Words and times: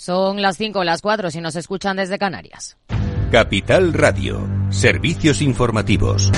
Son 0.00 0.40
las 0.40 0.56
5 0.56 0.78
o 0.78 0.82
las 0.84 1.02
4 1.02 1.30
si 1.30 1.42
nos 1.42 1.56
escuchan 1.56 1.98
desde 1.98 2.18
Canarias. 2.18 2.78
Capital 3.30 3.92
Radio, 3.92 4.48
servicios 4.70 5.42
informativos. 5.42 6.32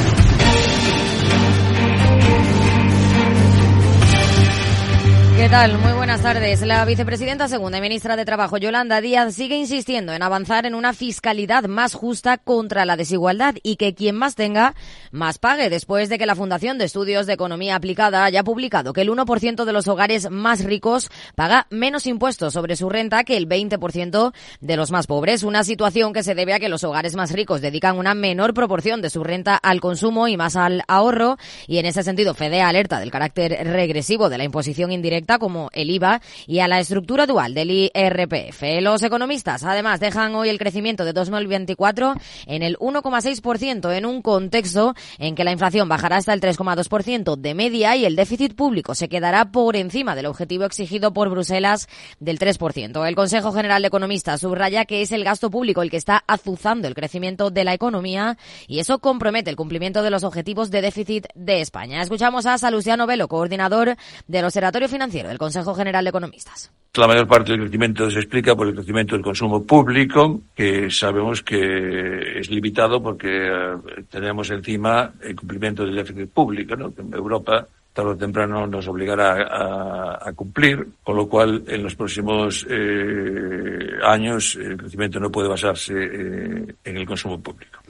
¿Qué 5.43 5.49
tal? 5.49 5.77
Muy 5.77 5.91
buenas 5.95 6.23
tardes. 6.23 6.63
La 6.63 6.85
vicepresidenta 6.85 7.49
segunda 7.49 7.77
y 7.77 7.81
ministra 7.81 8.15
de 8.15 8.25
Trabajo, 8.25 8.59
Yolanda 8.59 9.01
Díaz, 9.01 9.35
sigue 9.35 9.57
insistiendo 9.57 10.13
en 10.13 10.23
avanzar 10.23 10.67
en 10.67 10.77
una 10.77 10.93
fiscalidad 10.93 11.65
más 11.65 11.95
justa 11.95 12.39
contra 12.39 12.85
la 12.85 12.97
desigualdad 12.97 13.57
y 13.65 13.75
que 13.75 13.93
quien 13.93 14.15
más 14.15 14.37
tenga, 14.37 14.77
más 15.11 15.39
pague, 15.39 15.69
después 15.69 16.09
de 16.09 16.19
que 16.19 16.27
la 16.27 16.37
Fundación 16.37 16.79
de 16.79 16.85
Estudios 16.85 17.27
de 17.27 17.33
Economía 17.33 17.75
Aplicada 17.75 18.25
haya 18.25 18.45
publicado 18.45 18.93
que 18.93 19.01
el 19.01 19.11
1% 19.11 19.65
de 19.65 19.73
los 19.73 19.89
hogares 19.89 20.31
más 20.31 20.63
ricos 20.63 21.11
paga 21.35 21.67
menos 21.71 22.07
impuestos 22.07 22.53
sobre 22.53 22.77
su 22.77 22.89
renta 22.89 23.25
que 23.25 23.37
el 23.37 23.49
20% 23.49 24.33
de 24.61 24.77
los 24.77 24.93
más 24.93 25.09
pobres. 25.09 25.43
Una 25.43 25.65
situación 25.65 26.13
que 26.13 26.23
se 26.23 26.37
debe 26.37 26.55
a 26.55 26.61
que 26.61 26.69
los 26.69 26.85
hogares 26.85 27.17
más 27.17 27.33
ricos 27.33 27.61
dedican 27.61 27.99
una 27.99 28.15
menor 28.15 28.55
proporción 28.55 29.03
de 29.03 29.11
su 29.11 29.25
renta 29.25 29.57
al 29.57 29.81
consumo 29.81 30.29
y 30.29 30.37
más 30.37 30.55
al 30.55 30.85
ahorro. 30.87 31.37
Y 31.67 31.79
en 31.79 31.87
ese 31.87 32.05
sentido, 32.05 32.33
FEDE 32.33 32.63
alerta 32.63 33.01
del 33.01 33.11
carácter 33.11 33.59
regresivo 33.67 34.29
de 34.29 34.39
la 34.39 34.45
imposición 34.45 34.93
indirecta 34.93 35.32
como 35.39 35.71
el 35.73 35.91
IVA 35.91 36.21
y 36.47 36.61
a 36.61 36.69
la 36.69 36.81
estructura 36.81 37.27
dual 37.27 37.55
del 37.55 37.71
IRPF. 37.71 38.63
Los 38.81 39.03
economistas 39.03 39.65
además 39.65 40.01
dejan 40.01 40.35
hoy 40.35 40.49
el 40.49 40.59
crecimiento 40.59 41.05
de 41.05 41.13
2024 41.13 42.15
en 42.47 42.63
el 42.63 42.79
1,6% 42.79 43.97
en 43.97 44.07
un 44.07 44.23
contexto 44.23 44.95
en 45.19 45.35
que 45.35 45.45
la 45.45 45.53
inflación 45.53 45.89
bajará 45.89 46.17
hasta 46.17 46.33
el 46.33 46.41
3,2% 46.41 47.37
de 47.37 47.55
media 47.55 47.97
y 47.97 48.05
el 48.05 48.17
déficit 48.17 48.55
público 48.55 48.95
se 48.95 49.09
quedará 49.09 49.51
por 49.51 49.77
encima 49.77 50.15
del 50.15 50.27
objetivo 50.27 50.65
exigido 50.65 51.13
por 51.13 51.31
Bruselas 51.31 51.89
del 52.21 52.39
3%. 52.39 53.07
El 53.07 53.15
Consejo 53.15 53.53
General 53.53 53.83
de 53.83 53.89
Economistas 53.89 54.41
subraya 54.41 54.85
que 54.85 55.03
es 55.03 55.13
el 55.13 55.25
gasto 55.25 55.51
público 55.51 55.83
el 55.83 55.91
que 55.91 55.97
está 55.97 56.23
azuzando 56.27 56.89
el 56.89 56.95
crecimiento 56.95 57.51
de 57.51 57.65
la 57.65 57.75
economía 57.75 58.37
y 58.67 58.79
eso 58.79 58.99
compromete 58.99 59.51
el 59.51 59.57
cumplimiento 59.57 60.03
de 60.03 60.11
los 60.11 60.25
objetivos 60.25 60.71
de 60.71 60.83
déficit 60.83 61.27
de 61.35 61.61
España. 61.61 62.03
Escuchamos 62.03 62.47
a 62.47 62.59
Salustiano 62.59 63.07
Velo, 63.07 63.29
coordinador 63.29 63.97
del 64.27 64.45
Observatorio 64.45 64.89
Financiero 64.89 65.22
del 65.29 65.39
Consejo 65.39 65.75
General 65.75 66.05
de 66.05 66.11
Economistas. 66.11 66.71
La 66.95 67.07
mayor 67.07 67.27
parte 67.27 67.53
del 67.53 67.63
crecimiento 67.63 68.11
se 68.11 68.19
explica 68.19 68.55
por 68.55 68.69
el 68.69 68.75
crecimiento 68.75 69.15
del 69.15 69.25
consumo 69.25 69.65
público, 69.65 70.43
que 70.55 70.91
sabemos 70.91 71.43
que 71.43 72.39
es 72.39 72.51
limitado 72.51 73.03
porque 73.03 73.47
eh, 73.47 74.05
tenemos 74.11 74.51
encima 74.51 75.13
el 75.23 75.35
cumplimiento 75.35 75.85
del 75.85 75.97
déficit 75.97 76.31
público, 76.31 76.77
¿no? 76.77 76.95
que 76.95 77.01
en 77.01 77.15
Europa 77.15 77.67
tarde 77.93 78.11
o 78.11 78.17
temprano 78.17 78.67
nos 78.67 78.89
obligará 78.89 80.19
a, 80.27 80.33
cumplir, 80.33 80.87
con 81.03 81.17
lo 81.17 81.29
cual 81.29 81.63
en 81.67 81.83
los 81.83 81.95
próximos 81.95 82.67
eh, 82.69 83.99
años 84.03 84.57
el 84.57 84.77
crecimiento 84.77 85.21
no 85.21 85.31
puede 85.31 85.49
basarse 85.49 85.93
eh, 85.93 86.75
en 86.85 86.97
el 86.97 87.07
consumo 87.07 87.41
público. 87.41 87.81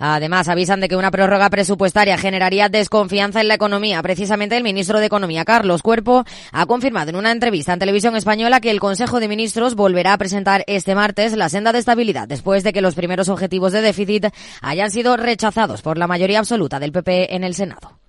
Además, 0.00 0.48
avisan 0.48 0.80
de 0.80 0.88
que 0.88 0.96
una 0.96 1.10
prórroga 1.10 1.50
presupuestaria 1.50 2.16
generaría 2.16 2.68
desconfianza 2.68 3.40
en 3.40 3.48
la 3.48 3.54
economía. 3.54 4.02
Precisamente 4.02 4.56
el 4.56 4.64
ministro 4.64 4.98
de 4.98 5.06
Economía, 5.06 5.44
Carlos 5.44 5.82
Cuerpo, 5.82 6.24
ha 6.52 6.66
confirmado 6.66 7.10
en 7.10 7.16
una 7.16 7.30
entrevista 7.30 7.74
en 7.74 7.78
televisión 7.78 8.16
española 8.16 8.60
que 8.60 8.70
el 8.70 8.80
Consejo 8.80 9.20
de 9.20 9.28
Ministros 9.28 9.74
volverá 9.74 10.14
a 10.14 10.18
presentar 10.18 10.64
este 10.66 10.94
martes 10.94 11.36
la 11.36 11.50
senda 11.50 11.72
de 11.72 11.78
estabilidad 11.78 12.26
después 12.26 12.64
de 12.64 12.72
que 12.72 12.80
los 12.80 12.94
primeros 12.94 13.28
objetivos 13.28 13.72
de 13.72 13.82
déficit 13.82 14.26
hayan 14.62 14.90
sido 14.90 15.18
rechazados 15.18 15.82
por 15.82 15.98
la 15.98 16.06
mayoría 16.06 16.38
absoluta 16.38 16.80
del 16.80 16.92
PP 16.92 17.36
en 17.36 17.44
el 17.44 17.54
Senado. 17.54 17.99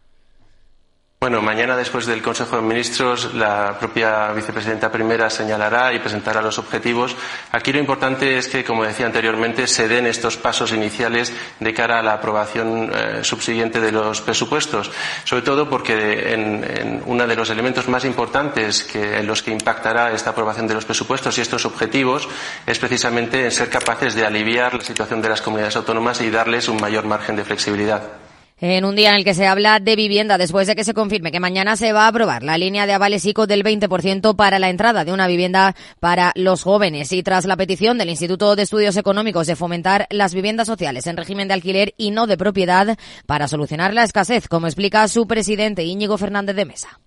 Bueno, 1.23 1.39
mañana 1.39 1.77
después 1.77 2.07
del 2.07 2.19
Consejo 2.19 2.55
de 2.55 2.63
Ministros, 2.63 3.35
la 3.35 3.77
propia 3.77 4.31
vicepresidenta 4.31 4.91
primera 4.91 5.29
señalará 5.29 5.93
y 5.93 5.99
presentará 5.99 6.41
los 6.41 6.57
objetivos. 6.57 7.15
Aquí 7.51 7.71
lo 7.71 7.77
importante 7.77 8.39
es 8.39 8.47
que, 8.47 8.63
como 8.63 8.83
decía 8.85 9.05
anteriormente, 9.05 9.67
se 9.67 9.87
den 9.87 10.07
estos 10.07 10.37
pasos 10.37 10.71
iniciales 10.71 11.31
de 11.59 11.73
cara 11.75 11.99
a 11.99 12.01
la 12.01 12.13
aprobación 12.13 12.91
eh, 12.91 13.19
subsiguiente 13.23 13.79
de 13.79 13.91
los 13.91 14.19
presupuestos, 14.21 14.89
sobre 15.23 15.43
todo 15.43 15.69
porque 15.69 16.33
en, 16.33 17.03
uno 17.05 17.27
de 17.27 17.35
los 17.35 17.51
elementos 17.51 17.87
más 17.87 18.03
importantes 18.03 18.81
que, 18.81 19.19
en 19.19 19.27
los 19.27 19.43
que 19.43 19.51
impactará 19.51 20.11
esta 20.13 20.31
aprobación 20.31 20.65
de 20.65 20.73
los 20.73 20.85
presupuestos 20.85 21.37
y 21.37 21.41
estos 21.41 21.67
objetivos 21.67 22.27
es 22.65 22.79
precisamente 22.79 23.45
en 23.45 23.51
ser 23.51 23.69
capaces 23.69 24.15
de 24.15 24.25
aliviar 24.25 24.73
la 24.73 24.81
situación 24.81 25.21
de 25.21 25.29
las 25.29 25.43
comunidades 25.43 25.75
autónomas 25.75 26.19
y 26.19 26.31
darles 26.31 26.67
un 26.67 26.81
mayor 26.81 27.05
margen 27.05 27.35
de 27.35 27.45
flexibilidad. 27.45 28.30
En 28.63 28.85
un 28.85 28.95
día 28.95 29.09
en 29.09 29.15
el 29.15 29.23
que 29.23 29.33
se 29.33 29.47
habla 29.47 29.79
de 29.79 29.95
vivienda, 29.95 30.37
después 30.37 30.67
de 30.67 30.75
que 30.75 30.83
se 30.83 30.93
confirme 30.93 31.31
que 31.31 31.39
mañana 31.39 31.75
se 31.75 31.93
va 31.93 32.05
a 32.05 32.09
aprobar 32.09 32.43
la 32.43 32.59
línea 32.59 32.85
de 32.85 32.93
avales 32.93 33.25
ICO 33.25 33.47
del 33.47 33.63
20% 33.63 34.35
para 34.35 34.59
la 34.59 34.69
entrada 34.69 35.03
de 35.03 35.11
una 35.11 35.25
vivienda 35.25 35.75
para 35.99 36.31
los 36.35 36.61
jóvenes 36.61 37.11
y 37.11 37.23
tras 37.23 37.45
la 37.45 37.57
petición 37.57 37.97
del 37.97 38.11
Instituto 38.11 38.55
de 38.55 38.61
Estudios 38.61 38.97
Económicos 38.97 39.47
de 39.47 39.55
fomentar 39.55 40.05
las 40.11 40.35
viviendas 40.35 40.67
sociales 40.67 41.07
en 41.07 41.17
régimen 41.17 41.47
de 41.47 41.55
alquiler 41.55 41.95
y 41.97 42.11
no 42.11 42.27
de 42.27 42.37
propiedad 42.37 42.99
para 43.25 43.47
solucionar 43.47 43.95
la 43.95 44.03
escasez, 44.03 44.47
como 44.47 44.67
explica 44.67 45.07
su 45.07 45.25
presidente 45.25 45.83
Íñigo 45.83 46.19
Fernández 46.19 46.55
de 46.55 46.65
Mesa 46.65 46.99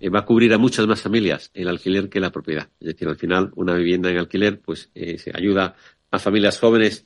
eh, 0.00 0.08
va 0.08 0.20
a 0.20 0.24
cubrir 0.24 0.54
a 0.54 0.58
muchas 0.58 0.86
más 0.86 1.02
familias 1.02 1.50
el 1.52 1.68
alquiler 1.68 2.08
que 2.08 2.18
la 2.18 2.30
propiedad. 2.30 2.70
Es 2.80 2.86
decir, 2.86 3.08
al 3.08 3.16
final, 3.16 3.50
una 3.56 3.74
vivienda 3.74 4.08
en 4.08 4.16
alquiler, 4.16 4.58
pues 4.58 4.90
eh, 4.94 5.18
se 5.18 5.32
ayuda 5.36 5.74
a 6.10 6.18
familias 6.18 6.58
jóvenes 6.58 7.04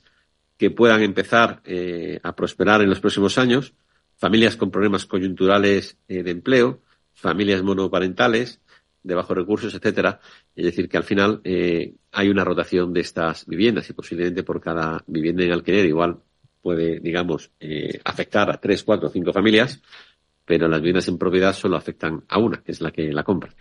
que 0.57 0.71
puedan 0.71 1.01
empezar 1.01 1.61
eh, 1.65 2.21
a 2.23 2.33
prosperar 2.33 2.81
en 2.81 2.89
los 2.89 3.01
próximos 3.01 3.37
años 3.37 3.73
familias 4.19 4.57
con 4.57 4.69
problemas 4.69 5.05
coyunturales 5.05 5.97
eh, 6.07 6.21
de 6.21 6.31
empleo, 6.31 6.81
familias 7.13 7.63
monoparentales, 7.63 8.61
de 9.01 9.15
bajos 9.15 9.35
recursos, 9.35 9.73
etcétera. 9.73 10.19
Es 10.55 10.65
decir, 10.65 10.89
que 10.89 10.97
al 10.97 11.03
final 11.03 11.41
eh, 11.43 11.95
hay 12.11 12.29
una 12.29 12.43
rotación 12.43 12.93
de 12.93 12.99
estas 12.99 13.45
viviendas 13.45 13.89
y 13.89 13.93
posiblemente 13.93 14.43
por 14.43 14.61
cada 14.61 15.03
vivienda 15.07 15.43
en 15.43 15.53
alquiler 15.53 15.85
igual 15.85 16.19
puede, 16.61 16.99
digamos, 16.99 17.51
eh, 17.59 17.99
afectar 18.03 18.51
a 18.51 18.59
tres, 18.59 18.83
cuatro, 18.83 19.09
cinco 19.09 19.31
familias, 19.31 19.81
pero 20.43 20.67
las 20.67 20.81
viviendas 20.81 21.07
en 21.07 21.17
propiedad 21.17 21.53
solo 21.53 21.77
afectan 21.77 22.25
a 22.27 22.37
una, 22.39 22.61
que 22.61 22.73
es 22.73 22.81
la 22.81 22.91
que 22.91 23.13
la 23.13 23.23
compra 23.23 23.55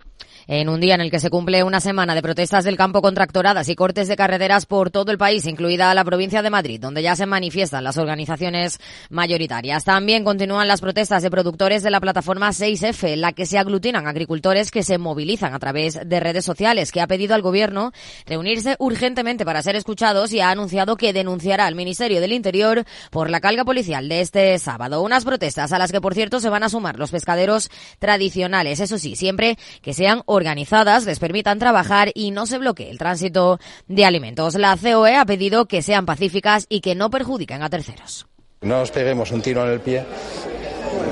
en 0.49 0.71
un 0.71 0.81
día 0.81 0.95
en 0.95 1.03
el 1.03 1.11
que 1.11 1.21
se 1.21 1.29
cumple 1.29 1.63
una 1.63 1.79
semana 1.79 2.15
de 2.15 2.23
protestas 2.23 2.65
del 2.65 2.79
campo 2.79 3.03
contractoradas 3.03 3.69
y 3.69 3.77
cortes 3.77 4.09
de 4.09 4.17
carreteras 4.17 4.65
por 4.65 4.91
todo 4.91 5.13
el 5.13 5.19
país, 5.19 5.47
incluida 5.47 5.95
la 5.95 6.05
provincia 6.05 6.41
de 6.41 6.49
Madrid, 6.49 6.81
donde 6.81 7.03
ya 7.03 7.15
se 7.15 7.27
manifiestan 7.27 7.85
las 7.85 7.99
organizaciones 7.99 8.81
mayoritarias. 9.11 9.85
También 9.85 10.25
continúan 10.25 10.67
las 10.67 10.81
protestas 10.81 11.23
de 11.23 11.31
productores 11.31 11.83
de 11.83 11.91
la 11.91 12.01
plataforma 12.01 12.49
6F, 12.49 13.09
en 13.09 13.21
la 13.21 13.33
que 13.33 13.45
se 13.45 13.59
aglutinan 13.59 14.07
agricultores 14.07 14.71
que 14.71 14.83
se 14.83 14.97
movilizan 14.97 15.53
a 15.53 15.59
través 15.59 16.01
de 16.03 16.21
redes 16.21 16.47
sociales, 16.47 16.93
que 16.93 17.03
ha 17.03 17.07
pedido 17.07 17.35
al 17.35 17.43
gobierno 17.43 17.93
reunirse 18.27 18.77
urgentemente 18.79 19.45
para 19.45 19.61
ser 19.61 19.77
escuchados 19.77 20.33
y 20.33 20.41
ha 20.41 20.51
anunciado 20.51 20.97
que 20.97 21.13
denunciará 21.13 21.67
al 21.67 21.75
Ministerio 21.75 22.23
del 22.23 22.33
Interior 22.33 22.87
por 23.11 23.29
la 23.29 23.41
calga 23.41 23.67
policial 23.67 24.09
de 24.09 24.23
este 24.23 24.59
sábado. 24.59 25.03
Unas 25.03 25.27
protestas 25.27 25.73
a 25.73 25.79
las 25.79 25.93
que, 25.93 26.01
por 26.01 26.15
cierto, 26.15 26.41
se 26.41 26.49
van 26.49 26.63
a 26.63 26.71
sumar 26.71 26.99
los 26.99 27.11
pescaderos 27.11 27.71
tradicionales, 27.99 28.81
eso 28.81 28.97
sí, 28.97 29.15
siempre 29.15 29.59
que 29.83 29.93
sean 29.93 30.23
organizadas 30.38 31.04
les 31.04 31.19
permitan 31.19 31.59
trabajar 31.59 32.10
y 32.15 32.31
no 32.31 32.47
se 32.47 32.56
bloquee 32.56 32.88
el 32.88 32.97
tránsito 32.97 33.60
de 33.87 34.06
alimentos. 34.06 34.54
La 34.54 34.76
COE 34.76 35.16
ha 35.16 35.26
pedido 35.26 35.66
que 35.66 35.82
sean 35.82 36.06
pacíficas 36.06 36.65
y 36.71 36.81
que 36.81 36.94
no 36.94 37.10
perjudiquen 37.10 37.62
a 37.62 37.69
terceros. 37.69 38.26
No 38.62 38.78
nos 38.78 38.91
peguemos 38.91 39.31
un 39.31 39.43
tiro 39.43 39.65
en 39.65 39.72
el 39.72 39.81
pie 39.81 40.04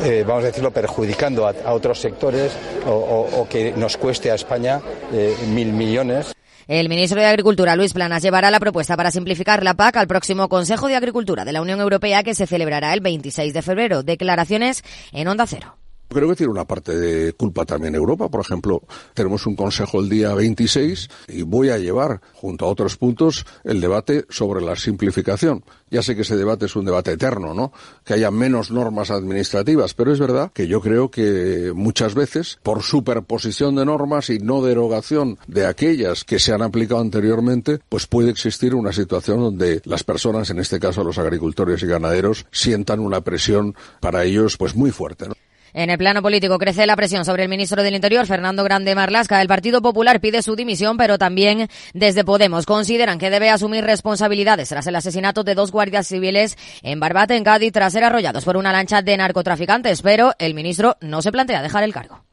eh, 0.04 0.25
vamos 0.26 0.44
a 0.44 0.48
decirlo, 0.48 0.70
perjudicando 0.70 1.47
a, 1.47 1.72
otros 1.72 2.00
sectores 2.00 2.53
o, 2.87 3.47
que 3.48 3.72
nos 3.72 3.97
cueste 3.97 4.31
a 4.31 4.34
España 4.34 4.81
eh, 5.12 5.34
mil 5.48 5.72
millones. 5.72 6.32
El 6.69 6.88
ministro 6.88 7.20
de 7.20 7.26
Agricultura, 7.26 7.76
Luis 7.76 7.93
Planas, 7.93 8.22
llevará 8.22 8.50
la 8.50 8.60
propuesta 8.60 8.97
para 8.97 9.10
simplificar 9.10 9.62
la 9.62 9.75
PAC 9.75 9.97
al 9.97 10.08
próximo 10.08 10.48
Consejo 10.48 10.88
de 10.88 10.97
Agricultura 10.97 11.44
de 11.44 11.53
la 11.53 11.62
Unión 11.62 11.81
Europea 11.81 12.25
que 12.25 12.34
se 12.34 12.47
celebrará 12.47 12.93
el 12.93 13.00
26 13.00 13.54
de 13.54 13.62
febrero. 13.62 14.03
Declaraciones 14.03 14.82
en 15.12 15.28
Onda 15.28 15.47
Cero. 15.47 15.76
Creo 16.09 16.28
que 16.28 16.37
tiene 16.37 16.53
una 16.53 16.65
parte 16.65 16.97
de 16.97 17.33
culpa 17.33 17.65
también 17.65 17.94
Europa. 17.94 18.28
Por 18.28 18.41
ejemplo, 18.41 18.83
tenemos 19.12 19.47
un 19.47 19.56
consejo 19.56 20.00
el 20.00 20.09
día 20.09 20.34
26 20.34 21.09
y 21.28 21.43
voy 21.43 21.71
a 21.71 21.78
llevar, 21.78 22.21
junto 22.33 22.64
a 22.64 22.69
otros 22.69 22.97
puntos, 22.97 23.44
el 23.64 23.81
debate 23.81 24.25
sobre 24.29 24.64
la 24.64 24.76
simplificación. 24.76 25.64
Ya 25.91 26.03
sé 26.03 26.14
que 26.14 26.23
ese 26.23 26.37
debate 26.37 26.67
es 26.67 26.76
un 26.76 26.85
debate 26.85 27.12
eterno, 27.12 27.55
¿no? 27.55 27.73
Que 28.05 28.14
haya 28.14 28.31
menos 28.31 28.70
normas 28.70 29.11
administrativas, 29.11 29.94
pero 29.94 30.12
es 30.12 30.19
verdad 30.19 30.50
que 30.53 30.69
yo 30.69 30.81
creo 30.81 31.11
que 31.11 31.73
muchas 31.75 32.14
veces, 32.14 32.58
por 32.62 32.82
superposición 32.82 33.76
de 33.76 33.85
normas 33.85 34.31
y 34.31 34.38
no 34.38 34.62
derogación 34.62 35.38
de 35.47 35.67
aquellas 35.67 36.25
que 36.25 36.38
se 36.38 36.53
han 36.53 36.62
aplicado 36.62 37.00
anteriormente, 37.00 37.81
pues 37.88 38.06
puede 38.06 38.31
existir 38.31 38.75
una 38.75 38.93
situación 38.93 39.41
donde 39.41 39.82
las 39.85 40.05
personas, 40.05 40.50
en 40.50 40.61
este 40.61 40.81
caso 40.81 41.05
los 41.05 41.19
agricultores 41.19 41.82
y 41.82 41.87
ganaderos, 41.87 42.47
sientan 42.50 43.00
una 43.00 43.20
presión 43.20 43.75
para 44.00 44.25
ellos 44.25 44.56
pues 44.56 44.75
muy 44.75 44.91
fuerte, 44.91 45.29
¿no? 45.29 45.35
En 45.76 45.90
el 45.90 45.99
plano 45.99 46.23
político 46.23 46.58
crece 46.58 46.87
la 46.87 46.96
presión 46.96 47.26
sobre 47.26 47.43
el 47.43 47.50
ministro 47.50 47.82
del 47.82 47.94
Interior, 47.94 48.25
Fernando 48.26 48.64
Grande 48.64 48.94
Marlasca. 48.94 49.43
El 49.43 49.46
Partido 49.46 49.82
Popular 49.82 50.23
pide 50.23 50.40
su 50.40 50.56
dimisión, 50.56 50.96
pero 50.96 51.19
también 51.19 51.69
desde 51.93 52.25
Podemos 52.25 52.64
consideran 52.64 53.19
que 53.19 53.28
debe 53.28 53.50
asumir 53.50 53.84
responsabilidades 53.84 54.70
tras 54.70 54.87
el 54.87 54.96
asesinato 54.96 55.44
de 55.44 55.55
dos 55.55 55.73
guardias 55.73 56.06
civiles 56.06 56.56
en 56.82 56.99
Barbate, 56.99 57.37
en 57.37 57.44
Cádiz, 57.44 57.75
tras 57.75 57.93
ser 57.93 58.05
arrollados 58.05 58.46
por 58.46 58.56
una 58.56 58.73
lancha 58.73 59.02
de 59.02 59.19
narcotraficantes. 59.19 60.00
Pero 60.00 60.32
el 60.38 60.55
ministro 60.55 60.96
no 61.02 61.20
se 61.20 61.31
plantea 61.31 61.61
dejar 61.61 61.84
el 61.84 61.93
cargo. 61.93 62.25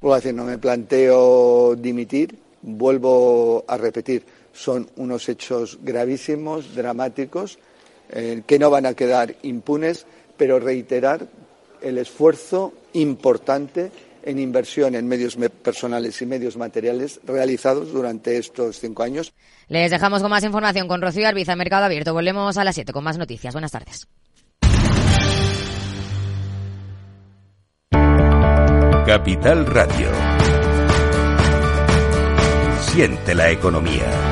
No 0.00 0.44
me 0.44 0.56
planteo 0.56 1.76
dimitir 1.76 2.38
vuelvo 2.62 3.66
a 3.68 3.76
repetir, 3.76 4.24
son 4.54 4.88
unos 4.96 5.28
hechos 5.28 5.78
gravísimos, 5.82 6.74
dramáticos, 6.74 7.58
eh, 8.08 8.42
que 8.46 8.58
no 8.58 8.70
van 8.70 8.86
a 8.86 8.94
quedar 8.94 9.34
impunes, 9.42 10.06
pero 10.38 10.58
reiterar 10.58 11.28
el 11.82 11.98
esfuerzo 11.98 12.72
importante 12.94 13.90
en 14.24 14.38
inversión 14.38 14.94
en 14.94 15.06
medios 15.06 15.36
personales 15.62 16.20
y 16.22 16.26
medios 16.26 16.56
materiales 16.56 17.20
realizados 17.24 17.92
durante 17.92 18.38
estos 18.38 18.78
cinco 18.78 19.02
años. 19.02 19.32
Les 19.68 19.90
dejamos 19.90 20.22
con 20.22 20.30
más 20.30 20.44
información 20.44 20.88
con 20.88 21.02
Rocío 21.02 21.26
Arbiza, 21.26 21.56
Mercado 21.56 21.84
Abierto. 21.84 22.12
Volvemos 22.12 22.56
a 22.56 22.64
las 22.64 22.74
siete 22.74 22.92
con 22.92 23.04
más 23.04 23.18
noticias. 23.18 23.54
Buenas 23.54 23.72
tardes. 23.72 24.06
Capital 29.06 29.66
Radio. 29.66 30.08
Siente 32.92 33.34
la 33.34 33.50
economía. 33.50 34.31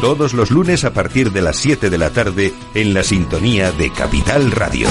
todos 0.00 0.32
los 0.32 0.50
lunes 0.50 0.84
a 0.84 0.92
partir 0.92 1.32
de 1.32 1.42
las 1.42 1.56
7 1.56 1.90
de 1.90 1.98
la 1.98 2.10
tarde 2.10 2.52
en 2.74 2.94
la 2.94 3.02
sintonía 3.02 3.72
de 3.72 3.90
Capital 3.90 4.52
Radio. 4.52 4.88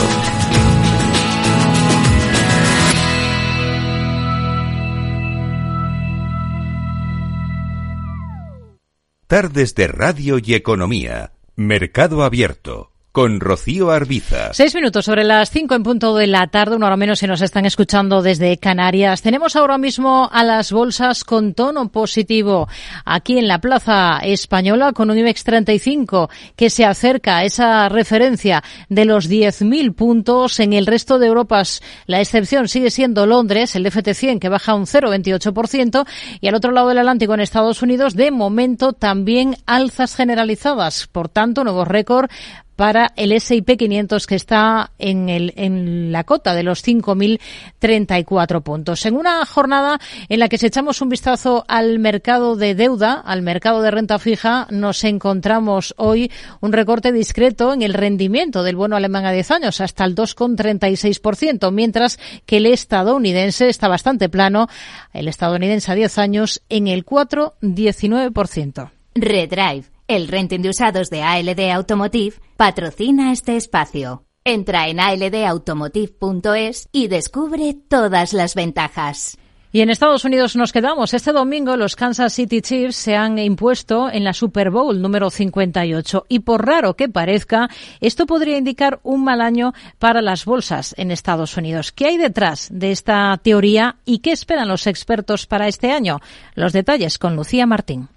Tardes 9.27 9.75
de 9.75 9.87
Radio 9.87 10.39
y 10.43 10.53
Economía. 10.53 11.33
Mercado 11.55 12.23
Abierto 12.23 12.91
con 13.17 13.39
Rocío 13.39 13.89
Arbiza. 13.89 14.53
Seis 14.53 14.75
minutos 14.75 15.05
sobre 15.05 15.23
las 15.23 15.49
cinco 15.49 15.73
en 15.73 15.81
punto 15.81 16.15
de 16.15 16.27
la 16.27 16.45
tarde, 16.45 16.75
una 16.75 16.85
hora 16.85 16.97
menos 16.97 17.17
si 17.17 17.25
nos 17.25 17.41
están 17.41 17.65
escuchando 17.65 18.21
desde 18.21 18.59
Canarias. 18.59 19.23
Tenemos 19.23 19.55
ahora 19.55 19.79
mismo 19.79 20.29
a 20.31 20.43
las 20.43 20.71
bolsas 20.71 21.23
con 21.23 21.55
tono 21.55 21.89
positivo 21.89 22.67
aquí 23.05 23.39
en 23.39 23.47
la 23.47 23.59
Plaza 23.59 24.19
Española 24.19 24.93
con 24.93 25.09
un 25.09 25.17
IBEX 25.17 25.43
35 25.45 26.29
que 26.55 26.69
se 26.69 26.85
acerca 26.85 27.37
a 27.37 27.43
esa 27.43 27.89
referencia 27.89 28.63
de 28.87 29.05
los 29.05 29.27
10.000 29.27 29.95
puntos. 29.95 30.59
En 30.59 30.73
el 30.73 30.85
resto 30.85 31.17
de 31.17 31.25
Europa 31.25 31.63
la 32.05 32.21
excepción 32.21 32.67
sigue 32.67 32.91
siendo 32.91 33.25
Londres, 33.25 33.75
el 33.75 33.87
FT100 33.87 34.37
que 34.37 34.49
baja 34.49 34.75
un 34.75 34.85
0,28% 34.85 36.05
y 36.39 36.49
al 36.49 36.53
otro 36.53 36.69
lado 36.69 36.89
del 36.89 36.99
Atlántico 36.99 37.33
en 37.33 37.39
Estados 37.39 37.81
Unidos 37.81 38.13
de 38.13 38.29
momento 38.29 38.93
también 38.93 39.57
alzas 39.65 40.15
generalizadas. 40.15 41.07
Por 41.07 41.29
tanto, 41.29 41.63
nuevo 41.63 41.83
récord 41.83 42.29
para 42.77 43.11
el 43.17 43.33
S&P 43.33 43.75
500 43.75 44.25
que 44.27 44.35
está 44.35 44.91
en, 44.99 45.27
el, 45.27 45.51
en 45.57 46.11
la 46.13 46.23
cota 46.23 46.53
de 46.53 46.63
los 46.63 46.85
5.034 46.85 48.61
puntos. 48.61 49.05
En 49.05 49.15
una 49.15 49.45
jornada 49.45 49.99
en 50.29 50.39
la 50.39 50.47
que 50.47 50.57
si 50.59 50.67
echamos 50.67 51.01
un 51.01 51.09
vistazo 51.09 51.65
al 51.67 51.99
mercado 51.99 52.55
de 52.55 52.75
deuda, 52.75 53.15
al 53.15 53.41
mercado 53.41 53.81
de 53.81 53.91
renta 53.91 54.19
fija, 54.19 54.67
nos 54.69 55.03
encontramos 55.03 55.95
hoy 55.97 56.31
un 56.61 56.71
recorte 56.71 57.11
discreto 57.11 57.73
en 57.73 57.81
el 57.81 57.95
rendimiento 57.95 58.61
del 58.63 58.75
bono 58.75 58.95
alemán 58.95 59.25
a 59.25 59.31
10 59.31 59.51
años, 59.51 59.81
hasta 59.81 60.05
el 60.05 60.13
2,36%, 60.15 61.71
mientras 61.71 62.19
que 62.45 62.57
el 62.57 62.67
estadounidense 62.67 63.69
está 63.69 63.87
bastante 63.87 64.29
plano, 64.29 64.67
el 65.13 65.27
estadounidense 65.27 65.91
a 65.91 65.95
10 65.95 66.17
años 66.19 66.61
en 66.69 66.87
el 66.87 67.03
4,19%. 67.03 68.91
Redrive 69.15 69.96
el 70.07 70.27
renting 70.27 70.61
de 70.61 70.69
usados 70.69 71.09
de 71.09 71.23
ALD 71.23 71.71
Automotive 71.71 72.35
patrocina 72.55 73.31
este 73.31 73.55
espacio. 73.55 74.23
Entra 74.43 74.87
en 74.87 74.99
aldautomotive.es 74.99 76.87
y 76.91 77.07
descubre 77.07 77.75
todas 77.89 78.33
las 78.33 78.55
ventajas. 78.55 79.37
Y 79.73 79.81
en 79.81 79.89
Estados 79.89 80.23
Unidos 80.23 80.55
nos 80.55 80.71
quedamos. 80.71 81.13
Este 81.13 81.33
domingo 81.33 81.75
los 81.75 81.97
Kansas 81.97 82.33
City 82.33 82.61
Chiefs 82.61 82.95
se 82.95 83.17
han 83.17 83.37
impuesto 83.37 84.09
en 84.09 84.23
la 84.23 84.31
Super 84.31 84.71
Bowl 84.71 85.01
número 85.01 85.29
58. 85.29 86.25
Y 86.29 86.39
por 86.39 86.65
raro 86.65 86.95
que 86.95 87.09
parezca, 87.09 87.69
esto 87.99 88.25
podría 88.25 88.57
indicar 88.57 89.01
un 89.03 89.25
mal 89.25 89.41
año 89.41 89.73
para 89.99 90.21
las 90.21 90.45
bolsas 90.45 90.95
en 90.97 91.11
Estados 91.11 91.57
Unidos. 91.57 91.91
¿Qué 91.91 92.05
hay 92.05 92.17
detrás 92.17 92.69
de 92.71 92.91
esta 92.91 93.37
teoría 93.43 93.97
y 94.05 94.19
qué 94.19 94.31
esperan 94.31 94.69
los 94.69 94.87
expertos 94.87 95.45
para 95.45 95.67
este 95.67 95.91
año? 95.91 96.21
Los 96.55 96.71
detalles 96.71 97.19
con 97.19 97.35
Lucía 97.35 97.65
Martín. 97.65 98.07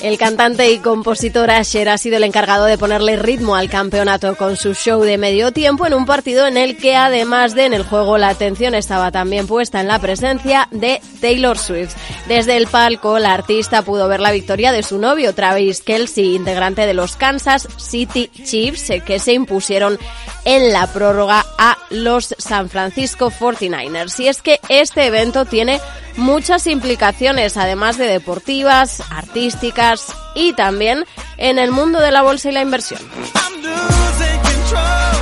El 0.00 0.16
cantante 0.16 0.70
y 0.70 0.78
compositor 0.78 1.50
Asher 1.50 1.88
ha 1.88 1.98
sido 1.98 2.18
el 2.18 2.24
encargado 2.24 2.66
de 2.66 2.78
ponerle 2.78 3.16
ritmo 3.16 3.56
al 3.56 3.68
campeonato 3.68 4.36
con 4.36 4.56
su 4.56 4.74
show 4.74 5.02
de 5.02 5.18
medio 5.18 5.52
tiempo 5.52 5.86
en 5.86 5.94
un 5.94 6.06
partido 6.06 6.46
en 6.46 6.56
el 6.56 6.76
que 6.76 6.94
además 6.94 7.54
de 7.54 7.66
en 7.66 7.74
el 7.74 7.82
juego 7.82 8.16
la 8.16 8.28
atención 8.28 8.74
estaba 8.74 9.10
también 9.10 9.48
puesta 9.48 9.80
en 9.80 9.88
la 9.88 9.98
presencia 9.98 10.68
de 10.70 11.00
Taylor 11.20 11.58
Swift. 11.58 11.96
Desde 12.28 12.56
el 12.56 12.68
palco 12.68 13.18
la 13.18 13.34
artista 13.34 13.82
pudo 13.82 14.06
ver 14.06 14.20
la 14.20 14.30
victoria 14.30 14.70
de 14.70 14.84
su 14.84 14.98
novio 14.98 15.34
Travis 15.34 15.80
Kelsey, 15.80 16.36
integrante 16.36 16.86
de 16.86 16.94
los 16.94 17.16
Kansas 17.16 17.66
City 17.76 18.30
Chiefs, 18.44 18.92
que 19.04 19.18
se 19.18 19.32
impusieron 19.32 19.98
en 20.44 20.72
la 20.72 20.86
prórroga 20.86 21.44
a 21.58 21.76
los 21.90 22.34
San 22.38 22.68
Francisco 22.70 23.30
49ers. 23.30 24.20
Y 24.20 24.28
es 24.28 24.42
que 24.42 24.60
este 24.68 25.06
evento 25.06 25.44
tiene 25.44 25.80
muchas 26.18 26.66
implicaciones, 26.66 27.56
además 27.56 27.96
de 27.96 28.06
deportivas, 28.06 29.02
artísticas 29.10 30.14
y 30.34 30.52
también 30.52 31.04
en 31.38 31.58
el 31.58 31.70
mundo 31.70 32.00
de 32.00 32.10
la 32.10 32.22
bolsa 32.22 32.50
y 32.50 32.52
la 32.52 32.60
inversión. 32.60 33.00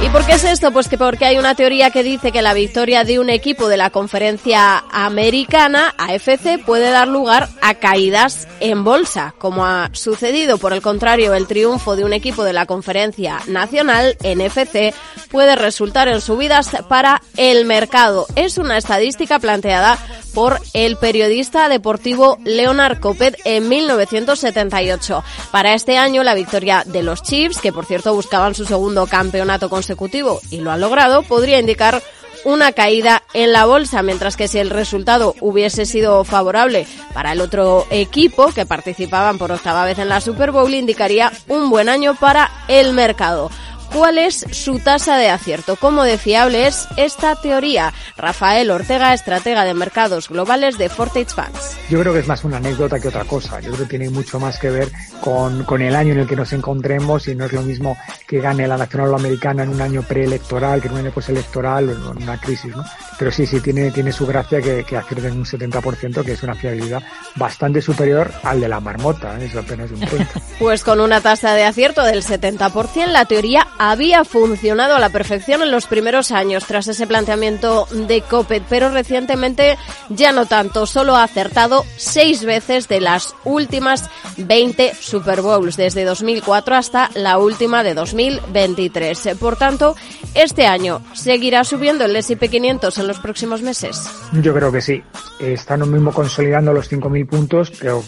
¿Y 0.03 0.09
por 0.11 0.27
qué 0.27 0.33
es 0.33 0.45
esto? 0.45 0.73
Pues 0.73 0.89
que 0.89 0.99
porque 0.99 1.25
hay 1.25 1.39
una 1.39 1.55
teoría 1.55 1.91
que 1.91 2.03
dice 2.03 2.31
que 2.31 2.43
la 2.43 2.53
victoria 2.53 3.03
de 3.03 3.19
un 3.19 3.31
equipo 3.31 3.69
de 3.69 3.77
la 3.77 3.91
conferencia 3.91 4.85
americana, 4.91 5.95
AFC, 5.97 6.63
puede 6.65 6.91
dar 6.91 7.09
lugar 7.09 7.49
a 7.63 7.75
caídas 7.75 8.47
en 8.61 8.85
bolsa, 8.85 9.35
como 9.39 9.65
ha 9.65 9.89
sucedido. 9.93 10.59
Por 10.59 10.75
el 10.75 10.83
contrario, 10.83 11.35
el 11.35 11.47
triunfo 11.47 11.97
de 11.97 12.05
un 12.05 12.13
equipo 12.13 12.45
de 12.45 12.53
la 12.53 12.67
conferencia 12.67 13.41
nacional, 13.47 14.17
NFC, 14.23 14.95
puede 15.31 15.57
resultar 15.57 16.09
en 16.09 16.21
subidas 16.21 16.71
para 16.89 17.23
el 17.37 17.65
mercado. 17.65 18.27
Es 18.37 18.59
una 18.59 18.77
estadística 18.77 19.39
planteada 19.39 19.99
por 20.37 20.61
el 20.75 20.97
periodista 20.97 21.67
deportivo 21.71 22.37
Leonard 22.45 23.01
Copet 23.01 23.41
en 23.47 23.71
1978. 23.71 25.25
Para 25.51 25.73
este 25.73 25.97
año, 25.97 26.23
la 26.23 26.35
victoria 26.35 26.83
de 26.85 27.03
los 27.03 27.23
Chiefs, 27.23 27.63
que 27.63 27.73
por 27.73 27.87
cierto 27.87 28.13
buscaban 28.13 28.55
su 28.55 28.67
segundo 28.67 29.07
campeonato 29.07 29.71
consecutivo 29.71 30.43
y 30.51 30.59
lo 30.59 30.71
han 30.71 30.83
logrado, 30.83 31.23
podría 31.23 31.59
indicar 31.59 32.03
una 32.45 32.73
caída 32.73 33.23
en 33.33 33.51
la 33.51 33.65
bolsa, 33.65 34.03
mientras 34.03 34.37
que 34.37 34.47
si 34.47 34.59
el 34.59 34.69
resultado 34.69 35.35
hubiese 35.41 35.87
sido 35.87 36.23
favorable 36.23 36.87
para 37.15 37.33
el 37.33 37.41
otro 37.41 37.87
equipo 37.89 38.53
que 38.53 38.67
participaban 38.67 39.39
por 39.39 39.53
octava 39.53 39.87
vez 39.87 39.99
en 39.99 40.11
la 40.11 40.21
Super 40.21 40.53
Bowl, 40.53 40.75
indicaría 40.75 41.33
un 41.49 41.71
buen 41.71 41.89
año 41.89 42.15
para 42.15 42.51
el 42.69 42.93
mercado. 42.93 43.51
¿Cuál 43.93 44.19
es 44.19 44.45
su 44.51 44.79
tasa 44.79 45.17
de 45.17 45.31
acierto? 45.31 45.77
¿Cómo 45.77 46.05
de 46.05 46.19
fiable 46.19 46.67
es 46.67 46.87
esta 46.97 47.35
teoría? 47.37 47.93
Rafael 48.17 48.71
Ortega, 48.71 49.15
estratega 49.15 49.65
de 49.65 49.75
mercados 49.75 50.29
globales 50.29 50.79
de 50.79 50.89
Fortage 50.89 51.31
Funds. 51.35 51.77
Yo 51.89 52.01
creo 52.01 52.13
que 52.13 52.21
es 52.21 52.27
más 52.27 52.45
una 52.45 52.59
anécdota 52.59 53.01
que 53.01 53.09
otra 53.09 53.25
cosa. 53.25 53.61
Yo 53.61 53.73
creo 53.73 53.85
que 53.85 53.99
tiene 53.99 54.11
mucho 54.11 54.39
más 54.39 54.59
que 54.59 54.71
ver 54.71 54.91
con, 55.21 55.65
con 55.65 55.83
el 55.83 55.95
año 55.97 56.13
en 56.13 56.21
el 56.21 56.27
que 56.27 56.37
nos 56.37 56.53
encontremos 56.53 57.29
y 57.29 57.35
no 57.35 57.47
es 57.47 57.53
lo 57.53 57.63
mismo 57.63 57.97
que 58.27 58.41
gane 58.41 58.67
la 58.67 58.77
nacional 58.77 59.15
americana 59.15 59.63
en 59.63 59.71
un 59.71 59.81
año 59.81 60.03
preelectoral 60.03 60.81
que 60.81 60.89
en 60.89 60.95
un 60.95 61.01
año 61.01 61.11
postelectoral 61.11 61.89
o 61.89 62.13
en 62.13 62.23
una 62.23 62.41
crisis, 62.41 62.75
¿no? 62.75 62.85
Pero 63.19 63.31
sí, 63.31 63.47
sí, 63.47 63.61
tiene, 63.61 63.91
tiene 63.91 64.13
su 64.13 64.27
gracia 64.27 64.61
que, 64.61 64.85
que 64.85 64.97
acierten 64.97 65.33
un 65.33 65.45
70%, 65.45 66.25
que 66.25 66.33
es 66.33 66.43
una 66.43 66.55
fiabilidad 66.55 67.03
bastante 67.37 67.81
superior 67.81 68.31
al 68.43 68.61
de 68.61 68.69
la 68.69 68.81
marmota, 68.81 69.41
¿eh? 69.41 69.47
es 69.47 69.57
apenas 69.57 69.91
un 69.91 70.01
30. 70.01 70.29
pues 70.59 70.85
con 70.85 71.01
una 71.01 71.21
tasa 71.21 71.55
de 71.55 71.65
acierto 71.65 72.05
del 72.05 72.23
70%, 72.23 73.07
la 73.07 73.25
teoría 73.25 73.67
había 73.79 74.25
funcionado 74.25 74.95
a 74.95 74.99
la 74.99 75.11
perfección 75.11 75.63
en 75.63 75.71
los 75.71 75.87
primeros 75.87 76.33
años 76.33 76.65
tras 76.67 76.89
ese 76.89 77.07
planteamiento 77.07 77.87
de 77.91 78.23
Coppet, 78.23 78.63
pero 78.69 78.91
recientemente 78.91 79.79
ya 80.09 80.33
no 80.33 80.47
tanto, 80.47 80.87
solo 80.87 81.17
ha 81.17 81.23
acertado 81.23 81.85
seis 81.97 82.45
veces 82.45 82.89
de 82.89 83.01
las 83.01 83.35
últimas 83.45 84.11
20 84.37 84.95
Super 84.95 85.43
Bowls, 85.43 85.77
desde 85.77 86.05
2004 86.05 86.75
hasta 86.75 87.11
la 87.15 87.39
última 87.39 87.83
de 87.83 87.95
2023. 87.95 89.37
Por 89.39 89.57
tanto, 89.57 89.97
este 90.35 90.67
año 90.67 91.03
seguirá 91.15 91.65
subiendo 91.65 92.05
el 92.05 92.17
S&P 92.17 92.49
500 92.49 92.99
en 92.99 93.07
los 93.07 93.19
próximos 93.21 93.63
meses. 93.63 94.11
Yo 94.33 94.55
creo 94.55 94.71
que 94.73 94.81
sí. 94.81 95.03
Están 95.39 95.87
mismo 95.91 96.13
consolidando 96.13 96.73
los 96.73 96.91
5.000 96.91 97.27
puntos, 97.27 97.71
pero 97.79 98.03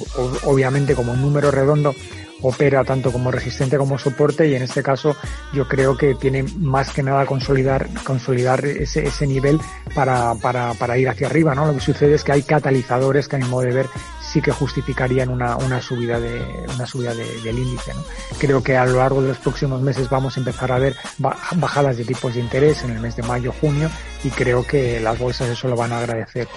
obviamente 0.44 0.94
como 0.94 1.12
un 1.12 1.20
número 1.20 1.50
redondo 1.50 1.94
opera 2.42 2.84
tanto 2.84 3.12
como 3.12 3.30
resistente 3.30 3.76
como 3.76 3.98
soporte 3.98 4.48
y 4.48 4.54
en 4.54 4.62
este 4.62 4.82
caso 4.82 5.16
yo 5.52 5.66
creo 5.66 5.96
que 5.96 6.14
tiene 6.14 6.42
más 6.42 6.90
que 6.92 7.02
nada 7.02 7.26
consolidar 7.26 7.88
consolidar 8.04 8.64
ese, 8.64 9.06
ese 9.06 9.26
nivel 9.26 9.58
para, 9.94 10.34
para, 10.34 10.74
para 10.74 10.98
ir 10.98 11.08
hacia 11.08 11.26
arriba 11.26 11.54
no 11.54 11.66
lo 11.66 11.74
que 11.74 11.80
sucede 11.80 12.14
es 12.14 12.24
que 12.24 12.32
hay 12.32 12.42
catalizadores 12.42 13.28
que 13.28 13.36
a 13.36 13.38
mi 13.38 13.46
modo 13.46 13.62
de 13.62 13.72
ver 13.72 13.86
sí 14.20 14.40
que 14.40 14.52
justificarían 14.52 15.30
una, 15.30 15.56
una 15.56 15.80
subida 15.80 16.20
de 16.20 16.40
una 16.74 16.86
subida 16.86 17.14
de, 17.14 17.24
del 17.42 17.58
índice 17.58 17.94
¿no? 17.94 18.02
creo 18.38 18.62
que 18.62 18.76
a 18.76 18.86
lo 18.86 18.98
largo 18.98 19.22
de 19.22 19.28
los 19.28 19.38
próximos 19.38 19.80
meses 19.80 20.08
vamos 20.08 20.36
a 20.36 20.40
empezar 20.40 20.70
a 20.72 20.78
ver 20.78 20.96
bajadas 21.18 21.96
de 21.96 22.04
tipos 22.04 22.34
de 22.34 22.40
interés 22.40 22.82
en 22.84 22.90
el 22.90 23.00
mes 23.00 23.16
de 23.16 23.22
mayo 23.22 23.52
junio 23.60 23.90
y 24.22 24.28
creo 24.30 24.66
que 24.66 25.00
las 25.00 25.18
bolsas 25.18 25.48
eso 25.48 25.68
lo 25.68 25.76
van 25.76 25.92
a 25.92 25.98
agradecer 25.98 26.48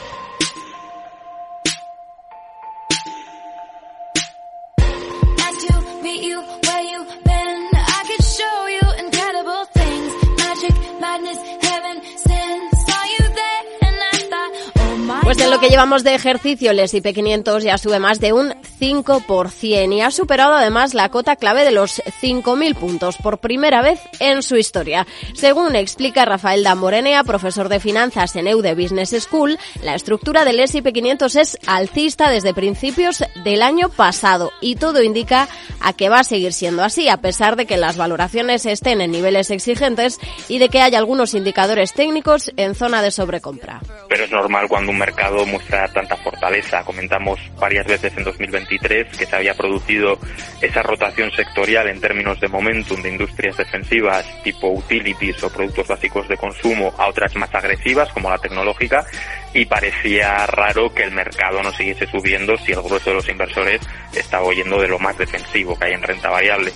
llevamos 15.82 16.04
de 16.04 16.14
ejercicio, 16.14 16.70
el 16.70 16.80
S&P 16.80 17.12
500 17.12 17.64
ya 17.64 17.76
sube 17.80 17.98
más 17.98 18.20
de 18.20 18.34
un 18.34 18.54
5% 18.80 19.96
y 19.96 20.02
ha 20.02 20.12
superado 20.12 20.54
además 20.54 20.94
la 20.94 21.10
cota 21.10 21.36
clave 21.36 21.66
de 21.66 21.72
los 21.72 22.04
5.000 22.22 22.76
puntos 22.76 23.18
por 23.18 23.40
primera 23.40 23.82
vez 23.82 24.00
en 24.20 24.44
su 24.44 24.58
historia. 24.58 25.08
Según 25.34 25.76
explica 25.76 26.24
Rafael 26.24 26.64
Damborenea, 26.64 27.24
profesor 27.24 27.68
de 27.68 27.80
finanzas 27.80 28.36
en 28.36 28.46
EUDE 28.46 28.76
Business 28.76 29.16
School, 29.24 29.58
la 29.82 29.96
estructura 29.96 30.46
del 30.46 30.60
S&P 30.60 30.94
500 30.94 31.36
es 31.38 31.58
alcista 31.66 32.30
desde 32.30 32.54
principios 32.54 33.24
del 33.44 33.64
año 33.64 33.90
pasado 33.90 34.52
y 34.62 34.76
todo 34.76 35.02
indica 35.02 35.48
a 35.80 35.94
que 35.94 36.10
va 36.10 36.20
a 36.20 36.24
seguir 36.24 36.54
siendo 36.54 36.84
así, 36.84 37.10
a 37.10 37.18
pesar 37.18 37.56
de 37.56 37.66
que 37.66 37.78
las 37.78 37.98
valoraciones 37.98 38.68
estén 38.68 39.02
en 39.02 39.10
niveles 39.10 39.50
exigentes 39.50 40.20
y 40.48 40.60
de 40.60 40.70
que 40.70 40.82
haya 40.82 41.00
algunos 41.00 41.34
indicadores 41.34 41.94
técnicos 41.94 42.52
en 42.56 42.76
zona 42.76 43.02
de 43.02 43.10
sobrecompra. 43.10 43.82
Pero 44.10 44.26
es 44.26 44.32
normal 44.32 44.68
cuando 44.68 44.92
un 44.92 45.00
mercado 45.00 45.44
muestra 45.72 45.88
tanta 45.88 46.18
fortaleza. 46.18 46.84
Comentamos 46.84 47.40
varias 47.58 47.88
veces 47.88 48.16
en 48.18 48.24
2023 48.24 49.18
que 49.18 49.26
se 49.26 49.36
había 49.36 49.54
producido 49.54 50.20
esa 50.62 50.84
rotación 50.84 51.32
sectorial 51.32 51.88
en 51.88 52.02
términos 52.02 52.40
de 52.40 52.48
momentum 52.48 53.02
de 53.02 53.10
industrias 53.10 53.58
defensivas 53.58 54.26
tipo 54.44 54.70
utilities 54.70 55.42
o 55.44 55.50
productos 55.50 55.88
básicos 55.88 56.28
de 56.28 56.38
consumo 56.38 56.94
a 56.98 57.08
otras 57.08 57.36
más 57.36 57.54
agresivas 57.56 58.10
como 58.12 58.30
la 58.30 58.38
tecnológica 58.38 59.06
y 59.54 59.66
parecía 59.66 60.46
raro 60.46 60.94
que 60.94 61.04
el 61.04 61.12
mercado 61.12 61.64
no 61.64 61.72
siguiese 61.72 62.06
subiendo 62.08 62.58
si 62.58 62.72
el 62.72 62.82
grueso 62.82 63.12
de 63.12 63.16
los 63.16 63.30
inversores 63.30 63.82
estaba 64.14 64.44
oyendo 64.44 64.82
de 64.82 64.88
lo 64.88 65.00
más 65.00 65.18
defensivo 65.18 65.78
que 65.78 65.86
hay 65.86 65.94
en 65.94 66.04
renta 66.04 66.30
variable. 66.30 66.72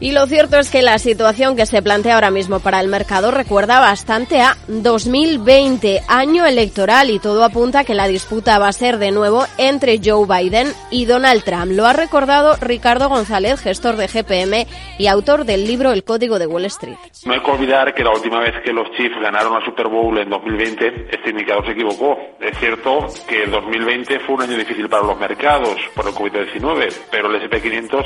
Y 0.00 0.12
lo 0.12 0.26
cierto 0.26 0.58
es 0.58 0.70
que 0.70 0.80
la 0.80 0.96
situación 0.98 1.56
que 1.56 1.66
se 1.66 1.82
plantea 1.82 2.14
ahora 2.14 2.30
mismo 2.30 2.60
para 2.60 2.80
el 2.80 2.86
mercado 2.86 3.32
recuerda 3.32 3.80
bastante 3.80 4.40
a 4.40 4.56
2020, 4.68 6.02
año 6.06 6.46
electoral, 6.46 7.10
y 7.10 7.18
todo 7.18 7.42
apunta 7.42 7.80
a 7.80 7.84
que 7.84 7.96
la 7.96 8.06
disputa 8.06 8.60
va 8.60 8.68
a 8.68 8.72
ser 8.72 8.98
de 8.98 9.10
nuevo 9.10 9.44
entre 9.58 9.98
Joe 9.98 10.24
Biden 10.24 10.68
y 10.92 11.06
Donald 11.06 11.42
Trump. 11.42 11.72
Lo 11.72 11.84
ha 11.84 11.94
recordado 11.94 12.54
Ricardo 12.60 13.08
González, 13.08 13.60
gestor 13.60 13.96
de 13.96 14.06
GPM 14.06 14.66
y 14.98 15.08
autor 15.08 15.44
del 15.44 15.66
libro 15.66 15.90
El 15.90 16.04
Código 16.04 16.38
de 16.38 16.46
Wall 16.46 16.66
Street. 16.66 16.96
No 17.26 17.34
hay 17.34 17.40
que 17.40 17.50
olvidar 17.50 17.92
que 17.92 18.04
la 18.04 18.10
última 18.10 18.38
vez 18.38 18.54
que 18.64 18.72
los 18.72 18.88
Chiefs 18.92 19.20
ganaron 19.20 19.52
la 19.52 19.64
Super 19.64 19.88
Bowl 19.88 20.16
en 20.16 20.30
2020, 20.30 21.08
este 21.10 21.30
indicador 21.30 21.66
se 21.66 21.72
equivocó. 21.72 22.16
Es 22.40 22.56
cierto 22.58 23.08
que 23.28 23.42
el 23.42 23.50
2020 23.50 24.20
fue 24.20 24.36
un 24.36 24.42
año 24.42 24.56
difícil 24.56 24.88
para 24.88 25.02
los 25.04 25.18
mercados 25.18 25.76
por 25.96 26.06
el 26.06 26.14
COVID-19, 26.14 26.92
pero 27.10 27.34
el 27.34 27.50
SP500 27.50 28.04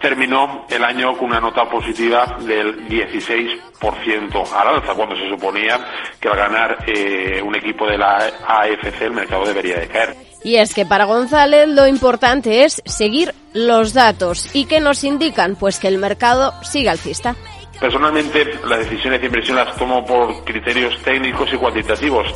terminó 0.00 0.64
el 0.70 0.82
año 0.84 1.17
con 1.18 1.28
una 1.28 1.40
nota 1.40 1.68
positiva 1.68 2.38
del 2.40 2.88
16% 2.88 4.52
al 4.52 4.68
alza, 4.68 4.94
cuando 4.94 5.16
se 5.16 5.28
suponía 5.28 5.78
que 6.20 6.28
al 6.28 6.36
ganar 6.36 6.84
eh, 6.86 7.42
un 7.42 7.54
equipo 7.56 7.86
de 7.86 7.98
la 7.98 8.16
AFC 8.46 9.02
el 9.02 9.12
mercado 9.12 9.44
debería 9.44 9.78
de 9.78 9.88
caer. 9.88 10.16
Y 10.44 10.56
es 10.56 10.72
que 10.72 10.86
para 10.86 11.04
González 11.04 11.68
lo 11.68 11.86
importante 11.86 12.64
es 12.64 12.80
seguir 12.86 13.34
los 13.52 13.92
datos. 13.92 14.54
¿Y 14.54 14.66
qué 14.66 14.80
nos 14.80 15.04
indican? 15.04 15.56
Pues 15.56 15.78
que 15.78 15.88
el 15.88 15.98
mercado 15.98 16.54
sigue 16.62 16.88
alcista. 16.88 17.34
Personalmente, 17.80 18.44
las 18.66 18.80
decisiones 18.80 19.20
de 19.20 19.26
inversión 19.26 19.56
las 19.56 19.76
tomo 19.76 20.04
por 20.04 20.44
criterios 20.44 21.00
técnicos 21.02 21.48
y 21.52 21.56
cuantitativos. 21.56 22.26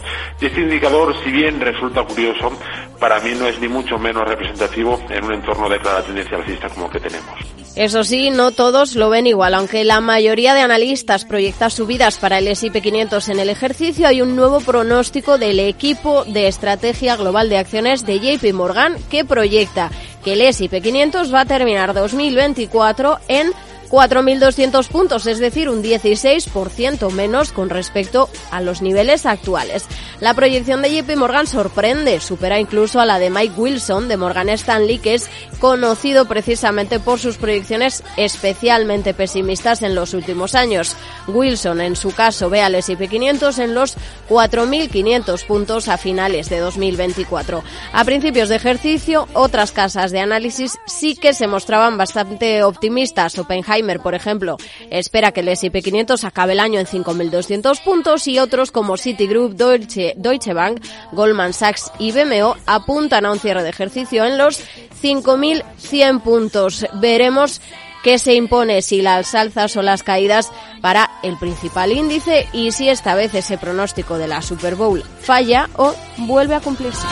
Y 0.41 0.47
este 0.47 0.61
indicador, 0.61 1.15
si 1.25 1.31
bien 1.33 1.61
resulta 1.61 2.05
curioso, 2.05 2.53
para 3.01 3.19
mí 3.21 3.33
no 3.37 3.49
es 3.49 3.59
ni 3.59 3.67
mucho 3.67 3.99
menos 3.99 4.29
representativo 4.29 5.01
en 5.11 5.25
un 5.25 5.35
entorno 5.35 5.69
de 5.69 5.81
clara 5.81 6.03
tendencia 6.03 6.37
alcista 6.37 6.69
como 6.69 6.87
el 6.87 6.93
que 6.93 7.01
tenemos. 7.01 7.62
Eso 7.75 8.05
sí, 8.05 8.29
no 8.29 8.51
todos 8.51 8.97
lo 8.97 9.09
ven 9.09 9.27
igual. 9.27 9.55
Aunque 9.55 9.85
la 9.85 10.03
mayoría 10.03 10.53
de 10.53 10.61
analistas 10.61 11.25
proyecta 11.25 11.71
subidas 11.71 12.19
para 12.19 12.37
el 12.37 12.49
S&P 12.49 12.83
500 12.83 13.31
en 13.31 13.39
el 13.39 13.49
ejercicio, 13.49 14.07
hay 14.07 14.21
un 14.21 14.37
nuevo 14.37 14.61
pronóstico 14.61 15.39
del 15.39 15.59
equipo 15.59 16.25
de 16.25 16.49
estrategia 16.49 17.17
global 17.17 17.49
de 17.49 17.57
acciones 17.57 18.05
de 18.05 18.21
JP 18.21 18.53
Morgan 18.53 18.97
que 19.11 19.25
proyecta 19.25 19.91
que 20.23 20.35
el 20.35 20.43
S&P 20.43 20.83
500 20.83 21.33
va 21.33 21.41
a 21.41 21.47
terminar 21.47 21.95
2024 21.95 23.19
en 23.29 23.53
4.200 23.93 24.89
puntos, 24.89 25.27
es 25.27 25.39
decir, 25.39 25.69
un 25.69 25.83
16% 25.83 27.11
menos 27.11 27.53
con 27.53 27.69
respecto 27.69 28.31
a 28.51 28.63
los 28.63 28.81
niveles 28.81 29.27
actuales. 29.27 29.85
La 30.19 30.33
proyección 30.33 30.81
de 30.81 31.03
JP 31.03 31.15
Morgan 31.17 31.47
sorprende, 31.47 32.19
supera 32.21 32.59
incluso 32.59 33.01
a 33.01 33.07
la 33.07 33.19
de 33.19 33.29
Mike 33.29 33.55
Wilson 33.55 34.09
de 34.09 34.17
Morgan 34.17 34.49
Stanley, 34.49 34.99
que 34.99 35.13
es 35.13 35.29
conocido 35.61 36.25
precisamente 36.25 37.01
por 37.01 37.19
sus 37.19 37.37
proyecciones 37.37 38.03
especialmente 38.17 39.13
pesimistas 39.13 39.83
en 39.83 39.95
los 39.95 40.15
últimos 40.15 40.55
años. 40.55 40.97
Wilson, 41.29 41.83
en 41.83 41.95
su 41.95 42.15
caso, 42.15 42.49
ve 42.49 42.63
al 42.63 42.75
S&P 42.77 43.09
500 43.09 43.59
en 43.59 43.75
los 43.75 43.99
4.500 44.31 45.47
puntos 45.47 45.89
a 45.89 45.99
finales 45.99 46.49
de 46.49 46.61
2024. 46.61 47.63
A 47.93 48.05
principios 48.05 48.49
de 48.49 48.57
ejercicio, 48.57 49.29
otras 49.35 49.71
casas 49.71 50.13
de 50.13 50.21
análisis 50.21 50.79
sí 50.87 51.15
que 51.15 51.35
se 51.35 51.47
mostraban 51.47 51.99
bastante 51.99 52.63
optimistas. 52.63 53.39
Oppenheimer 53.39 53.82
por 54.03 54.15
ejemplo, 54.15 54.57
espera 54.91 55.33
que 55.33 55.41
el 55.41 55.49
S&P 55.49 55.83
500 55.83 56.25
acabe 56.25 56.53
el 56.53 56.61
año 56.61 56.81
en 56.81 56.87
5.200 56.87 57.83
puntos 57.83 58.27
y 58.29 58.39
otros 58.39 58.71
como 58.71 58.97
Citigroup, 58.97 59.55
Deutsche, 59.55 60.15
Deutsche 60.17 60.55
Bank, 60.55 60.83
Goldman 61.13 61.53
Sachs 61.53 61.91
y 61.99 62.13
BMO 62.13 62.57
apuntan 62.67 63.27
a 63.27 63.33
un 63.33 63.39
cierre 63.39 63.63
de 63.63 63.71
ejercicio 63.71 64.25
en 64.25 64.39
los 64.39 64.63
5.100 65.03 66.23
puntos. 66.23 66.87
Veremos 66.95 67.61
qué 68.03 68.19
se 68.19 68.35
impone, 68.35 68.83
si 68.83 69.01
las 69.01 69.35
alzas 69.35 69.77
o 69.77 69.83
las 69.83 70.03
caídas 70.03 70.51
para 70.81 71.11
el 71.23 71.39
principal 71.39 71.93
índice 71.93 72.47
y 72.53 72.73
si 72.73 72.89
esta 72.89 73.15
vez 73.15 73.35
ese 73.35 73.59
pronóstico 73.59 74.19
de 74.19 74.29
la 74.29 74.43
Super 74.43 74.75
Bowl 74.75 75.03
falla 75.21 75.69
o 75.77 75.95
vuelve 76.19 76.55
a 76.55 76.61
cumplirse. 76.61 77.07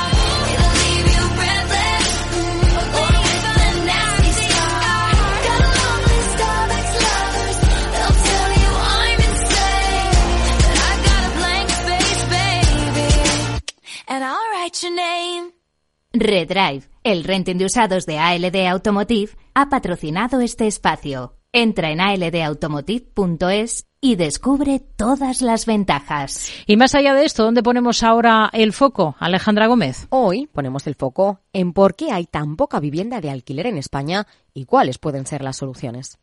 Redrive, 16.13 16.83
el 17.05 17.23
renting 17.23 17.59
de 17.59 17.67
usados 17.67 18.07
de 18.07 18.19
ALD 18.19 18.67
Automotive, 18.67 19.31
ha 19.55 19.69
patrocinado 19.69 20.41
este 20.41 20.67
espacio. 20.67 21.37
Entra 21.53 21.93
en 21.93 22.01
aldautomotive.es 22.01 23.87
y 24.01 24.17
descubre 24.17 24.81
todas 24.81 25.43
las 25.43 25.65
ventajas. 25.65 26.51
Y 26.67 26.77
más 26.77 26.97
allá 26.97 27.15
de 27.15 27.25
esto, 27.25 27.45
¿dónde 27.45 27.63
ponemos 27.63 28.03
ahora 28.03 28.51
el 28.53 28.73
foco, 28.73 29.15
Alejandra 29.21 29.69
Gómez? 29.69 30.09
Hoy 30.11 30.49
ponemos 30.49 30.89
el 30.89 30.97
foco 30.97 31.43
en 31.53 31.73
por 31.73 31.95
qué 31.95 32.11
hay 32.11 32.27
tan 32.27 32.57
poca 32.57 32.81
vivienda 32.81 33.21
de 33.21 33.31
alquiler 33.31 33.69
en 33.69 33.79
España 33.79 34.27
y 34.53 34.65
cuáles 34.65 34.99
pueden 34.99 35.25
ser 35.25 35.43
las 35.43 35.59
soluciones. 35.59 36.19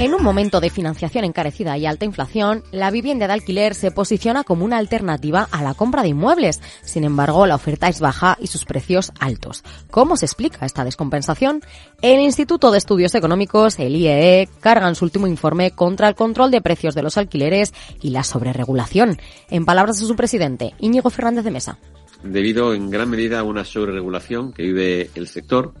En 0.00 0.14
un 0.14 0.22
momento 0.22 0.60
de 0.60 0.70
financiación 0.70 1.26
encarecida 1.26 1.76
y 1.76 1.84
alta 1.84 2.06
inflación, 2.06 2.64
la 2.72 2.90
vivienda 2.90 3.26
de 3.26 3.34
alquiler 3.34 3.74
se 3.74 3.90
posiciona 3.90 4.44
como 4.44 4.64
una 4.64 4.78
alternativa 4.78 5.46
a 5.50 5.62
la 5.62 5.74
compra 5.74 6.00
de 6.00 6.08
inmuebles. 6.08 6.62
Sin 6.80 7.04
embargo, 7.04 7.46
la 7.46 7.56
oferta 7.56 7.86
es 7.86 8.00
baja 8.00 8.38
y 8.40 8.46
sus 8.46 8.64
precios 8.64 9.12
altos. 9.20 9.62
¿Cómo 9.90 10.16
se 10.16 10.24
explica 10.24 10.64
esta 10.64 10.84
descompensación? 10.84 11.60
El 12.00 12.20
Instituto 12.20 12.70
de 12.70 12.78
Estudios 12.78 13.14
Económicos, 13.14 13.78
el 13.78 13.94
IEE, 13.94 14.48
carga 14.60 14.88
en 14.88 14.94
su 14.94 15.04
último 15.04 15.26
informe 15.26 15.72
contra 15.72 16.08
el 16.08 16.14
control 16.14 16.50
de 16.50 16.62
precios 16.62 16.94
de 16.94 17.02
los 17.02 17.18
alquileres 17.18 17.74
y 18.00 18.08
la 18.08 18.24
sobreregulación. 18.24 19.18
En 19.50 19.66
palabras 19.66 20.00
de 20.00 20.06
su 20.06 20.16
presidente, 20.16 20.72
Íñigo 20.78 21.10
Fernández 21.10 21.44
de 21.44 21.50
Mesa. 21.50 21.78
Debido 22.22 22.72
en 22.72 22.88
gran 22.88 23.10
medida 23.10 23.40
a 23.40 23.42
una 23.42 23.66
sobreregulación 23.66 24.54
que 24.54 24.62
vive 24.62 25.10
el 25.14 25.28
sector, 25.28 25.74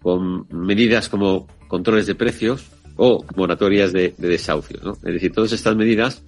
con 0.00 0.46
medidas 0.48 1.10
como 1.10 1.48
controles 1.68 2.06
de 2.06 2.14
precios, 2.14 2.70
o 2.96 3.24
moratorias 3.36 3.92
de, 3.92 4.14
desahucio. 4.18 4.78
Es 5.04 5.14
decir, 5.14 5.32
todas 5.32 5.52
estas 5.52 5.76
medidas 5.76 6.22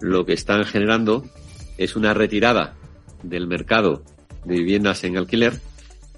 lo 0.00 0.24
que 0.24 0.32
están 0.32 0.64
generando 0.64 1.24
es 1.78 1.96
una 1.96 2.14
retirada 2.14 2.74
del 3.22 3.46
mercado 3.46 4.02
de 4.44 4.56
viviendas 4.56 5.04
en 5.04 5.16
alquiler 5.16 5.60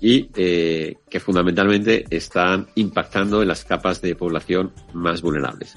y 0.00 0.28
eh, 0.36 0.96
que 1.08 1.20
fundamentalmente 1.20 2.04
están 2.10 2.66
impactando 2.74 3.42
en 3.42 3.48
las 3.48 3.64
capas 3.64 4.02
de 4.02 4.14
población 4.14 4.72
más 4.92 5.22
vulnerables. 5.22 5.76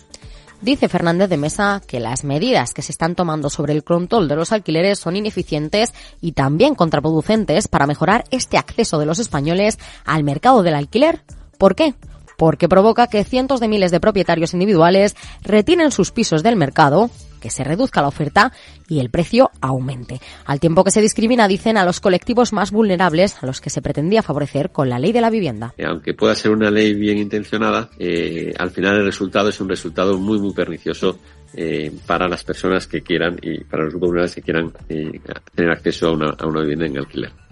Dice 0.61 0.89
Fernández 0.89 1.29
de 1.29 1.37
Mesa 1.37 1.81
que 1.87 2.01
las 2.01 2.25
medidas 2.25 2.73
que 2.73 2.81
se 2.81 2.91
están 2.91 3.15
tomando 3.15 3.49
sobre 3.49 3.71
el 3.71 3.85
control 3.85 4.27
de 4.27 4.35
los 4.35 4.51
alquileres 4.51 4.99
son 4.99 5.15
ineficientes 5.15 5.93
y 6.19 6.33
también 6.33 6.75
contraproducentes 6.75 7.69
para 7.69 7.87
mejorar 7.87 8.25
este 8.29 8.57
acceso 8.57 8.99
de 8.99 9.05
los 9.05 9.19
españoles 9.19 9.79
al 10.03 10.25
mercado 10.25 10.61
del 10.61 10.75
alquiler. 10.75 11.21
¿Por 11.57 11.75
qué? 11.75 11.93
Porque 12.39 12.69
provoca 12.69 13.07
que 13.07 13.25
cientos 13.25 13.59
de 13.59 13.67
miles 13.67 13.91
de 13.91 13.99
propietarios 13.99 14.53
individuales 14.53 15.13
retienen 15.43 15.91
sus 15.91 16.11
pisos 16.11 16.41
del 16.41 16.55
mercado 16.55 17.11
que 17.41 17.49
se 17.49 17.65
reduzca 17.65 18.01
la 18.01 18.07
oferta 18.07 18.53
y 18.87 18.99
el 18.99 19.09
precio 19.09 19.51
aumente. 19.59 20.21
Al 20.45 20.61
tiempo 20.61 20.85
que 20.85 20.91
se 20.91 21.01
discrimina, 21.01 21.49
dicen, 21.49 21.77
a 21.77 21.83
los 21.83 21.99
colectivos 21.99 22.53
más 22.53 22.71
vulnerables 22.71 23.35
a 23.43 23.45
los 23.45 23.59
que 23.59 23.69
se 23.69 23.81
pretendía 23.81 24.23
favorecer 24.23 24.71
con 24.71 24.89
la 24.89 24.99
ley 24.99 25.11
de 25.11 25.21
la 25.21 25.29
vivienda. 25.29 25.73
Eh, 25.77 25.83
aunque 25.85 26.13
pueda 26.13 26.33
ser 26.33 26.51
una 26.51 26.71
ley 26.71 26.93
bien 26.93 27.17
intencionada, 27.17 27.89
eh, 27.99 28.53
al 28.57 28.71
final 28.71 28.95
el 28.95 29.05
resultado 29.05 29.49
es 29.49 29.59
un 29.59 29.67
resultado 29.67 30.17
muy, 30.17 30.39
muy 30.39 30.53
pernicioso 30.53 31.19
eh, 31.53 31.91
para 32.05 32.29
las 32.29 32.45
personas 32.45 32.87
que 32.87 33.01
quieran 33.01 33.37
y 33.41 33.65
para 33.65 33.83
los 33.83 33.91
grupos 33.91 34.09
vulnerables 34.09 34.35
que 34.35 34.41
quieran 34.41 34.71
tener 34.87 35.71
acceso 35.71 36.07
a 36.07 36.35
a 36.39 36.47
una 36.47 36.61
vivienda 36.61 36.85
en 36.85 36.97
alquiler. 36.99 37.48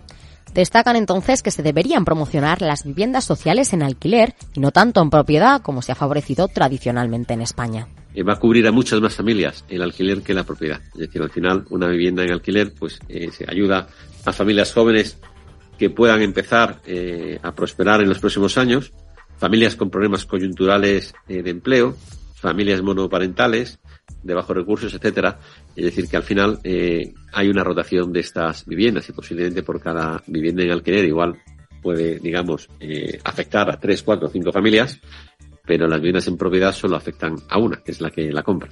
Destacan 0.57 0.95
entonces 0.95 1.43
que 1.43 1.51
se 1.51 1.61
deberían 1.61 2.03
promocionar 2.03 2.63
las 2.63 2.83
viviendas 2.83 3.23
sociales 3.25 3.73
en 3.73 3.83
alquiler 3.83 4.33
y 4.55 4.59
no 4.59 4.71
tanto 4.71 5.03
en 5.03 5.11
propiedad 5.11 5.61
como 5.61 5.83
se 5.83 5.91
ha 5.91 5.95
favorecido 5.95 6.47
tradicionalmente 6.47 7.35
en 7.35 7.43
España. 7.43 7.87
Eh, 8.15 8.23
va 8.23 8.33
a 8.33 8.39
cubrir 8.39 8.65
a 8.65 8.71
muchas 8.71 8.99
más 8.99 9.13
familias 9.13 9.63
el 9.69 9.83
alquiler 9.83 10.23
que 10.23 10.33
la 10.33 10.45
propiedad. 10.45 10.81
Es 10.95 11.01
decir, 11.01 11.21
al 11.21 11.29
final 11.29 11.65
una 11.69 11.87
vivienda 11.89 12.23
en 12.23 12.31
alquiler 12.31 12.73
pues 12.73 12.97
eh, 13.07 13.29
se 13.31 13.45
ayuda 13.47 13.87
a 14.25 14.33
familias 14.33 14.73
jóvenes 14.73 15.19
que 15.77 15.91
puedan 15.91 16.23
empezar 16.23 16.81
eh, 16.87 17.37
a 17.43 17.53
prosperar 17.53 18.01
en 18.01 18.09
los 18.09 18.17
próximos 18.17 18.57
años, 18.57 18.93
familias 19.37 19.75
con 19.75 19.91
problemas 19.91 20.25
coyunturales 20.25 21.13
de 21.27 21.47
empleo, 21.47 21.95
familias 22.33 22.81
monoparentales, 22.81 23.77
de 24.23 24.33
bajos 24.33 24.55
recursos, 24.55 24.93
etcétera. 24.93 25.39
Es 25.75 25.85
decir, 25.85 26.07
que 26.07 26.17
al 26.17 26.23
final 26.23 26.59
eh, 26.63 27.13
hay 27.33 27.49
una 27.49 27.63
rotación 27.63 28.11
de 28.11 28.19
estas 28.21 28.65
viviendas 28.65 29.07
y 29.09 29.13
posiblemente 29.13 29.63
por 29.63 29.81
cada 29.81 30.21
vivienda 30.27 30.63
en 30.63 30.71
alquiler 30.71 31.05
igual 31.05 31.37
puede, 31.81 32.19
digamos, 32.19 32.69
eh, 32.79 33.19
afectar 33.23 33.69
a 33.69 33.79
tres, 33.79 34.03
cuatro, 34.03 34.29
cinco 34.29 34.51
familias, 34.51 34.99
pero 35.65 35.87
las 35.87 35.99
viviendas 35.99 36.27
en 36.27 36.37
propiedad 36.37 36.73
solo 36.73 36.95
afectan 36.95 37.35
a 37.49 37.59
una, 37.59 37.77
que 37.77 37.91
es 37.91 38.01
la 38.01 38.09
que 38.09 38.31
la 38.31 38.43
compra. 38.43 38.69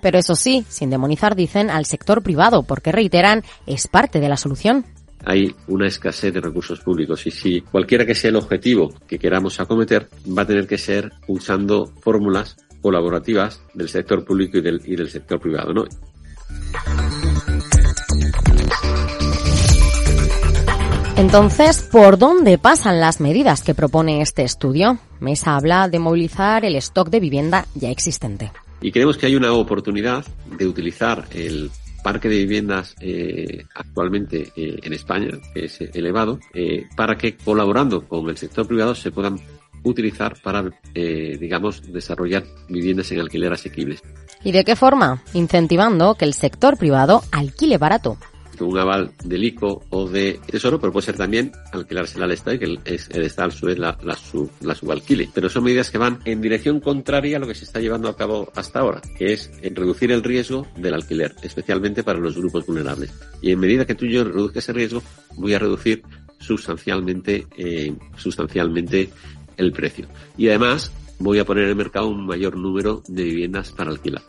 Pero 0.00 0.18
eso 0.18 0.36
sí, 0.36 0.64
sin 0.68 0.90
demonizar, 0.90 1.34
dicen 1.34 1.70
al 1.70 1.84
sector 1.84 2.22
privado, 2.22 2.62
porque 2.62 2.92
reiteran, 2.92 3.42
es 3.66 3.88
parte 3.88 4.20
de 4.20 4.28
la 4.28 4.36
solución 4.36 4.84
hay 5.24 5.54
una 5.66 5.86
escasez 5.86 6.32
de 6.32 6.40
recursos 6.40 6.80
públicos 6.80 7.26
y 7.26 7.30
si 7.30 7.60
cualquiera 7.60 8.06
que 8.06 8.14
sea 8.14 8.30
el 8.30 8.36
objetivo 8.36 8.94
que 9.06 9.18
queramos 9.18 9.60
acometer 9.60 10.08
va 10.26 10.42
a 10.42 10.46
tener 10.46 10.66
que 10.66 10.78
ser 10.78 11.12
usando 11.26 11.86
fórmulas 12.00 12.56
colaborativas 12.88 13.60
del 13.74 13.90
sector 13.90 14.24
público 14.24 14.56
y 14.56 14.60
del, 14.62 14.80
y 14.82 14.96
del 14.96 15.10
sector 15.10 15.38
privado, 15.38 15.74
¿no? 15.74 15.84
Entonces, 21.18 21.86
¿por 21.92 22.16
dónde 22.16 22.56
pasan 22.56 22.98
las 22.98 23.20
medidas 23.20 23.62
que 23.62 23.74
propone 23.74 24.22
este 24.22 24.42
estudio? 24.42 24.98
Mesa 25.20 25.56
habla 25.56 25.88
de 25.88 25.98
movilizar 25.98 26.64
el 26.64 26.76
stock 26.76 27.10
de 27.10 27.20
vivienda 27.20 27.66
ya 27.74 27.90
existente. 27.90 28.52
Y 28.80 28.90
creemos 28.90 29.18
que 29.18 29.26
hay 29.26 29.36
una 29.36 29.52
oportunidad 29.52 30.24
de 30.56 30.66
utilizar 30.66 31.26
el 31.32 31.70
parque 32.02 32.30
de 32.30 32.38
viviendas 32.38 32.94
eh, 33.02 33.66
actualmente 33.74 34.50
eh, 34.56 34.78
en 34.82 34.92
España, 34.94 35.28
que 35.52 35.66
es 35.66 35.78
elevado, 35.82 36.40
eh, 36.54 36.86
para 36.96 37.18
que 37.18 37.36
colaborando 37.36 38.08
con 38.08 38.30
el 38.30 38.38
sector 38.38 38.66
privado 38.66 38.94
se 38.94 39.10
puedan 39.10 39.38
utilizar 39.82 40.36
para, 40.42 40.70
eh, 40.94 41.36
digamos, 41.40 41.92
desarrollar 41.92 42.44
viviendas 42.68 43.10
en 43.12 43.20
alquiler 43.20 43.52
asequibles. 43.52 44.02
¿Y 44.44 44.52
de 44.52 44.64
qué 44.64 44.76
forma? 44.76 45.22
Incentivando 45.34 46.14
que 46.14 46.24
el 46.24 46.34
sector 46.34 46.76
privado 46.76 47.22
alquile 47.32 47.78
barato 47.78 48.18
un 48.64 48.78
aval 48.78 49.12
del 49.24 49.44
ICO 49.44 49.84
o 49.90 50.08
de 50.08 50.40
Tesoro, 50.46 50.80
pero 50.80 50.92
puede 50.92 51.06
ser 51.06 51.16
también 51.16 51.52
alquilársela 51.72 52.24
al 52.24 52.32
Estado 52.32 52.56
y 52.56 52.58
que 52.58 52.64
el, 52.64 52.80
el 52.84 53.22
Estado 53.22 53.48
a 53.48 53.52
su 53.52 53.66
vez 53.66 53.78
la, 53.78 53.98
la, 54.02 54.74
subalquile. 54.74 55.28
Pero 55.32 55.48
son 55.48 55.64
medidas 55.64 55.90
que 55.90 55.98
van 55.98 56.18
en 56.24 56.40
dirección 56.40 56.80
contraria 56.80 57.36
a 57.36 57.40
lo 57.40 57.46
que 57.46 57.54
se 57.54 57.64
está 57.64 57.80
llevando 57.80 58.08
a 58.08 58.16
cabo 58.16 58.50
hasta 58.54 58.80
ahora, 58.80 59.00
que 59.16 59.32
es 59.32 59.50
reducir 59.62 60.12
el 60.12 60.22
riesgo 60.22 60.66
del 60.76 60.94
alquiler, 60.94 61.34
especialmente 61.42 62.02
para 62.02 62.18
los 62.18 62.36
grupos 62.36 62.66
vulnerables. 62.66 63.12
Y 63.40 63.52
en 63.52 63.60
medida 63.60 63.86
que 63.86 63.94
tú 63.94 64.04
y 64.04 64.12
yo 64.12 64.24
reduzca 64.24 64.58
ese 64.58 64.72
riesgo, 64.72 65.02
voy 65.36 65.54
a 65.54 65.58
reducir 65.58 66.02
sustancialmente, 66.38 67.46
eh, 67.56 67.94
sustancialmente 68.16 69.10
el 69.58 69.72
precio. 69.72 70.06
Y 70.36 70.48
además 70.48 70.90
voy 71.18 71.38
a 71.38 71.44
poner 71.44 71.64
en 71.64 71.70
el 71.70 71.76
mercado 71.76 72.08
un 72.08 72.26
mayor 72.26 72.56
número 72.56 73.02
de 73.08 73.24
viviendas 73.24 73.72
para 73.72 73.90
alquilar. 73.90 74.22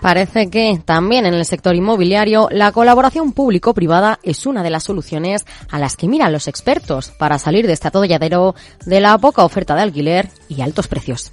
Parece 0.00 0.48
que 0.48 0.80
también 0.84 1.26
en 1.26 1.34
el 1.34 1.44
sector 1.44 1.74
inmobiliario 1.74 2.48
la 2.52 2.70
colaboración 2.70 3.32
público-privada 3.32 4.20
es 4.22 4.46
una 4.46 4.62
de 4.62 4.70
las 4.70 4.84
soluciones 4.84 5.44
a 5.70 5.78
las 5.78 5.96
que 5.96 6.06
miran 6.06 6.32
los 6.32 6.46
expertos 6.46 7.10
para 7.18 7.38
salir 7.38 7.66
de 7.66 7.72
este 7.72 7.88
atolladero 7.88 8.54
de 8.86 9.00
la 9.00 9.18
poca 9.18 9.44
oferta 9.44 9.74
de 9.74 9.82
alquiler 9.82 10.28
y 10.48 10.60
altos 10.60 10.86
precios. 10.86 11.32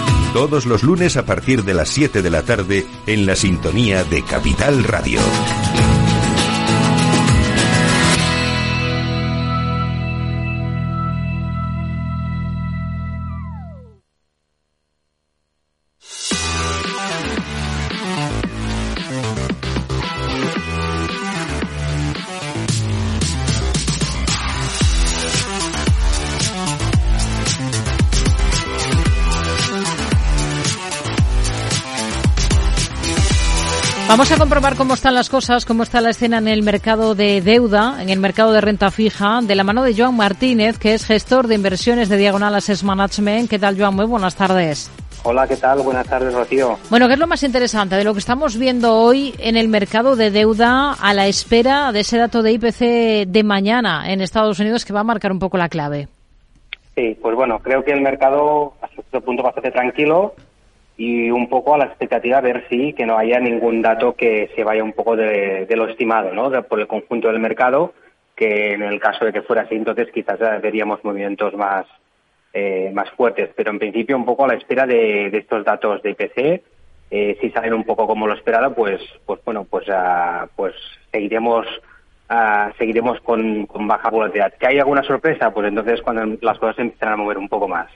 Todos 0.33 0.65
los 0.65 0.83
lunes 0.83 1.17
a 1.17 1.25
partir 1.25 1.65
de 1.65 1.73
las 1.73 1.89
7 1.89 2.21
de 2.21 2.29
la 2.29 2.43
tarde 2.43 2.87
en 3.05 3.25
la 3.25 3.35
sintonía 3.35 4.05
de 4.05 4.23
Capital 4.23 4.85
Radio. 4.85 5.19
Vamos 34.11 34.29
a 34.29 34.37
comprobar 34.37 34.75
cómo 34.75 34.95
están 34.95 35.13
las 35.13 35.29
cosas, 35.29 35.65
cómo 35.65 35.83
está 35.83 36.01
la 36.01 36.09
escena 36.09 36.39
en 36.39 36.49
el 36.49 36.63
mercado 36.63 37.15
de 37.15 37.39
deuda, 37.39 37.95
en 38.01 38.09
el 38.09 38.19
mercado 38.19 38.51
de 38.51 38.59
renta 38.59 38.91
fija, 38.91 39.39
de 39.41 39.55
la 39.55 39.63
mano 39.63 39.83
de 39.83 39.95
Joan 39.95 40.17
Martínez, 40.17 40.77
que 40.77 40.93
es 40.93 41.05
gestor 41.05 41.47
de 41.47 41.55
inversiones 41.55 42.09
de 42.09 42.17
Diagonal 42.17 42.53
Assess 42.53 42.83
Management. 42.83 43.49
¿Qué 43.49 43.57
tal, 43.57 43.79
Joan? 43.79 43.95
Muy 43.95 44.05
buenas 44.05 44.35
tardes. 44.35 44.91
Hola, 45.23 45.47
¿qué 45.47 45.55
tal? 45.55 45.79
Buenas 45.79 46.05
tardes, 46.09 46.33
Rocío. 46.33 46.77
Bueno, 46.89 47.07
¿qué 47.07 47.13
es 47.13 47.19
lo 47.19 47.25
más 47.25 47.41
interesante 47.43 47.95
de 47.95 48.03
lo 48.03 48.11
que 48.11 48.19
estamos 48.19 48.57
viendo 48.57 48.97
hoy 48.97 49.33
en 49.39 49.55
el 49.55 49.69
mercado 49.69 50.17
de 50.17 50.29
deuda 50.29 50.91
a 50.91 51.13
la 51.13 51.27
espera 51.27 51.93
de 51.93 52.01
ese 52.01 52.17
dato 52.17 52.43
de 52.43 52.51
IPC 52.51 53.31
de 53.31 53.43
mañana 53.45 54.11
en 54.11 54.19
Estados 54.19 54.59
Unidos 54.59 54.83
que 54.83 54.91
va 54.91 54.99
a 54.99 55.05
marcar 55.05 55.31
un 55.31 55.39
poco 55.39 55.57
la 55.57 55.69
clave? 55.69 56.09
Sí, 56.95 57.17
pues 57.21 57.33
bueno, 57.33 57.59
creo 57.59 57.81
que 57.85 57.93
el 57.93 58.01
mercado 58.01 58.73
hasta 58.81 59.01
cierto 59.03 59.21
punto 59.21 59.41
bastante 59.41 59.71
tranquilo 59.71 60.35
y 60.97 61.31
un 61.31 61.49
poco 61.49 61.73
a 61.73 61.77
la 61.77 61.85
expectativa 61.85 62.41
de 62.41 62.53
ver 62.53 62.67
si 62.69 62.93
que 62.93 63.05
no 63.05 63.17
haya 63.17 63.39
ningún 63.39 63.81
dato 63.81 64.13
que 64.13 64.49
se 64.55 64.63
vaya 64.63 64.83
un 64.83 64.93
poco 64.93 65.15
de, 65.15 65.67
lo 65.75 65.87
estimado, 65.87 66.33
¿no? 66.33 66.51
por 66.63 66.79
el 66.79 66.87
conjunto 66.87 67.29
del 67.29 67.39
mercado, 67.39 67.93
que 68.35 68.73
en 68.73 68.83
el 68.83 68.99
caso 68.99 69.25
de 69.25 69.33
que 69.33 69.41
fuera 69.41 69.63
así, 69.63 69.75
entonces 69.75 70.09
quizás 70.13 70.39
veríamos 70.61 71.03
movimientos 71.03 71.53
más 71.55 71.85
eh, 72.53 72.91
más 72.93 73.09
fuertes, 73.11 73.49
pero 73.55 73.71
en 73.71 73.79
principio 73.79 74.17
un 74.17 74.25
poco 74.25 74.43
a 74.43 74.49
la 74.49 74.55
espera 74.55 74.85
de, 74.85 75.27
estos 75.27 75.63
datos 75.63 76.01
de 76.03 76.09
IPC. 76.11 76.63
Eh, 77.09 77.37
si 77.39 77.49
salen 77.49 77.73
un 77.73 77.85
poco 77.85 78.05
como 78.07 78.27
lo 78.27 78.33
esperado, 78.33 78.73
pues 78.73 79.01
pues 79.25 79.39
bueno, 79.45 79.65
pues 79.69 79.87
uh, 79.87 80.47
pues 80.55 80.73
seguiremos 81.11 81.65
uh, 82.29 82.71
seguiremos 82.77 83.21
con, 83.21 83.65
con 83.67 83.87
baja 83.87 84.09
volatilidad. 84.09 84.53
¿Que 84.53 84.67
hay 84.67 84.79
alguna 84.79 85.03
sorpresa? 85.03 85.53
Pues 85.53 85.67
entonces 85.67 86.01
cuando 86.01 86.37
las 86.41 86.57
cosas 86.57 86.79
empiezan 86.79 87.13
a 87.13 87.17
mover 87.17 87.37
un 87.37 87.47
poco 87.47 87.69
más. 87.69 87.89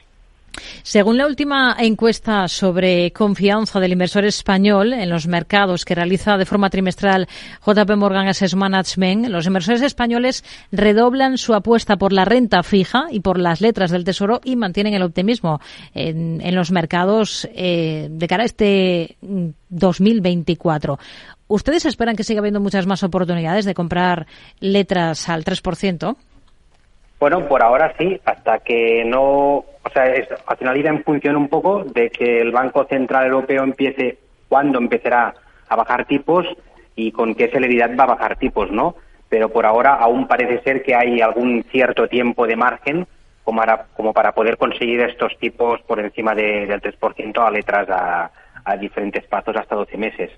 Según 0.83 1.17
la 1.17 1.25
última 1.25 1.75
encuesta 1.79 2.47
sobre 2.47 3.11
confianza 3.11 3.79
del 3.79 3.93
inversor 3.93 4.25
español 4.25 4.93
en 4.93 5.09
los 5.09 5.27
mercados 5.27 5.85
que 5.85 5.95
realiza 5.95 6.37
de 6.37 6.45
forma 6.45 6.69
trimestral 6.69 7.27
JP 7.65 7.95
Morgan 7.97 8.27
Asset 8.27 8.53
Management, 8.53 9.27
los 9.27 9.47
inversores 9.47 9.81
españoles 9.81 10.43
redoblan 10.71 11.37
su 11.37 11.53
apuesta 11.53 11.97
por 11.97 12.13
la 12.13 12.25
renta 12.25 12.63
fija 12.63 13.05
y 13.11 13.19
por 13.19 13.39
las 13.39 13.61
letras 13.61 13.91
del 13.91 14.03
Tesoro 14.03 14.41
y 14.43 14.55
mantienen 14.55 14.93
el 14.93 15.03
optimismo 15.03 15.59
en, 15.93 16.55
los 16.55 16.71
mercados 16.71 17.47
eh, 17.53 18.07
de 18.09 18.27
cara 18.27 18.43
a 18.43 18.45
este 18.45 19.17
2024. 19.69 20.99
¿Ustedes 21.47 21.85
esperan 21.85 22.15
que 22.15 22.23
siga 22.23 22.39
habiendo 22.39 22.59
muchas 22.59 22.87
más 22.87 23.03
oportunidades 23.03 23.65
de 23.65 23.73
comprar 23.73 24.25
letras 24.59 25.29
al 25.29 25.43
3%? 25.43 26.15
Bueno, 27.25 27.47
por 27.47 27.63
ahora 27.63 27.91
sí, 27.97 28.21
hasta 28.23 28.59
que 28.59 29.03
no, 29.03 29.55
o 29.55 29.89
sea, 29.91 30.05
es, 30.13 30.27
al 30.45 30.57
final 30.57 30.77
irá 30.77 30.91
en 30.91 31.03
función 31.03 31.35
un 31.35 31.47
poco 31.47 31.83
de 31.83 32.11
que 32.11 32.39
el 32.39 32.51
Banco 32.51 32.85
Central 32.85 33.25
Europeo 33.25 33.63
empiece, 33.63 34.19
cuándo 34.47 34.77
empezará 34.77 35.33
a 35.67 35.75
bajar 35.75 36.05
tipos 36.05 36.45
y 36.95 37.11
con 37.11 37.33
qué 37.33 37.47
celeridad 37.47 37.97
va 37.99 38.03
a 38.03 38.13
bajar 38.13 38.38
tipos, 38.38 38.69
¿no? 38.69 38.93
Pero 39.27 39.49
por 39.49 39.65
ahora 39.65 39.95
aún 39.95 40.27
parece 40.27 40.61
ser 40.61 40.83
que 40.83 40.93
hay 40.93 41.19
algún 41.19 41.63
cierto 41.71 42.07
tiempo 42.07 42.45
de 42.45 42.57
margen 42.57 43.07
como 43.43 43.59
para, 43.59 43.85
como 43.97 44.13
para 44.13 44.33
poder 44.33 44.57
conseguir 44.57 45.01
estos 45.01 45.35
tipos 45.39 45.81
por 45.81 45.99
encima 45.99 46.35
de, 46.35 46.67
del 46.67 46.79
3% 46.79 47.43
a 47.43 47.49
letras 47.49 47.89
a, 47.89 48.29
a 48.63 48.77
diferentes 48.77 49.25
plazos 49.25 49.55
hasta 49.55 49.73
12 49.73 49.97
meses. 49.97 50.29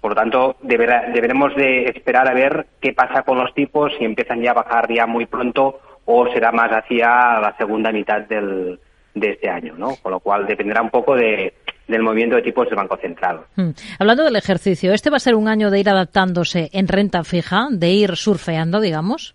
Por 0.00 0.10
lo 0.10 0.16
tanto, 0.16 0.56
deberemos 0.62 1.54
de 1.54 1.84
esperar 1.84 2.28
a 2.28 2.34
ver 2.34 2.66
qué 2.80 2.92
pasa 2.92 3.22
con 3.22 3.38
los 3.38 3.54
tipos, 3.54 3.92
si 3.96 4.04
empiezan 4.04 4.42
ya 4.42 4.50
a 4.50 4.54
bajar 4.54 4.92
ya 4.92 5.06
muy 5.06 5.26
pronto 5.26 5.78
o 6.06 6.26
será 6.32 6.52
más 6.52 6.70
hacia 6.70 7.40
la 7.40 7.54
segunda 7.56 7.92
mitad 7.92 8.22
del, 8.22 8.78
de 9.14 9.30
este 9.30 9.48
año, 9.48 9.74
¿no? 9.76 9.96
Con 10.02 10.12
lo 10.12 10.20
cual 10.20 10.46
dependerá 10.46 10.82
un 10.82 10.90
poco 10.90 11.14
de, 11.14 11.54
del 11.86 12.02
movimiento 12.02 12.36
de 12.36 12.42
tipos 12.42 12.66
del 12.66 12.76
Banco 12.76 12.96
Central. 12.96 13.40
Hmm. 13.56 13.70
Hablando 13.98 14.24
del 14.24 14.36
ejercicio, 14.36 14.92
¿este 14.92 15.10
va 15.10 15.16
a 15.16 15.20
ser 15.20 15.34
un 15.34 15.48
año 15.48 15.70
de 15.70 15.80
ir 15.80 15.88
adaptándose 15.88 16.70
en 16.72 16.88
renta 16.88 17.24
fija, 17.24 17.68
de 17.70 17.90
ir 17.90 18.16
surfeando, 18.16 18.80
digamos? 18.80 19.34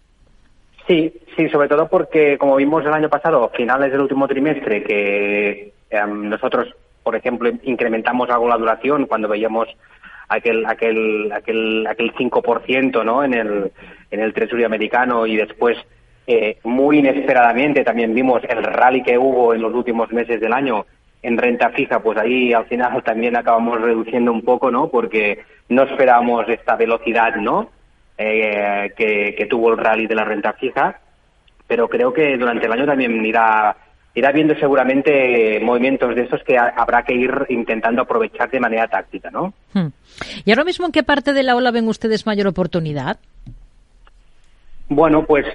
Sí, 0.87 1.13
sí, 1.37 1.47
sobre 1.49 1.67
todo 1.67 1.87
porque, 1.87 2.37
como 2.37 2.55
vimos 2.55 2.83
el 2.85 2.93
año 2.93 3.09
pasado, 3.09 3.51
finales 3.55 3.91
del 3.91 4.01
último 4.01 4.27
trimestre, 4.27 4.83
que 4.83 5.73
em, 5.89 6.29
nosotros, 6.29 6.67
por 7.03 7.15
ejemplo, 7.15 7.49
incrementamos 7.63 8.29
algo 8.29 8.47
la 8.47 8.57
duración 8.57 9.05
cuando 9.05 9.27
veíamos 9.27 9.67
aquel 10.29 10.65
aquel 10.65 11.31
aquel 11.31 11.87
aquel 11.87 12.13
5% 12.13 13.03
¿no? 13.03 13.23
en 13.23 13.33
el 13.33 13.71
en 14.11 14.19
el 14.19 14.33
Treasury 14.33 14.63
americano 14.63 15.25
y 15.25 15.35
después 15.35 15.75
eh, 16.31 16.59
muy 16.63 16.99
inesperadamente 16.99 17.83
también 17.83 18.13
vimos 18.13 18.43
el 18.47 18.61
rally 18.63 19.01
que 19.01 19.17
hubo 19.17 19.55
en 19.55 19.63
los 19.63 19.73
últimos 19.73 20.11
meses 20.11 20.39
del 20.39 20.53
año 20.53 20.85
en 21.23 21.39
renta 21.39 21.71
fija, 21.71 22.03
pues 22.03 22.19
ahí 22.19 22.53
al 22.53 22.67
final 22.67 23.01
también 23.03 23.35
acabamos 23.35 23.81
reduciendo 23.81 24.31
un 24.31 24.43
poco, 24.43 24.69
¿no? 24.69 24.89
Porque 24.89 25.39
no 25.69 25.81
esperábamos 25.85 26.47
esta 26.47 26.75
velocidad, 26.75 27.35
¿no? 27.37 27.71
Eh, 28.15 28.93
que, 28.95 29.47
tuvo 29.49 29.71
el 29.71 29.79
rally 29.79 30.05
de 30.05 30.13
la 30.13 30.23
renta 30.23 30.53
fija, 30.53 30.99
pero 31.65 31.89
creo 31.89 32.13
que 32.13 32.37
durante 32.37 32.67
el 32.67 32.73
año 32.73 32.85
también 32.85 33.25
irá 33.25 33.75
irá 34.13 34.31
viendo 34.31 34.53
seguramente 34.55 35.59
movimientos 35.61 36.15
de 36.15 36.23
esos 36.23 36.43
que 36.43 36.59
habrá 36.59 37.03
que 37.03 37.15
ir 37.15 37.31
intentando 37.49 38.03
aprovechar 38.03 38.51
de 38.51 38.59
manera 38.59 38.87
táctica, 38.87 39.31
¿no? 39.31 39.53
Hmm. 39.73 39.87
¿Y 40.45 40.51
ahora 40.51 40.63
mismo 40.63 40.85
en 40.85 40.91
qué 40.91 41.01
parte 41.01 41.33
de 41.33 41.41
la 41.41 41.55
ola 41.55 41.71
ven 41.71 41.87
ustedes 41.87 42.27
mayor 42.27 42.45
oportunidad? 42.45 43.17
Bueno, 44.89 45.25
pues 45.25 45.45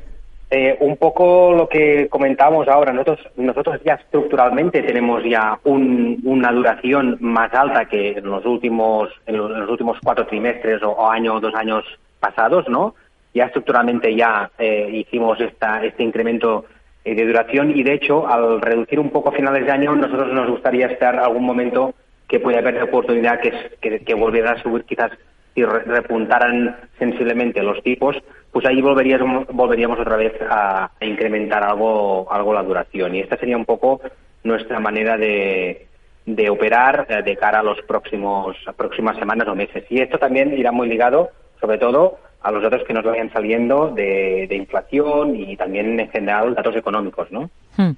eh, 0.51 0.77
un 0.81 0.97
poco 0.97 1.53
lo 1.53 1.69
que 1.69 2.09
comentábamos 2.09 2.69
ahora, 2.69 2.93
nosotros, 2.93 3.19
nosotros 3.37 3.81
ya 3.85 3.95
estructuralmente 3.95 4.83
tenemos 4.83 5.25
ya 5.25 5.59
una 5.65 6.53
duración 6.53 7.17
más 7.21 7.53
alta 7.55 7.87
que 7.87 8.11
en 8.19 8.27
los 8.27 8.45
últimos, 8.45 9.09
en 9.27 9.39
los, 9.39 9.69
últimos 9.69 9.99
cuatro 10.03 10.27
trimestres 10.27 10.83
o, 10.83 10.93
o 10.97 11.41
dos 11.41 11.55
años 11.55 11.85
pasados, 12.21 12.69
¿no? 12.69 12.95
Ya 13.33 13.47
estructuralmente 13.47 14.15
ya 14.15 14.51
eh, 14.59 14.91
hicimos 14.93 15.41
esta, 15.41 15.85
este 15.85 16.05
incremento 16.05 16.67
eh, 17.05 17.15
de 17.15 17.27
duración 17.27 17.77
y 17.77 17.83
de 17.83 17.95
hecho 17.95 18.29
al 18.29 18.61
reducir 18.61 19.01
un 19.01 19.11
poco 19.11 19.31
a 19.31 19.33
finales 19.33 19.67
de 19.67 19.73
año 19.73 19.97
nosotros 19.97 20.33
nos 20.33 20.49
gustaría 20.49 20.87
estar 20.87 21.19
algún 21.19 21.45
momento 21.45 21.95
que 22.29 22.39
pueda 22.39 22.59
haber 22.59 22.81
oportunidad 22.83 23.41
que, 23.41 23.53
que, 23.81 24.01
que 24.01 24.15
volviera 24.15 24.53
a 24.53 24.63
subir 24.63 24.85
quizás 24.85 25.11
y 25.55 25.65
repuntaran 25.65 26.77
sensiblemente 26.99 27.63
los 27.63 27.83
tipos, 27.83 28.17
pues 28.51 28.67
ahí 28.67 28.81
volveríamos, 28.81 29.47
volveríamos 29.49 29.99
otra 29.99 30.17
vez 30.17 30.33
a, 30.49 30.91
incrementar 31.01 31.63
algo, 31.63 32.31
algo 32.31 32.55
la 32.55 32.63
duración. 32.63 33.15
Y 33.15 33.21
esta 33.21 33.37
sería 33.37 33.57
un 33.57 33.65
poco 33.65 34.01
nuestra 34.43 34.81
manera 34.81 35.17
de, 35.17 35.87
de 36.27 36.51
operar 36.51 37.07
eh, 37.09 37.23
de 37.23 37.37
cara 37.37 37.61
a 37.61 37.63
los 37.63 37.81
próximos 37.83 38.57
próximas 38.77 39.17
semanas 39.17 39.49
o 39.49 39.55
meses. 39.55 39.85
Y 39.91 40.01
esto 40.01 40.19
también 40.19 40.57
irá 40.57 40.73
muy 40.73 40.89
ligado, 40.89 41.31
sobre 41.61 41.79
todo, 41.79 42.19
a 42.43 42.51
los 42.51 42.63
datos 42.63 42.83
que 42.87 42.93
nos 42.93 43.05
vayan 43.05 43.33
saliendo 43.33 43.89
de, 43.89 44.47
de 44.49 44.57
inflación 44.57 45.35
y 45.35 45.57
también 45.57 45.99
en 45.99 46.11
general 46.11 46.55
datos 46.55 46.77
económicos, 46.77 47.31
¿no? 47.33 47.51
Hmm. 47.77 47.93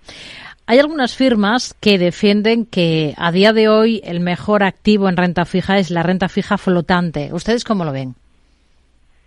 Hay 0.69 0.81
algunas 0.81 1.17
firmas 1.17 1.75
que 1.81 1.97
defienden 1.97 2.67
que 2.67 3.15
a 3.17 3.31
día 3.31 3.53
de 3.53 3.69
hoy 3.69 4.01
el 4.05 4.19
mejor 4.19 4.65
activo 4.65 5.09
en 5.09 5.17
renta 5.17 5.45
fija 5.45 5.79
es 5.79 5.93
la 5.93 6.03
renta 6.03 6.29
fija 6.29 6.59
flotante. 6.59 7.29
¿Ustedes 7.33 7.63
cómo 7.63 7.85
lo 7.85 7.93
ven? 7.93 8.17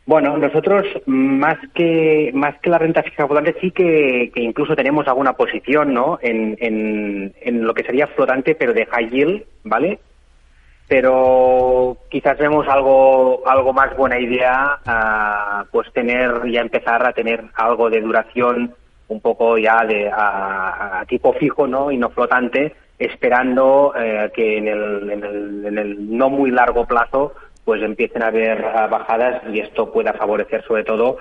Bueno, 0.06 0.38
nosotros 0.38 0.86
más 1.06 1.58
que 1.74 2.32
más 2.34 2.60
que 2.60 2.70
la 2.70 2.78
renta 2.78 3.04
fija 3.04 3.26
flotante 3.26 3.56
sí 3.62 3.72
que, 3.72 4.32
incluso 4.36 4.76
tenemos 4.76 5.08
alguna 5.08 5.34
posición, 5.34 5.94
¿no? 5.94 6.20
En, 6.22 6.58
en, 6.60 7.66
lo 7.66 7.74
que 7.74 7.84
sería 7.84 8.08
flotante, 8.08 8.56
pero 8.56 8.74
de 8.74 8.86
high 8.88 9.10
yield, 9.10 9.44
¿vale? 9.64 10.00
Pero 10.90 11.96
quizás 12.10 12.38
vemos 12.38 12.68
algo 12.68 13.48
algo 13.48 13.72
más 13.72 13.96
buena 13.96 14.20
idea, 14.20 14.80
ah, 14.86 15.64
pues 15.72 15.90
tener 15.94 16.52
ya 16.52 16.62
empezar 16.62 17.08
a 17.08 17.14
tener 17.14 17.46
algo 17.56 17.90
de 17.90 18.02
duración 18.02 18.74
un 19.10 19.22
poco 19.22 19.58
ya 19.58 19.86
de 19.86 20.10
a, 20.12 21.04
tipo 21.08 21.34
fijo, 21.34 21.68
¿no? 21.68 21.92
Y 21.92 21.98
no 21.98 22.10
flotante 22.10 22.74
esperando 22.98 23.94
eh, 23.98 24.32
que 24.34 24.58
en 24.58 24.68
el, 24.68 25.10
en, 25.10 25.24
el, 25.24 25.66
en 25.66 25.78
el 25.78 26.18
no 26.18 26.30
muy 26.30 26.52
largo 26.52 26.86
plazo 26.86 27.34
pues 27.64 27.82
empiecen 27.84 28.24
a 28.24 28.28
haber 28.28 28.62
bajadas 28.62 29.44
y 29.54 29.60
esto 29.60 29.92
pueda 29.92 30.14
favorecer 30.14 30.64
sobre 30.66 30.84
todo 30.84 31.18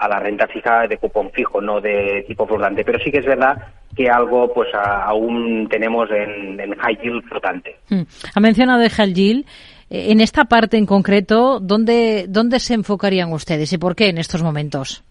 a 0.00 0.08
la 0.08 0.18
renta 0.18 0.46
fija 0.46 0.86
de 0.88 0.96
cupón 0.96 1.30
fijo, 1.30 1.60
no 1.60 1.80
de 1.80 2.24
tipo 2.26 2.46
flotante. 2.46 2.84
Pero 2.84 2.98
sí 3.00 3.10
que 3.10 3.18
es 3.18 3.26
verdad 3.26 3.58
que 3.94 4.08
algo 4.08 4.52
pues 4.52 4.68
aún 4.74 5.68
tenemos 5.68 6.08
en, 6.10 6.74
high 6.78 6.98
yield 7.02 7.22
flotante. 7.24 7.76
Hmm. 7.90 8.02
Ha 8.34 8.40
mencionado 8.40 8.80
de 8.80 8.88
high 8.88 9.12
yield. 9.12 9.44
Eh, 9.90 10.12
en 10.12 10.20
esta 10.20 10.46
parte 10.46 10.78
en 10.78 10.86
concreto, 10.86 11.60
¿dónde, 11.60 12.24
¿dónde 12.28 12.60
se 12.60 12.74
enfocarían 12.74 13.30
ustedes 13.32 13.72
y 13.74 13.78
por 13.78 13.94
qué 13.94 14.08
en 14.08 14.16
estos 14.16 14.42
momentos? 14.42 15.04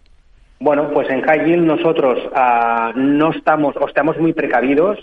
Bueno, 0.60 0.90
pues 0.94 1.10
en 1.10 1.22
high 1.22 1.58
nosotros 1.58 2.20
ah, 2.36 2.92
no 2.94 3.32
estamos, 3.32 3.78
o 3.78 3.88
estamos 3.88 4.18
muy 4.18 4.34
precavidos, 4.34 5.00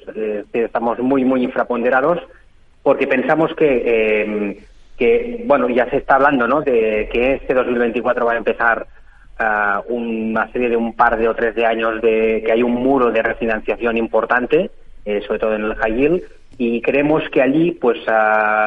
estamos 0.52 0.98
muy, 0.98 1.24
muy 1.24 1.44
infraponderados, 1.44 2.20
porque 2.82 3.06
pensamos 3.06 3.54
que, 3.54 4.22
em, 4.22 4.56
que, 4.98 5.44
bueno, 5.46 5.68
ya 5.70 5.88
se 5.88 5.96
está 5.96 6.16
hablando, 6.16 6.46
¿no?, 6.46 6.60
de 6.60 7.08
que 7.10 7.34
este 7.34 7.54
2024 7.54 8.26
va 8.26 8.32
a 8.32 8.36
empezar 8.36 8.86
una 9.88 10.50
serie 10.50 10.70
de 10.70 10.76
un 10.76 10.94
par 10.94 11.18
de 11.18 11.28
o 11.28 11.34
tres 11.34 11.54
de 11.54 11.66
años 11.66 12.00
de 12.00 12.42
que 12.44 12.52
hay 12.52 12.62
un 12.62 12.72
muro 12.72 13.10
de 13.10 13.22
refinanciación 13.22 13.98
importante, 13.98 14.70
eh, 15.04 15.20
sobre 15.26 15.38
todo 15.38 15.54
en 15.54 15.64
el 15.64 15.74
high 15.74 16.22
y 16.58 16.80
creemos 16.80 17.22
que 17.30 17.42
allí, 17.42 17.72
pues 17.72 17.98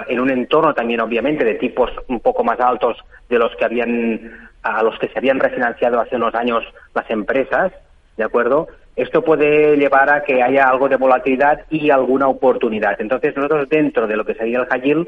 en 0.08 0.20
un 0.20 0.30
entorno 0.30 0.76
también 0.76 1.02
obviamente 1.02 1.44
de 1.44 1.56
tipos 1.56 1.90
un 2.08 2.20
poco 2.20 2.44
más 2.44 2.60
altos 2.60 2.98
de 3.28 3.40
los 3.40 3.56
que 3.56 3.66
habían 3.66 4.49
a 4.64 4.84
los 4.84 4.98
que 5.00 5.08
se 5.08 5.18
habían 5.18 5.40
refinanciado 5.40 6.00
hace 6.00 6.16
unos 6.16 6.36
años 6.36 6.64
las 6.94 7.10
empresas, 7.10 7.72
¿de 8.18 8.24
acuerdo? 8.24 8.68
Esto 8.96 9.24
puede 9.24 9.78
llevar 9.78 10.10
a 10.10 10.24
que 10.24 10.44
haya 10.44 10.68
algo 10.68 10.90
de 10.90 10.98
volatilidad 10.98 11.62
y 11.70 11.90
alguna 11.90 12.28
oportunidad. 12.28 13.00
Entonces, 13.00 13.36
nosotros 13.36 13.70
dentro 13.70 14.08
de 14.08 14.18
lo 14.18 14.26
que 14.26 14.34
sería 14.34 14.60
el 14.60 14.66
high 14.66 14.82
yield, 14.82 15.08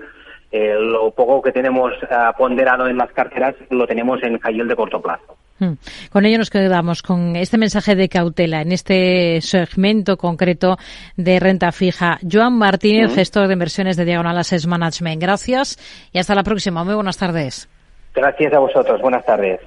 eh, 0.52 0.76
lo 0.80 1.12
poco 1.12 1.42
que 1.42 1.52
tenemos 1.52 1.94
ponderado 2.38 2.88
en 2.88 2.98
las 2.98 3.12
carteras 3.12 3.56
lo 3.70 3.88
tenemos 3.88 4.22
en 4.24 4.38
high 4.40 4.54
yield 4.54 4.70
de 4.70 4.76
corto 4.76 5.02
plazo. 5.02 5.38
Hmm. 5.60 5.74
Con 6.10 6.26
ello 6.26 6.40
nos 6.40 6.50
quedamos 6.50 7.04
con 7.04 7.36
este 7.36 7.58
mensaje 7.58 7.96
de 7.96 8.10
cautela 8.10 8.62
en 8.62 8.72
este 8.72 9.40
segmento 9.42 10.18
concreto 10.18 10.78
de 11.18 11.40
renta 11.40 11.72
fija. 11.72 12.18
Joan 12.30 12.58
Martínez, 12.58 13.14
gestor 13.14 13.48
de 13.48 13.54
inversiones 13.54 13.96
de 13.96 14.06
Diagonal 14.06 14.38
Assets 14.38 14.68
Management. 14.68 15.22
Gracias 15.22 15.78
y 16.12 16.18
hasta 16.18 16.34
la 16.34 16.44
próxima. 16.44 16.84
Muy 16.84 16.96
buenas 16.96 17.18
tardes. 17.18 17.70
Gracias 18.13 18.54
a 18.54 18.60
vosotros. 18.60 19.02
Buenas 19.02 19.26
tardes. 19.26 19.60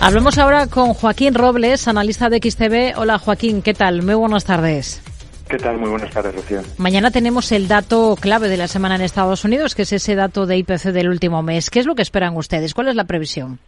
Hablemos 0.00 0.36
ahora 0.38 0.66
con 0.66 0.94
Joaquín 0.94 1.32
Robles, 1.32 1.86
analista 1.86 2.28
de 2.28 2.38
XTB. 2.38 2.98
Hola 2.98 3.18
Joaquín, 3.18 3.62
¿qué 3.62 3.72
tal? 3.72 4.02
Muy 4.02 4.16
buenas 4.16 4.44
tardes. 4.44 5.00
¿Qué 5.48 5.58
tal? 5.58 5.78
Muy 5.78 5.90
buenas 5.90 6.10
tardes, 6.10 6.34
Rocío. 6.34 6.62
Mañana 6.78 7.12
tenemos 7.12 7.52
el 7.52 7.68
dato 7.68 8.16
clave 8.18 8.48
de 8.48 8.56
la 8.56 8.66
semana 8.66 8.96
en 8.96 9.02
Estados 9.02 9.44
Unidos, 9.44 9.76
que 9.76 9.82
es 9.82 9.92
ese 9.92 10.16
dato 10.16 10.46
de 10.46 10.56
IPC 10.56 10.86
del 10.92 11.08
último 11.08 11.42
mes. 11.42 11.70
¿Qué 11.70 11.78
es 11.78 11.86
lo 11.86 11.94
que 11.94 12.02
esperan 12.02 12.36
ustedes? 12.36 12.74
¿Cuál 12.74 12.88
es 12.88 12.96
la 12.96 13.04
previsión? 13.04 13.60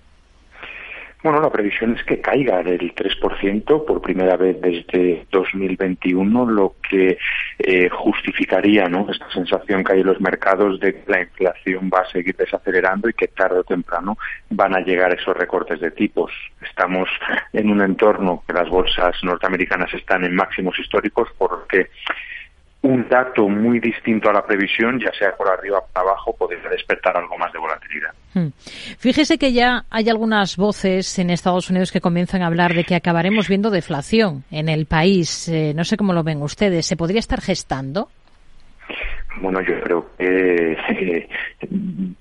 Bueno, 1.24 1.40
la 1.40 1.48
previsión 1.48 1.96
es 1.96 2.04
que 2.04 2.20
caiga 2.20 2.62
del 2.62 2.94
3% 2.94 3.86
por 3.86 4.02
primera 4.02 4.36
vez 4.36 4.60
desde 4.60 5.26
2021, 5.32 6.44
lo 6.44 6.74
que 6.86 7.16
eh, 7.58 7.88
justificaría 7.88 8.90
¿no? 8.90 9.10
esta 9.10 9.30
sensación 9.30 9.82
que 9.82 9.94
hay 9.94 10.00
en 10.00 10.08
los 10.08 10.20
mercados 10.20 10.78
de 10.80 10.92
que 10.92 11.10
la 11.10 11.22
inflación 11.22 11.88
va 11.90 12.00
a 12.00 12.10
seguir 12.10 12.36
desacelerando 12.36 13.08
y 13.08 13.14
que 13.14 13.28
tarde 13.28 13.60
o 13.60 13.64
temprano 13.64 14.18
van 14.50 14.76
a 14.76 14.80
llegar 14.80 15.14
esos 15.14 15.34
recortes 15.34 15.80
de 15.80 15.92
tipos. 15.92 16.30
Estamos 16.60 17.08
en 17.54 17.70
un 17.70 17.80
entorno 17.80 18.44
que 18.46 18.52
las 18.52 18.68
bolsas 18.68 19.16
norteamericanas 19.22 19.94
están 19.94 20.24
en 20.24 20.34
máximos 20.34 20.78
históricos 20.78 21.30
porque 21.38 21.88
un 22.84 23.08
dato 23.08 23.48
muy 23.48 23.80
distinto 23.80 24.28
a 24.28 24.32
la 24.32 24.44
previsión, 24.44 25.00
ya 25.00 25.10
sea 25.18 25.34
por 25.34 25.48
arriba 25.48 25.78
o 25.78 25.86
por 25.86 26.02
abajo, 26.02 26.36
podría 26.36 26.68
despertar 26.68 27.16
algo 27.16 27.38
más 27.38 27.50
de 27.50 27.58
volatilidad. 27.58 28.10
Hmm. 28.34 28.48
Fíjese 28.98 29.38
que 29.38 29.54
ya 29.54 29.86
hay 29.88 30.10
algunas 30.10 30.58
voces 30.58 31.18
en 31.18 31.30
Estados 31.30 31.70
Unidos 31.70 31.90
que 31.90 32.02
comienzan 32.02 32.42
a 32.42 32.46
hablar 32.46 32.74
de 32.74 32.84
que 32.84 32.94
acabaremos 32.94 33.48
viendo 33.48 33.70
deflación 33.70 34.44
en 34.50 34.68
el 34.68 34.84
país. 34.84 35.48
Eh, 35.48 35.72
no 35.74 35.84
sé 35.84 35.96
cómo 35.96 36.12
lo 36.12 36.22
ven 36.22 36.42
ustedes. 36.42 36.84
¿Se 36.84 36.96
podría 36.96 37.20
estar 37.20 37.40
gestando? 37.40 38.10
Bueno, 39.40 39.60
yo 39.62 39.80
creo 39.80 40.06
que 40.16 40.72
eh, 40.88 41.28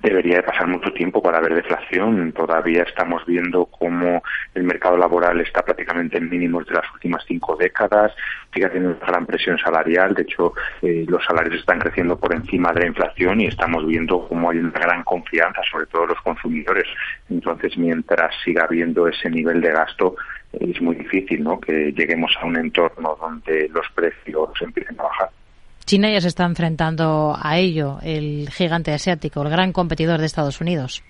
debería 0.01 0.37
de 0.37 0.43
pasar 0.43 0.67
mucho 0.67 0.91
tiempo 0.93 1.21
para 1.21 1.39
ver 1.39 1.53
deflación. 1.53 2.31
Todavía 2.31 2.83
estamos 2.83 3.23
viendo 3.25 3.65
cómo 3.67 4.23
el 4.55 4.63
mercado 4.63 4.97
laboral 4.97 5.39
está 5.41 5.61
prácticamente 5.61 6.17
en 6.17 6.29
mínimos 6.29 6.65
de 6.65 6.73
las 6.73 6.91
últimas 6.93 7.23
cinco 7.27 7.55
décadas, 7.55 8.13
sigue 8.51 8.65
haciendo 8.65 8.89
una 8.89 9.05
gran 9.05 9.25
presión 9.27 9.57
salarial. 9.59 10.15
De 10.15 10.23
hecho, 10.23 10.53
eh, 10.81 11.05
los 11.07 11.23
salarios 11.23 11.59
están 11.59 11.79
creciendo 11.79 12.17
por 12.17 12.33
encima 12.33 12.73
de 12.73 12.81
la 12.81 12.87
inflación 12.87 13.41
y 13.41 13.45
estamos 13.45 13.85
viendo 13.85 14.27
cómo 14.27 14.49
hay 14.49 14.57
una 14.57 14.71
gran 14.71 15.03
confianza, 15.03 15.61
sobre 15.71 15.85
todo 15.85 16.07
los 16.07 16.21
consumidores. 16.21 16.87
Entonces, 17.29 17.77
mientras 17.77 18.33
siga 18.43 18.63
habiendo 18.63 19.07
ese 19.07 19.29
nivel 19.29 19.61
de 19.61 19.71
gasto, 19.71 20.15
es 20.51 20.81
muy 20.81 20.95
difícil 20.95 21.43
¿no? 21.43 21.59
que 21.59 21.91
lleguemos 21.91 22.35
a 22.41 22.45
un 22.45 22.57
entorno 22.57 23.17
donde 23.19 23.69
los 23.69 23.87
precios 23.93 24.49
empiecen 24.61 24.99
a 24.99 25.03
bajar. 25.03 25.29
China 25.85 26.11
ya 26.11 26.21
se 26.21 26.29
está 26.29 26.45
enfrentando 26.45 27.37
a 27.39 27.57
ello, 27.57 27.99
el 28.01 28.49
gigante 28.49 28.93
asiático, 28.93 29.41
el 29.41 29.49
gran 29.49 29.73
competidor 29.73 30.19
de 30.19 30.25
Estados 30.25 30.61
Unidos. 30.61 31.03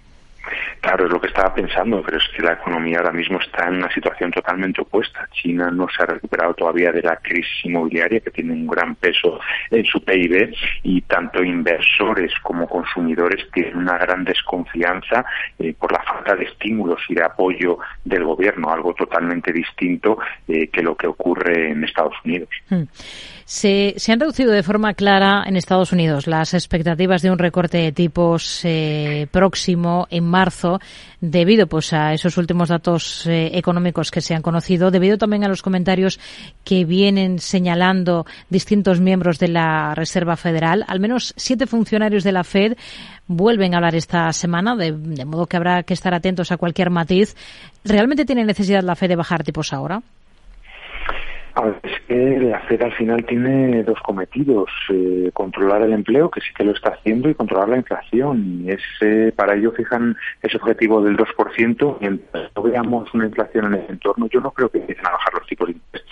Claro, 0.83 1.05
es 1.05 1.13
lo 1.13 1.21
que 1.21 1.27
estaba 1.27 1.53
pensando, 1.53 2.01
pero 2.05 2.17
es 2.17 2.27
que 2.35 2.43
la 2.43 2.55
economía 2.55 2.97
ahora 2.97 3.13
mismo 3.13 3.39
está 3.39 3.69
en 3.69 3.75
una 3.75 3.89
situación 3.93 4.31
totalmente 4.31 4.81
opuesta. 4.81 5.29
China 5.31 5.71
no 5.71 5.87
se 5.87 6.03
ha 6.03 6.07
recuperado 6.07 6.53
todavía 6.55 6.91
de 6.91 7.01
la 7.01 7.15
crisis 7.15 7.63
inmobiliaria, 7.63 8.19
que 8.19 8.31
tiene 8.31 8.51
un 8.51 8.67
gran 8.67 8.95
peso 8.95 9.39
en 9.71 9.85
su 9.85 10.03
PIB, 10.03 10.53
y 10.83 10.99
tanto 11.03 11.41
inversores 11.41 12.33
como 12.43 12.67
consumidores 12.67 13.49
tienen 13.53 13.77
una 13.77 13.97
gran 13.97 14.25
desconfianza 14.25 15.23
eh, 15.57 15.73
por 15.79 15.89
la 15.89 16.03
falta 16.03 16.35
de 16.35 16.43
estímulos 16.43 16.99
y 17.07 17.15
de 17.15 17.23
apoyo 17.23 17.77
del 18.03 18.25
gobierno, 18.25 18.69
algo 18.69 18.93
totalmente 18.93 19.53
distinto 19.53 20.17
eh, 20.49 20.67
que 20.67 20.81
lo 20.81 20.97
que 20.97 21.07
ocurre 21.07 21.71
en 21.71 21.85
Estados 21.85 22.15
Unidos. 22.25 22.49
Hmm. 22.69 22.83
Se, 23.45 23.95
han 24.11 24.19
reducido 24.19 24.51
de 24.51 24.63
forma 24.63 24.93
clara 24.93 25.43
en 25.45 25.55
Estados 25.55 25.91
Unidos 25.91 26.27
las 26.27 26.53
expectativas 26.53 27.21
de 27.21 27.31
un 27.31 27.37
recorte 27.37 27.77
de 27.77 27.91
tipos 27.91 28.63
eh, 28.63 29.27
próximo 29.31 30.07
en 30.09 30.25
marzo 30.25 30.72
debido 31.21 31.67
pues 31.67 31.93
a 31.93 32.13
esos 32.13 32.37
últimos 32.37 32.69
datos 32.69 33.25
eh, 33.27 33.51
económicos 33.53 34.11
que 34.11 34.21
se 34.21 34.35
han 34.35 34.41
conocido, 34.41 34.91
debido 34.91 35.17
también 35.17 35.43
a 35.43 35.47
los 35.47 35.61
comentarios 35.61 36.19
que 36.63 36.85
vienen 36.85 37.39
señalando 37.39 38.25
distintos 38.49 38.99
miembros 38.99 39.39
de 39.39 39.47
la 39.49 39.95
Reserva 39.95 40.35
Federal. 40.35 40.85
Al 40.87 40.99
menos 40.99 41.33
siete 41.37 41.67
funcionarios 41.67 42.23
de 42.23 42.31
la 42.31 42.43
Fed 42.43 42.77
vuelven 43.27 43.73
a 43.73 43.77
hablar 43.77 43.95
esta 43.95 44.31
semana, 44.33 44.75
de, 44.75 44.91
de 44.91 45.25
modo 45.25 45.47
que 45.47 45.57
habrá 45.57 45.83
que 45.83 45.93
estar 45.93 46.13
atentos 46.13 46.51
a 46.51 46.57
cualquier 46.57 46.89
matiz. 46.89 47.35
¿Realmente 47.83 48.25
tiene 48.25 48.43
necesidad 48.45 48.83
la 48.83 48.95
Fed 48.95 49.09
de 49.09 49.15
bajar 49.15 49.43
tipos 49.43 49.73
ahora? 49.73 50.01
Es 51.83 52.01
que 52.07 52.39
la 52.39 52.59
Fed 52.61 52.81
al 52.81 52.93
final 52.93 53.25
tiene 53.25 53.83
dos 53.83 53.99
cometidos, 54.01 54.69
eh, 54.89 55.29
controlar 55.33 55.83
el 55.83 55.93
empleo, 55.93 56.31
que 56.31 56.41
sí 56.41 56.47
que 56.55 56.63
lo 56.63 56.71
está 56.71 56.91
haciendo, 56.91 57.29
y 57.29 57.35
controlar 57.35 57.69
la 57.69 57.77
inflación. 57.77 58.63
Y 58.63 58.71
ese, 58.71 59.31
para 59.33 59.55
ello 59.55 59.71
fijan 59.71 60.17
ese 60.41 60.57
objetivo 60.57 61.01
del 61.01 61.15
2%, 61.15 61.97
mientras 62.01 62.51
no 62.55 62.61
veamos 62.63 63.13
una 63.13 63.27
inflación 63.27 63.65
en 63.65 63.73
el 63.75 63.89
entorno, 63.89 64.27
yo 64.27 64.41
no 64.41 64.51
creo 64.51 64.69
que 64.69 64.79
empiecen 64.79 65.05
a 65.05 65.11
bajar 65.11 65.33
los 65.35 65.47
tipos 65.47 65.67
de 65.67 65.73
interés. 65.73 66.05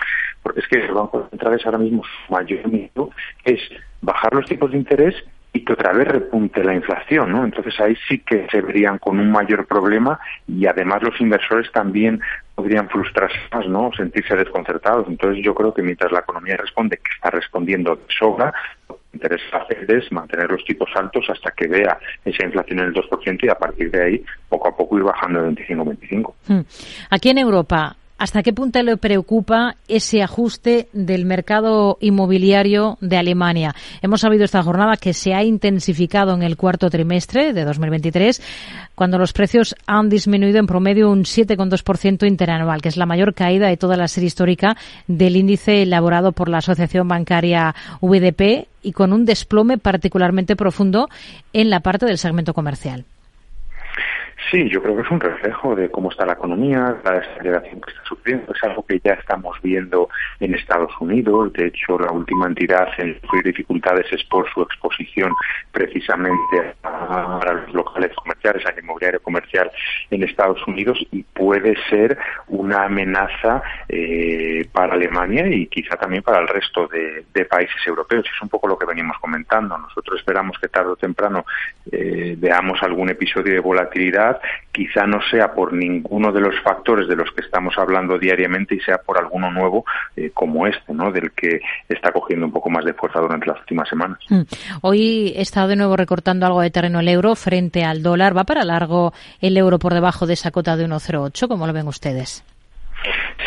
Porque 0.43 0.59
es 0.59 0.67
que 0.67 0.85
el 0.85 0.93
Banco 0.93 1.27
Central 1.29 1.53
es 1.55 1.65
ahora 1.65 1.77
mismo 1.79 2.03
su 2.03 2.33
mayor 2.33 2.67
miedo, 2.67 3.09
es 3.43 3.59
bajar 4.01 4.33
los 4.33 4.45
tipos 4.45 4.71
de 4.71 4.77
interés 4.77 5.15
y 5.53 5.65
que 5.65 5.73
otra 5.73 5.91
vez 5.91 6.07
repunte 6.07 6.63
la 6.63 6.73
inflación, 6.73 7.31
¿no? 7.31 7.43
Entonces 7.43 7.77
ahí 7.79 7.95
sí 8.07 8.19
que 8.19 8.47
se 8.49 8.61
verían 8.61 8.97
con 8.99 9.19
un 9.19 9.31
mayor 9.31 9.65
problema 9.65 10.19
y 10.47 10.65
además 10.65 11.03
los 11.03 11.19
inversores 11.19 11.69
también 11.71 12.21
podrían 12.55 12.87
frustrarse 12.89 13.37
más, 13.51 13.67
¿no? 13.67 13.91
Sentirse 13.91 14.35
desconcertados. 14.35 15.07
Entonces 15.09 15.43
yo 15.43 15.53
creo 15.53 15.73
que 15.73 15.81
mientras 15.81 16.11
la 16.11 16.19
economía 16.19 16.55
responde, 16.55 16.97
que 16.97 17.11
está 17.15 17.31
respondiendo 17.31 17.95
de 17.95 18.03
sobra, 18.17 18.53
lo 18.87 18.95
que 18.95 19.01
interesa 19.17 19.57
hacer 19.57 19.91
es 19.91 20.09
mantener 20.11 20.49
los 20.49 20.63
tipos 20.63 20.89
altos 20.95 21.29
hasta 21.29 21.51
que 21.51 21.67
vea 21.67 21.97
esa 22.23 22.45
inflación 22.45 22.79
en 22.79 22.85
el 22.85 22.93
2% 22.93 23.39
y 23.43 23.49
a 23.49 23.55
partir 23.55 23.91
de 23.91 24.03
ahí 24.03 24.23
poco 24.47 24.69
a 24.69 24.77
poco 24.77 24.97
ir 24.97 25.03
bajando 25.03 25.41
de 25.41 25.49
25-25. 25.49 26.33
Hmm. 26.47 26.61
Aquí 27.09 27.29
en 27.29 27.39
Europa, 27.39 27.97
¿Hasta 28.21 28.43
qué 28.43 28.53
punto 28.53 28.83
le 28.83 28.97
preocupa 28.97 29.77
ese 29.87 30.21
ajuste 30.21 30.89
del 30.93 31.25
mercado 31.25 31.97
inmobiliario 32.01 32.99
de 33.01 33.17
Alemania? 33.17 33.73
Hemos 34.03 34.21
sabido 34.21 34.45
esta 34.45 34.61
jornada 34.61 34.95
que 34.95 35.15
se 35.15 35.33
ha 35.33 35.43
intensificado 35.43 36.35
en 36.35 36.43
el 36.43 36.55
cuarto 36.55 36.91
trimestre 36.91 37.51
de 37.51 37.65
2023, 37.65 38.39
cuando 38.93 39.17
los 39.17 39.33
precios 39.33 39.75
han 39.87 40.09
disminuido 40.09 40.59
en 40.59 40.67
promedio 40.67 41.09
un 41.09 41.23
7,2% 41.23 42.27
interanual, 42.27 42.79
que 42.83 42.89
es 42.89 42.97
la 42.97 43.07
mayor 43.07 43.33
caída 43.33 43.69
de 43.69 43.77
toda 43.77 43.97
la 43.97 44.07
serie 44.07 44.27
histórica 44.27 44.77
del 45.07 45.35
índice 45.35 45.81
elaborado 45.81 46.31
por 46.31 46.47
la 46.47 46.59
Asociación 46.59 47.07
Bancaria 47.07 47.73
VDP 48.01 48.67
y 48.83 48.91
con 48.91 49.13
un 49.13 49.25
desplome 49.25 49.79
particularmente 49.79 50.55
profundo 50.55 51.09
en 51.53 51.71
la 51.71 51.79
parte 51.79 52.05
del 52.05 52.19
segmento 52.19 52.53
comercial. 52.53 53.03
Sí, 54.49 54.69
yo 54.69 54.81
creo 54.81 54.95
que 54.95 55.03
es 55.03 55.11
un 55.11 55.19
reflejo 55.19 55.75
de 55.75 55.89
cómo 55.91 56.09
está 56.09 56.25
la 56.25 56.33
economía, 56.33 56.97
la 57.03 57.11
desaceleración 57.11 57.79
que 57.79 57.91
está 57.91 58.03
sufriendo. 58.05 58.53
Es 58.53 58.63
algo 58.63 58.83
que 58.85 58.99
ya 59.03 59.13
estamos 59.13 59.57
viendo 59.61 60.09
en 60.39 60.55
Estados 60.55 60.91
Unidos. 60.99 61.53
De 61.53 61.67
hecho, 61.67 61.99
la 61.99 62.11
última 62.11 62.47
entidad 62.47 62.87
en 62.97 63.19
sufrir 63.21 63.43
dificultades 63.43 64.11
es 64.11 64.23
por 64.25 64.51
su 64.51 64.61
exposición 64.61 65.33
precisamente 65.71 66.73
a 66.83 67.39
los 67.53 67.73
locales 67.73 68.13
comerciales, 68.15 68.65
al 68.65 68.79
inmobiliario 68.79 69.21
comercial 69.21 69.71
en 70.09 70.23
Estados 70.23 70.65
Unidos 70.67 70.97
y 71.11 71.23
puede 71.23 71.75
ser 71.89 72.17
una 72.47 72.85
amenaza 72.85 73.61
eh, 73.87 74.67
para 74.71 74.93
Alemania 74.93 75.47
y 75.47 75.67
quizá 75.67 75.97
también 75.97 76.23
para 76.23 76.41
el 76.41 76.47
resto 76.47 76.87
de, 76.87 77.21
países 77.45 77.85
europeos. 77.85 78.23
Es 78.33 78.41
un 78.41 78.47
poco 78.47 78.67
lo 78.67 78.77
que 78.77 78.85
venimos 78.85 79.17
comentando. 79.19 79.77
Nosotros 79.77 80.19
esperamos 80.19 80.57
que 80.59 80.69
tarde 80.69 80.91
o 80.91 80.95
temprano 80.95 81.43
eh, 81.91 82.35
veamos 82.37 82.81
algún 82.81 83.09
episodio 83.09 83.53
de 83.53 83.59
volatilidad 83.59 84.30
quizá 84.71 85.05
no 85.05 85.19
sea 85.29 85.53
por 85.53 85.73
ninguno 85.73 86.31
de 86.31 86.41
los 86.41 86.59
factores 86.61 87.07
de 87.07 87.15
los 87.15 87.31
que 87.31 87.41
estamos 87.41 87.77
hablando 87.77 88.17
diariamente 88.17 88.75
y 88.75 88.79
sea 88.79 88.97
por 88.97 89.17
alguno 89.17 89.51
nuevo 89.51 89.85
eh, 90.15 90.31
como 90.33 90.67
este, 90.67 90.93
¿no? 90.93 91.11
Del 91.11 91.31
que 91.31 91.59
está 91.89 92.11
cogiendo 92.11 92.45
un 92.45 92.51
poco 92.51 92.69
más 92.69 92.85
de 92.85 92.93
fuerza 92.93 93.19
durante 93.19 93.47
las 93.47 93.59
últimas 93.59 93.89
semanas. 93.89 94.19
Mm. 94.29 94.41
Hoy 94.81 95.33
está 95.35 95.67
de 95.67 95.75
nuevo 95.75 95.95
recortando 95.95 96.45
algo 96.45 96.61
de 96.61 96.71
terreno 96.71 96.99
el 96.99 97.07
euro 97.07 97.35
frente 97.35 97.83
al 97.83 98.03
dólar. 98.03 98.35
¿Va 98.35 98.43
para 98.43 98.63
largo 98.63 99.13
el 99.41 99.57
euro 99.57 99.79
por 99.79 99.93
debajo 99.93 100.25
de 100.25 100.33
esa 100.33 100.51
cota 100.51 100.77
de 100.77 100.87
1,08? 100.87 101.47
¿Cómo 101.47 101.67
lo 101.67 101.73
ven 101.73 101.87
ustedes? 101.87 102.43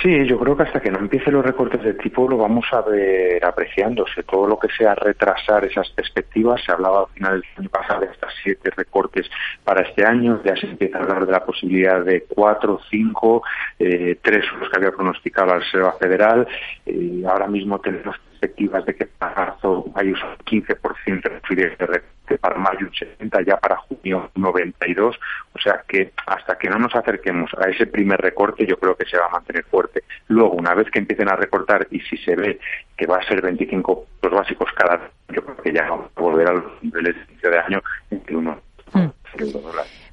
Sí, 0.02 0.26
yo 0.26 0.38
creo 0.38 0.56
que 0.56 0.64
hasta 0.64 0.80
que 0.80 0.90
no 0.90 0.98
empiecen 0.98 1.34
los 1.34 1.44
recortes 1.44 1.82
de 1.82 1.94
tipo 1.94 2.28
lo 2.28 2.36
vamos 2.36 2.66
a 2.72 2.80
ver 2.82 3.44
apreciándose. 3.44 4.22
Todo 4.22 4.46
lo 4.46 4.58
que 4.58 4.68
sea 4.76 4.94
retrasar 4.94 5.64
esas 5.64 5.90
perspectivas, 5.90 6.62
se 6.64 6.72
hablaba 6.72 7.00
al 7.00 7.06
final 7.08 7.40
del 7.40 7.50
año 7.58 7.68
pasado 7.68 8.00
de 8.00 8.06
estas 8.06 8.32
siete 8.42 8.70
recortes 8.76 9.30
para 9.62 9.82
este 9.82 10.04
año, 10.04 10.40
ya 10.44 10.56
se 10.56 10.66
empieza 10.66 10.98
a 10.98 11.02
hablar 11.02 11.26
de 11.26 11.32
la 11.32 11.44
posibilidad 11.44 12.04
de 12.04 12.24
cuatro, 12.28 12.80
cinco, 12.90 13.42
eh, 13.78 14.18
tres 14.22 14.44
los 14.58 14.68
que 14.68 14.76
había 14.76 14.92
pronosticado 14.92 15.48
la 15.48 15.58
Reserva 15.58 15.92
Federal. 15.92 16.46
Eh, 16.86 17.22
ahora 17.28 17.46
mismo 17.46 17.78
tenemos 17.78 18.16
perspectivas 18.44 18.84
de 18.84 18.94
que 18.94 19.06
para 19.06 19.34
marzo 19.34 19.84
hay 19.94 20.08
un 20.08 20.16
15% 20.16 21.54
de 21.56 21.86
recorte, 21.86 22.38
para 22.38 22.56
mayo 22.56 22.86
un 22.86 22.92
70%, 22.92 23.46
ya 23.46 23.56
para 23.56 23.76
junio 23.76 24.30
un 24.34 24.42
92%, 24.42 25.16
o 25.52 25.58
sea 25.58 25.82
que 25.88 26.12
hasta 26.26 26.56
que 26.58 26.68
no 26.68 26.78
nos 26.78 26.94
acerquemos 26.94 27.50
a 27.54 27.68
ese 27.70 27.86
primer 27.86 28.20
recorte 28.20 28.66
yo 28.66 28.76
creo 28.78 28.96
que 28.96 29.06
se 29.06 29.18
va 29.18 29.26
a 29.26 29.30
mantener 29.30 29.64
fuerte. 29.64 30.04
Luego, 30.28 30.52
una 30.52 30.74
vez 30.74 30.90
que 30.90 30.98
empiecen 30.98 31.28
a 31.28 31.36
recortar 31.36 31.86
y 31.90 32.00
si 32.00 32.16
se 32.18 32.36
ve 32.36 32.58
que 32.96 33.06
va 33.06 33.18
a 33.18 33.26
ser 33.26 33.40
25 33.40 34.06
los 34.22 34.32
básicos 34.32 34.70
cada 34.76 34.94
año, 34.94 35.10
yo 35.30 35.42
creo 35.44 35.56
que 35.56 35.72
ya 35.72 35.88
vamos 35.88 36.10
a 36.14 36.20
volver 36.20 36.48
a 36.48 36.52
los 36.52 36.82
niveles 36.82 37.14
de 37.14 37.22
inicio 37.32 37.50
de 37.50 37.58
año 37.58 37.82
en 38.10 38.20
que 38.20 38.36
uno 38.36 38.60
mm. 38.92 39.06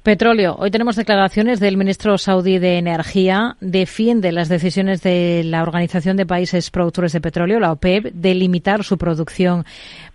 Petróleo. 0.02 0.56
Hoy 0.58 0.72
tenemos 0.72 0.96
declaraciones 0.96 1.60
del 1.60 1.76
ministro 1.76 2.18
saudí 2.18 2.58
de 2.58 2.76
Energía. 2.76 3.56
Defiende 3.60 4.32
las 4.32 4.48
decisiones 4.48 5.00
de 5.00 5.42
la 5.44 5.62
Organización 5.62 6.16
de 6.16 6.26
Países 6.26 6.72
Productores 6.72 7.12
de 7.12 7.20
Petróleo, 7.20 7.60
la 7.60 7.70
OPEP, 7.70 8.06
de 8.12 8.34
limitar 8.34 8.82
su 8.82 8.98
producción 8.98 9.64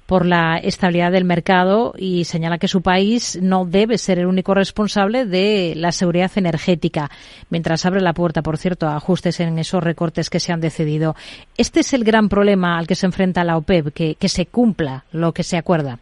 por 0.05 0.25
la 0.25 0.57
estabilidad 0.57 1.13
del 1.13 1.23
mercado 1.23 1.93
y 1.97 2.25
señala 2.25 2.57
que 2.57 2.67
su 2.67 2.81
país 2.81 3.39
no 3.41 3.63
debe 3.63 3.97
ser 3.97 4.19
el 4.19 4.25
único 4.25 4.53
responsable 4.53 5.25
de 5.25 5.73
la 5.77 5.93
seguridad 5.93 6.31
energética, 6.35 7.09
mientras 7.49 7.85
abre 7.85 8.01
la 8.01 8.11
puerta, 8.11 8.41
por 8.41 8.57
cierto, 8.57 8.87
a 8.87 8.97
ajustes 8.97 9.39
en 9.39 9.57
esos 9.57 9.81
recortes 9.81 10.29
que 10.29 10.41
se 10.41 10.51
han 10.51 10.59
decidido. 10.59 11.15
Este 11.57 11.79
es 11.79 11.93
el 11.93 12.03
gran 12.03 12.27
problema 12.27 12.77
al 12.77 12.87
que 12.87 12.95
se 12.95 13.05
enfrenta 13.05 13.45
la 13.45 13.55
OPEP, 13.55 13.93
que, 13.93 14.15
que 14.15 14.27
se 14.27 14.47
cumpla 14.47 15.05
lo 15.13 15.31
que 15.31 15.43
se 15.43 15.55
acuerda. 15.55 15.99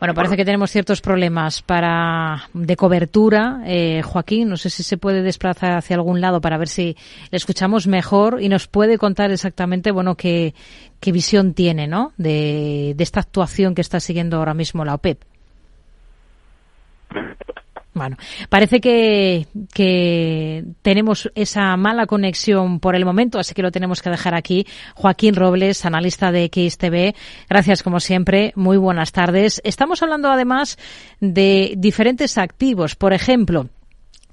Bueno, 0.00 0.14
parece 0.14 0.36
que 0.36 0.44
tenemos 0.44 0.70
ciertos 0.70 1.00
problemas 1.00 1.62
para 1.62 2.48
de 2.54 2.76
cobertura. 2.76 3.62
Eh, 3.66 4.02
Joaquín, 4.02 4.48
no 4.48 4.56
sé 4.56 4.70
si 4.70 4.82
se 4.82 4.96
puede 4.96 5.22
desplazar 5.22 5.72
hacia 5.76 5.96
algún 5.96 6.20
lado 6.20 6.40
para 6.40 6.56
ver 6.56 6.68
si 6.68 6.96
le 7.30 7.36
escuchamos 7.36 7.86
mejor 7.88 8.40
y 8.40 8.48
nos 8.48 8.68
puede 8.68 8.96
contar 8.96 9.32
exactamente, 9.32 9.90
bueno, 9.90 10.14
qué, 10.14 10.54
visión 11.00 11.52
tiene, 11.52 11.88
¿no? 11.88 12.12
De, 12.16 12.94
de 12.96 13.02
esta 13.02 13.20
actuación 13.20 13.74
que 13.74 13.80
está 13.80 13.98
siguiendo 13.98 14.36
ahora 14.36 14.54
mismo 14.54 14.84
la 14.84 14.94
OPEP. 14.94 15.20
Bueno, 17.98 18.16
parece 18.48 18.80
que, 18.80 19.46
que, 19.74 20.64
tenemos 20.82 21.30
esa 21.34 21.76
mala 21.76 22.06
conexión 22.06 22.80
por 22.80 22.94
el 22.96 23.04
momento, 23.04 23.38
así 23.38 23.54
que 23.54 23.62
lo 23.62 23.70
tenemos 23.70 24.00
que 24.02 24.10
dejar 24.10 24.34
aquí. 24.34 24.66
Joaquín 24.94 25.34
Robles, 25.34 25.84
analista 25.84 26.32
de 26.32 26.46
XTV, 26.46 27.14
gracias 27.48 27.82
como 27.82 28.00
siempre, 28.00 28.52
muy 28.56 28.76
buenas 28.76 29.12
tardes. 29.12 29.60
Estamos 29.64 30.02
hablando 30.02 30.30
además 30.30 30.78
de 31.20 31.74
diferentes 31.76 32.38
activos, 32.38 32.94
por 32.94 33.12
ejemplo, 33.12 33.68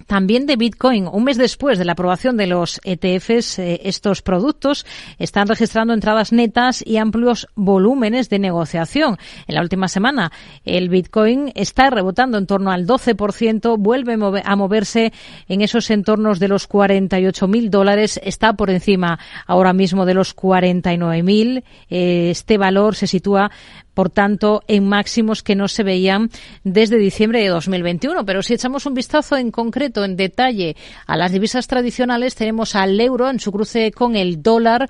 también 0.06 0.46
de 0.46 0.56
Bitcoin. 0.56 1.08
Un 1.08 1.24
mes 1.24 1.38
después 1.38 1.78
de 1.78 1.86
la 1.86 1.94
aprobación 1.94 2.38
de 2.38 2.48
los 2.48 2.80
ETFs, 2.84 3.60
eh, 3.60 3.82
estos 3.84 4.22
productos 4.22 4.86
están 5.18 5.48
registrando 5.48 5.94
entradas 5.94 6.32
netas 6.32 6.84
y 6.86 6.98
amplios 6.98 7.48
volúmenes 7.56 8.30
de 8.30 8.40
negociación. 8.40 9.18
En 9.48 9.56
la 9.56 9.62
última 9.62 9.88
semana, 9.88 10.32
el 10.64 10.90
Bitcoin 10.90 11.52
está 11.56 11.90
rebotando 11.90 12.38
en 12.38 12.48
torno 12.48 12.72
al 12.72 12.86
12%, 12.86 13.78
vuelve 13.78 14.16
a 14.44 14.56
moverse 14.56 15.14
en 15.48 15.62
esos 15.62 15.90
entornos 15.90 16.40
de 16.40 16.48
los 16.48 16.68
48 16.68 17.48
mil 17.48 17.70
dólares, 17.70 18.20
está 18.24 18.54
por 18.54 18.70
encima 18.70 19.20
ahora 19.48 19.74
mismo 19.74 20.06
de 20.06 20.14
los 20.14 20.34
49 20.34 21.24
mil. 21.24 21.64
Eh, 21.90 22.30
este 22.30 22.58
valor 22.58 22.96
se 22.96 23.08
sitúa 23.08 23.52
por 23.96 24.12
tanto, 24.12 24.62
en 24.68 24.88
máximos 24.88 25.42
que 25.42 25.56
no 25.56 25.68
se 25.68 25.82
veían 25.82 26.30
desde 26.64 26.98
diciembre 26.98 27.42
de 27.42 27.48
2021. 27.48 28.24
Pero 28.26 28.44
si 28.44 28.54
echamos 28.54 28.86
un 28.86 28.94
vistazo 28.94 29.38
en 29.38 29.50
concreto, 29.50 30.06
en 30.06 30.16
detalle, 30.16 30.76
a 31.08 31.18
las 31.18 31.32
divisas 31.32 31.66
tradicionales, 31.66 32.36
tenemos 32.36 32.76
al 32.76 33.00
euro 33.00 33.32
en 33.32 33.40
su 33.40 33.52
cruce 33.52 33.92
con 33.92 34.16
el 34.16 34.44
dólar 34.44 34.88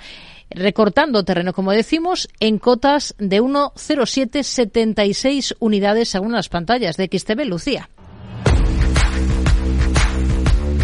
recortando 0.50 1.24
terreno, 1.24 1.54
como 1.54 1.72
decimos, 1.72 2.28
en 2.40 2.58
cotas 2.60 3.16
de 3.18 3.42
1,0776 3.42 5.56
unidades 5.60 6.10
según 6.10 6.34
las 6.34 6.50
pantallas 6.50 6.98
de 6.98 7.10
XTB 7.12 7.46
Lucía. 7.46 7.90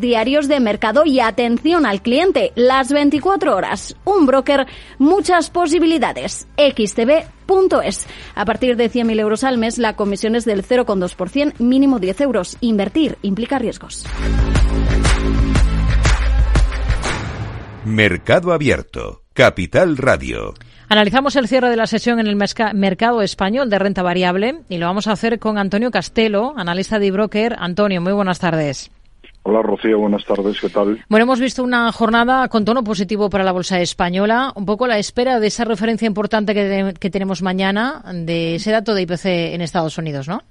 diarios 0.00 0.48
de 0.48 0.60
mercado 0.60 1.04
y 1.04 1.20
atención 1.20 1.86
al 1.86 2.02
cliente 2.02 2.52
las 2.56 2.92
24 2.92 3.54
horas. 3.54 3.96
Un 4.04 4.26
broker, 4.26 4.66
muchas 4.98 5.50
posibilidades. 5.50 6.48
xtb.es. 6.56 8.06
A 8.34 8.44
partir 8.44 8.76
de 8.76 8.90
100.000 8.90 9.20
euros 9.20 9.44
al 9.44 9.58
mes, 9.58 9.78
la 9.78 9.96
comisión 9.96 10.34
es 10.34 10.44
del 10.44 10.64
0,2%, 10.64 11.58
mínimo 11.58 11.98
10 11.98 12.20
euros. 12.22 12.56
Invertir 12.60 13.18
implica 13.22 13.58
riesgos. 13.58 14.04
Mercado 17.84 18.52
Abierto. 18.52 19.22
Capital 19.32 19.96
Radio. 19.96 20.54
Analizamos 20.88 21.36
el 21.36 21.46
cierre 21.46 21.70
de 21.70 21.76
la 21.76 21.86
sesión 21.86 22.18
en 22.18 22.26
el 22.26 22.36
mercado 22.74 23.22
español 23.22 23.70
de 23.70 23.78
renta 23.78 24.02
variable 24.02 24.62
y 24.68 24.78
lo 24.78 24.86
vamos 24.86 25.06
a 25.06 25.12
hacer 25.12 25.38
con 25.38 25.56
Antonio 25.56 25.90
Castelo, 25.92 26.52
analista 26.56 26.98
de 26.98 27.12
broker. 27.12 27.54
Antonio, 27.58 28.00
muy 28.00 28.12
buenas 28.12 28.40
tardes. 28.40 28.90
Hola 29.42 29.62
Rocío, 29.62 29.98
buenas 29.98 30.24
tardes, 30.24 30.60
¿qué 30.60 30.68
tal? 30.68 31.02
Bueno, 31.08 31.24
hemos 31.24 31.40
visto 31.40 31.62
una 31.64 31.90
jornada 31.92 32.48
con 32.48 32.64
tono 32.64 32.84
positivo 32.84 33.30
para 33.30 33.42
la 33.42 33.52
bolsa 33.52 33.80
española, 33.80 34.52
un 34.54 34.66
poco 34.66 34.86
la 34.86 34.98
espera 34.98 35.40
de 35.40 35.46
esa 35.46 35.64
referencia 35.64 36.06
importante 36.06 36.52
que, 36.52 36.94
que 36.98 37.10
tenemos 37.10 37.40
mañana, 37.40 38.02
de 38.12 38.56
ese 38.56 38.70
dato 38.70 38.94
de 38.94 39.02
IPC 39.02 39.24
en 39.24 39.62
Estados 39.62 39.96
Unidos, 39.96 40.28
¿no? 40.28 40.42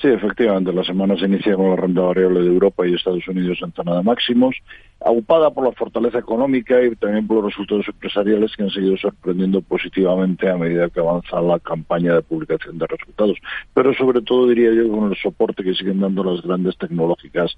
Sí, 0.00 0.06
efectivamente, 0.06 0.72
la 0.72 0.84
semana 0.84 1.16
se 1.16 1.26
inicia 1.26 1.56
con 1.56 1.70
la 1.70 1.76
renta 1.76 2.02
variable 2.02 2.40
de 2.40 2.46
Europa 2.46 2.86
y 2.86 2.94
Estados 2.94 3.26
Unidos 3.26 3.58
en 3.62 3.72
zona 3.72 3.96
de 3.96 4.04
máximos, 4.04 4.54
aupada 5.00 5.50
por 5.50 5.64
la 5.64 5.72
fortaleza 5.72 6.18
económica 6.18 6.80
y 6.82 6.94
también 6.96 7.26
por 7.26 7.38
los 7.38 7.46
resultados 7.46 7.86
empresariales 7.88 8.54
que 8.56 8.64
han 8.64 8.70
seguido 8.70 8.96
sorprendiendo 8.96 9.60
positivamente 9.60 10.48
a 10.48 10.56
medida 10.56 10.88
que 10.88 11.00
avanza 11.00 11.40
la 11.40 11.58
campaña 11.58 12.14
de 12.14 12.22
publicación 12.22 12.78
de 12.78 12.86
resultados. 12.86 13.38
Pero 13.74 13.92
sobre 13.94 14.22
todo, 14.22 14.48
diría 14.48 14.72
yo, 14.72 14.88
con 14.88 15.10
el 15.10 15.16
soporte 15.16 15.64
que 15.64 15.74
siguen 15.74 16.00
dando 16.00 16.22
las 16.22 16.42
grandes 16.42 16.76
tecnológicas 16.78 17.56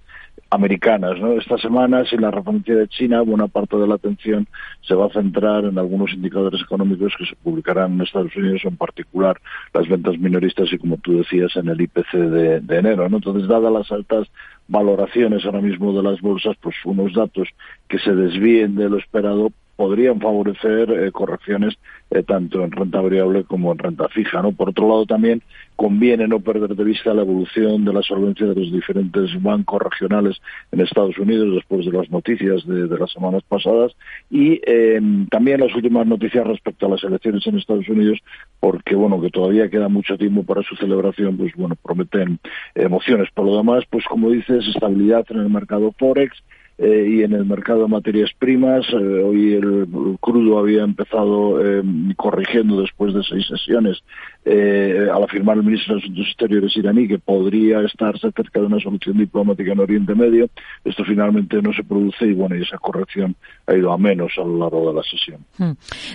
americanas. 0.50 1.18
¿no? 1.18 1.32
Esta 1.32 1.56
semana, 1.58 2.04
sin 2.04 2.22
la 2.22 2.30
referencia 2.30 2.74
de 2.74 2.88
China, 2.88 3.22
buena 3.22 3.48
parte 3.48 3.76
de 3.76 3.86
la 3.86 3.94
atención 3.94 4.46
se 4.82 4.94
va 4.94 5.06
a 5.06 5.10
centrar 5.10 5.64
en 5.64 5.78
algunos 5.78 6.12
indicadores 6.12 6.60
económicos 6.60 7.12
que 7.18 7.26
se 7.26 7.36
publicarán 7.36 7.94
en 7.94 8.00
Estados 8.02 8.34
Unidos, 8.36 8.62
en 8.64 8.76
particular 8.76 9.40
las 9.72 9.88
ventas 9.88 10.18
minoristas 10.18 10.72
y, 10.72 10.78
como 10.78 10.96
tú 10.98 11.18
decías, 11.18 11.54
en 11.56 11.68
el 11.68 11.80
IPC 11.80 12.29
de, 12.30 12.56
enero. 12.76 13.08
¿no? 13.08 13.16
Entonces, 13.16 13.48
dadas 13.48 13.72
las 13.72 13.90
altas 13.92 14.28
valoraciones 14.68 15.44
ahora 15.44 15.60
mismo 15.60 15.92
de 15.92 16.02
las 16.02 16.20
bolsas, 16.20 16.56
pues 16.60 16.76
unos 16.84 17.12
datos 17.12 17.48
que 17.88 17.98
se 17.98 18.14
desvíen 18.14 18.76
de 18.76 18.88
lo 18.88 18.98
esperado 18.98 19.50
podrían 19.80 20.20
favorecer 20.20 20.90
eh, 20.90 21.10
correcciones 21.10 21.78
eh, 22.10 22.22
tanto 22.22 22.62
en 22.62 22.70
renta 22.70 23.00
variable 23.00 23.44
como 23.44 23.72
en 23.72 23.78
renta 23.78 24.10
fija. 24.10 24.42
¿no? 24.42 24.52
Por 24.52 24.68
otro 24.68 24.86
lado, 24.86 25.06
también 25.06 25.40
conviene 25.74 26.28
no 26.28 26.38
perder 26.40 26.76
de 26.76 26.84
vista 26.84 27.14
la 27.14 27.22
evolución 27.22 27.86
de 27.86 27.94
la 27.94 28.02
solvencia 28.02 28.46
de 28.46 28.54
los 28.56 28.70
diferentes 28.70 29.42
bancos 29.42 29.80
regionales 29.80 30.36
en 30.70 30.82
Estados 30.82 31.16
Unidos 31.16 31.54
después 31.54 31.86
de 31.86 31.92
las 31.92 32.10
noticias 32.10 32.66
de, 32.66 32.98
las 32.98 33.10
semanas 33.10 33.42
pasadas 33.48 33.96
y 34.30 34.60
em, 34.66 35.26
también 35.28 35.60
las 35.60 35.74
últimas 35.74 36.06
noticias 36.06 36.46
respecto 36.46 36.84
a 36.84 36.90
las 36.90 37.02
elecciones 37.02 37.46
en 37.46 37.56
Estados 37.56 37.88
Unidos, 37.88 38.18
porque 38.60 38.94
bueno, 38.94 39.18
que 39.18 39.30
todavía 39.30 39.70
queda 39.70 39.88
mucho 39.88 40.18
tiempo 40.18 40.42
para 40.42 40.62
su 40.62 40.76
celebración, 40.76 41.38
pues 41.38 41.54
bueno, 41.56 41.74
prometen 41.82 42.38
emociones. 42.74 43.30
Por 43.32 43.46
lo 43.46 43.56
demás, 43.56 43.84
pues 43.88 44.04
como 44.04 44.28
dices, 44.28 44.62
estabilidad 44.68 45.24
en 45.30 45.38
el 45.38 45.48
mercado 45.48 45.94
Forex, 45.98 46.36
eh, 46.82 47.06
y 47.10 47.22
en 47.22 47.34
el 47.34 47.44
mercado 47.44 47.82
de 47.82 47.88
materias 47.88 48.30
primas. 48.38 48.86
Eh, 48.90 48.96
hoy 48.96 49.52
el, 49.52 49.86
crudo 50.18 50.58
había 50.58 50.82
empezado 50.82 51.60
eh, 51.62 51.82
corrigiendo 52.16 52.80
después 52.80 53.12
de 53.12 53.22
seis 53.22 53.46
sesiones 53.46 54.02
al 54.42 55.22
afirmar 55.22 55.58
el 55.58 55.64
ministro 55.64 55.94
de 55.94 56.00
Asuntos 56.00 56.26
Exteriores 56.26 56.74
iraní 56.74 57.06
que 57.06 57.18
podría 57.18 57.82
estarse 57.82 58.32
cerca 58.32 58.60
de 58.60 58.66
una 58.66 58.80
solución 58.80 59.18
diplomática 59.18 59.72
en 59.72 59.80
Oriente 59.80 60.14
Medio. 60.14 60.48
Esto 60.82 61.04
finalmente 61.04 61.60
no 61.60 61.74
se 61.74 61.84
produce 61.84 62.24
y 62.26 62.32
bueno, 62.32 62.56
y 62.56 62.62
esa 62.62 62.78
corrección 62.78 63.36
ha 63.66 63.74
ido 63.74 63.92
a 63.92 63.98
menos 63.98 64.32
a 64.38 64.40
lo 64.40 64.58
largo 64.58 64.88
de 64.88 64.94
la 64.94 65.02
sesión. 65.02 65.44
Hmm. 65.58 65.72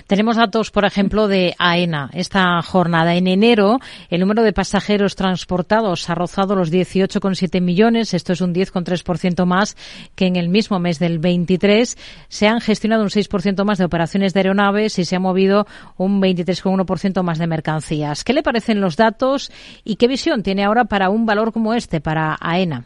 Tenemos 0.08 0.36
datos, 0.36 0.72
por 0.72 0.84
ejemplo, 0.84 1.28
de 1.28 1.54
AENA. 1.56 2.10
Esta 2.14 2.60
jornada 2.62 3.14
en 3.14 3.28
enero, 3.28 3.78
el 4.10 4.20
número 4.20 4.42
de 4.42 4.52
pasajeros 4.52 5.14
transportados 5.14 6.10
ha 6.10 6.16
rozado 6.16 6.56
los 6.56 6.72
18,7 6.72 7.60
millones. 7.60 8.12
Esto 8.12 8.32
es 8.32 8.40
un 8.40 8.52
10,3% 8.52 9.46
más 9.46 9.76
que 10.16 10.26
en 10.26 10.34
el 10.34 10.48
mismo 10.56 10.78
mes 10.78 10.98
del 10.98 11.18
23 11.18 12.26
se 12.28 12.48
han 12.48 12.60
gestionado 12.62 13.02
un 13.02 13.10
6% 13.10 13.62
más 13.64 13.76
de 13.76 13.84
operaciones 13.84 14.32
de 14.32 14.40
aeronaves 14.40 14.98
y 14.98 15.04
se 15.04 15.14
ha 15.14 15.20
movido 15.20 15.66
un 15.98 16.22
23,1% 16.22 17.22
más 17.22 17.38
de 17.38 17.46
mercancías. 17.46 18.24
¿Qué 18.24 18.32
le 18.32 18.42
parecen 18.42 18.80
los 18.80 18.96
datos 18.96 19.52
y 19.84 19.96
qué 19.96 20.08
visión 20.08 20.42
tiene 20.42 20.64
ahora 20.64 20.86
para 20.86 21.10
un 21.10 21.26
valor 21.26 21.52
como 21.52 21.74
este, 21.74 22.00
para 22.00 22.38
AENA? 22.40 22.84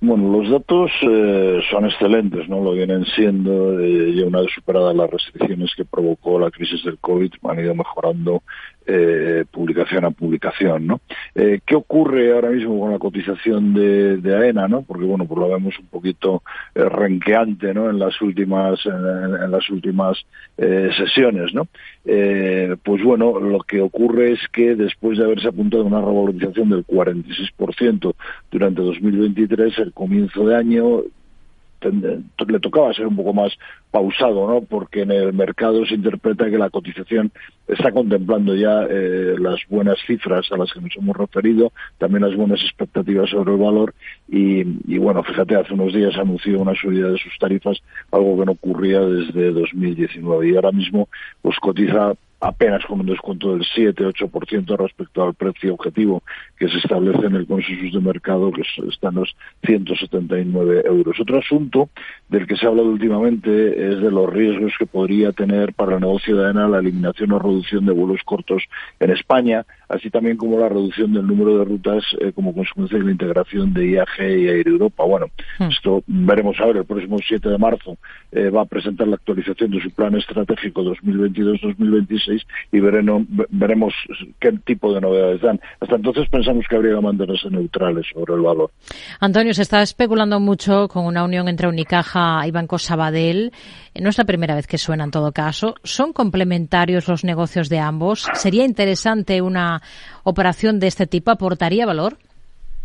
Bueno, 0.00 0.38
los 0.38 0.50
datos 0.50 0.90
eh, 1.02 1.60
son 1.70 1.86
excelentes, 1.86 2.48
¿no? 2.48 2.62
Lo 2.62 2.72
vienen 2.72 3.04
siendo, 3.16 3.78
eh, 3.80 4.14
ya 4.14 4.26
una 4.26 4.40
vez 4.40 4.50
superadas 4.54 4.94
las 4.94 5.10
restricciones 5.10 5.72
que 5.74 5.84
provocó 5.84 6.38
la 6.38 6.50
crisis 6.50 6.84
del 6.84 6.98
COVID, 6.98 7.32
han 7.48 7.60
ido 7.60 7.74
mejorando 7.74 8.42
eh, 8.86 9.44
publicación 9.50 10.04
a 10.04 10.10
publicación, 10.10 10.86
¿no? 10.86 11.00
Eh, 11.34 11.60
¿Qué 11.64 11.74
ocurre 11.74 12.32
ahora 12.32 12.50
mismo 12.50 12.78
con 12.78 12.92
la 12.92 12.98
cotización 12.98 13.72
de, 13.72 14.36
AENA, 14.36 14.68
no? 14.68 14.82
Porque 14.82 15.04
bueno, 15.04 15.26
pues 15.26 15.40
lo 15.40 15.48
vemos 15.48 15.78
un 15.78 15.86
poquito 15.86 16.42
eh, 16.74 16.88
renqueante, 16.88 17.72
¿no? 17.72 17.88
En 17.88 17.98
las 17.98 18.20
últimas 18.20 18.84
en, 18.84 19.50
las 19.50 19.70
últimas 19.70 20.18
eh, 20.58 20.90
sesiones, 20.96 21.54
¿no? 21.54 21.66
pues 22.82 23.02
bueno, 23.02 23.40
lo 23.40 23.60
que 23.60 23.80
ocurre 23.80 24.32
es 24.32 24.40
que 24.52 24.76
después 24.76 25.16
de 25.16 25.24
haberse 25.24 25.48
apuntado 25.48 25.84
una 25.84 26.00
revalorización 26.00 26.68
del 26.68 26.86
46% 26.86 28.14
durante 28.50 28.82
2023, 28.82 29.78
el 29.78 29.92
comienzo 29.94 30.46
de 30.46 30.56
año 30.56 31.00
le 31.92 32.60
tocaba 32.60 32.92
ser 32.92 33.06
un 33.06 33.16
poco 33.16 33.32
más 33.32 33.52
pausado, 33.90 34.48
¿no? 34.48 34.60
Porque 34.62 35.02
en 35.02 35.10
el 35.10 35.32
mercado 35.32 35.84
se 35.86 35.94
interpreta 35.94 36.50
que 36.50 36.58
la 36.58 36.70
cotización 36.70 37.30
está 37.66 37.92
contemplando 37.92 38.54
ya 38.54 38.86
eh, 38.88 39.36
las 39.38 39.60
buenas 39.68 39.98
cifras 40.06 40.50
a 40.52 40.56
las 40.56 40.72
que 40.72 40.80
nos 40.80 40.96
hemos 40.96 41.16
referido, 41.16 41.72
también 41.98 42.22
las 42.22 42.36
buenas 42.36 42.60
expectativas 42.62 43.30
sobre 43.30 43.52
el 43.52 43.58
valor 43.58 43.94
y, 44.28 44.64
y 44.92 44.98
bueno, 44.98 45.22
fíjate, 45.22 45.56
hace 45.56 45.74
unos 45.74 45.94
días 45.94 46.16
anunció 46.16 46.60
una 46.60 46.74
subida 46.74 47.08
de 47.10 47.18
sus 47.18 47.36
tarifas, 47.38 47.78
algo 48.10 48.38
que 48.38 48.46
no 48.46 48.52
ocurría 48.52 49.00
desde 49.00 49.52
2019 49.52 50.48
y 50.48 50.56
ahora 50.56 50.72
mismo 50.72 51.08
pues 51.42 51.56
cotiza 51.58 52.14
apenas 52.44 52.84
con 52.84 53.00
un 53.00 53.06
descuento 53.06 53.52
del 53.52 53.64
7-8% 53.64 54.76
respecto 54.76 55.24
al 55.24 55.34
precio 55.34 55.74
objetivo 55.74 56.22
que 56.58 56.68
se 56.68 56.76
establece 56.78 57.26
en 57.26 57.36
el 57.36 57.46
consenso 57.46 57.98
de 57.98 58.04
mercado, 58.04 58.52
que 58.52 58.62
están 58.88 59.14
los 59.14 59.34
179 59.64 60.82
euros. 60.84 61.18
Otro 61.18 61.38
asunto 61.38 61.88
del 62.28 62.46
que 62.46 62.56
se 62.56 62.66
ha 62.66 62.68
hablado 62.68 62.88
últimamente 62.88 63.50
es 63.88 64.00
de 64.00 64.10
los 64.10 64.30
riesgos 64.30 64.72
que 64.78 64.86
podría 64.86 65.32
tener 65.32 65.72
para 65.72 65.94
el 65.94 66.00
negocio 66.00 66.36
de 66.36 66.46
AENA 66.46 66.68
la 66.68 66.78
eliminación 66.80 67.32
o 67.32 67.38
reducción 67.38 67.86
de 67.86 67.92
vuelos 67.92 68.20
cortos 68.24 68.62
en 69.00 69.10
España, 69.10 69.64
así 69.88 70.10
también 70.10 70.36
como 70.36 70.58
la 70.58 70.68
reducción 70.68 71.12
del 71.14 71.26
número 71.26 71.58
de 71.58 71.64
rutas 71.64 72.04
eh, 72.20 72.32
como 72.34 72.54
consecuencia 72.54 72.98
de 72.98 73.04
la 73.04 73.12
integración 73.12 73.72
de 73.72 73.90
IAG 73.90 74.20
y 74.20 74.48
Air 74.48 74.68
Europa. 74.68 75.04
Bueno, 75.04 75.26
hmm. 75.58 75.64
esto 75.64 76.02
veremos 76.06 76.60
a 76.60 76.66
ver, 76.66 76.78
el 76.78 76.84
próximo 76.84 77.18
7 77.26 77.48
de 77.48 77.58
marzo 77.58 77.96
eh, 78.32 78.50
va 78.50 78.62
a 78.62 78.66
presentar 78.66 79.08
la 79.08 79.16
actualización 79.16 79.70
de 79.70 79.80
su 79.80 79.90
plan 79.90 80.14
estratégico 80.14 80.82
2022-2026 80.82 82.33
y 82.72 82.80
veremos 82.80 83.94
qué 84.40 84.52
tipo 84.64 84.92
de 84.92 85.00
novedades 85.00 85.40
dan. 85.40 85.60
Hasta 85.80 85.96
entonces 85.96 86.28
pensamos 86.28 86.64
que 86.68 86.76
habría 86.76 86.94
que 86.94 87.00
mantenerse 87.00 87.50
neutrales 87.50 88.06
sobre 88.12 88.34
el 88.34 88.40
valor. 88.40 88.70
Antonio, 89.20 89.54
se 89.54 89.62
está 89.62 89.82
especulando 89.82 90.40
mucho 90.40 90.88
con 90.88 91.06
una 91.06 91.24
unión 91.24 91.48
entre 91.48 91.68
Unicaja 91.68 92.46
y 92.46 92.50
Banco 92.50 92.78
Sabadell. 92.78 93.52
No 94.00 94.08
es 94.08 94.18
la 94.18 94.24
primera 94.24 94.54
vez 94.54 94.66
que 94.66 94.78
suena 94.78 95.04
en 95.04 95.10
todo 95.10 95.32
caso. 95.32 95.74
¿Son 95.84 96.12
complementarios 96.12 97.08
los 97.08 97.24
negocios 97.24 97.68
de 97.68 97.78
ambos? 97.78 98.26
¿Sería 98.34 98.64
interesante 98.64 99.40
una 99.40 99.82
operación 100.24 100.80
de 100.80 100.88
este 100.88 101.06
tipo? 101.06 101.30
¿Aportaría 101.30 101.86
valor? 101.86 102.18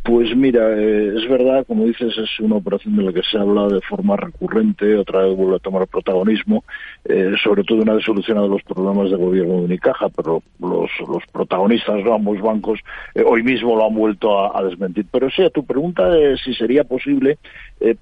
Pues 0.03 0.33
mira, 0.35 0.61
eh, 0.77 1.13
es 1.17 1.29
verdad, 1.29 1.65
como 1.67 1.83
dices, 1.83 2.17
es 2.17 2.39
una 2.39 2.55
operación 2.55 2.95
de 2.95 3.03
la 3.03 3.11
que 3.11 3.21
se 3.21 3.37
habla 3.37 3.67
de 3.67 3.81
forma 3.81 4.15
recurrente, 4.15 4.95
otra 4.95 5.23
vez 5.23 5.35
vuelve 5.35 5.57
a 5.57 5.59
tomar 5.59 5.87
protagonismo, 5.87 6.63
eh, 7.03 7.33
sobre 7.43 7.63
todo 7.63 7.81
una 7.81 7.95
vez 7.95 8.05
solucionado 8.05 8.47
los 8.47 8.63
problemas 8.63 9.11
de 9.11 9.17
gobierno 9.17 9.55
de 9.55 9.65
Unicaja, 9.65 10.07
pero 10.09 10.41
los, 10.59 10.89
los 11.05 11.23
protagonistas 11.33 12.01
de 12.03 12.13
ambos 12.13 12.39
bancos 12.41 12.79
eh, 13.13 13.23
hoy 13.25 13.43
mismo 13.43 13.75
lo 13.75 13.87
han 13.87 13.93
vuelto 13.93 14.57
a, 14.57 14.63
desmentir. 14.63 15.05
Pero 15.11 15.29
sí, 15.31 15.43
a 15.43 15.49
tu 15.49 15.65
pregunta 15.65 16.09
de 16.09 16.37
si 16.37 16.53
sería 16.53 16.85
posible, 16.85 17.37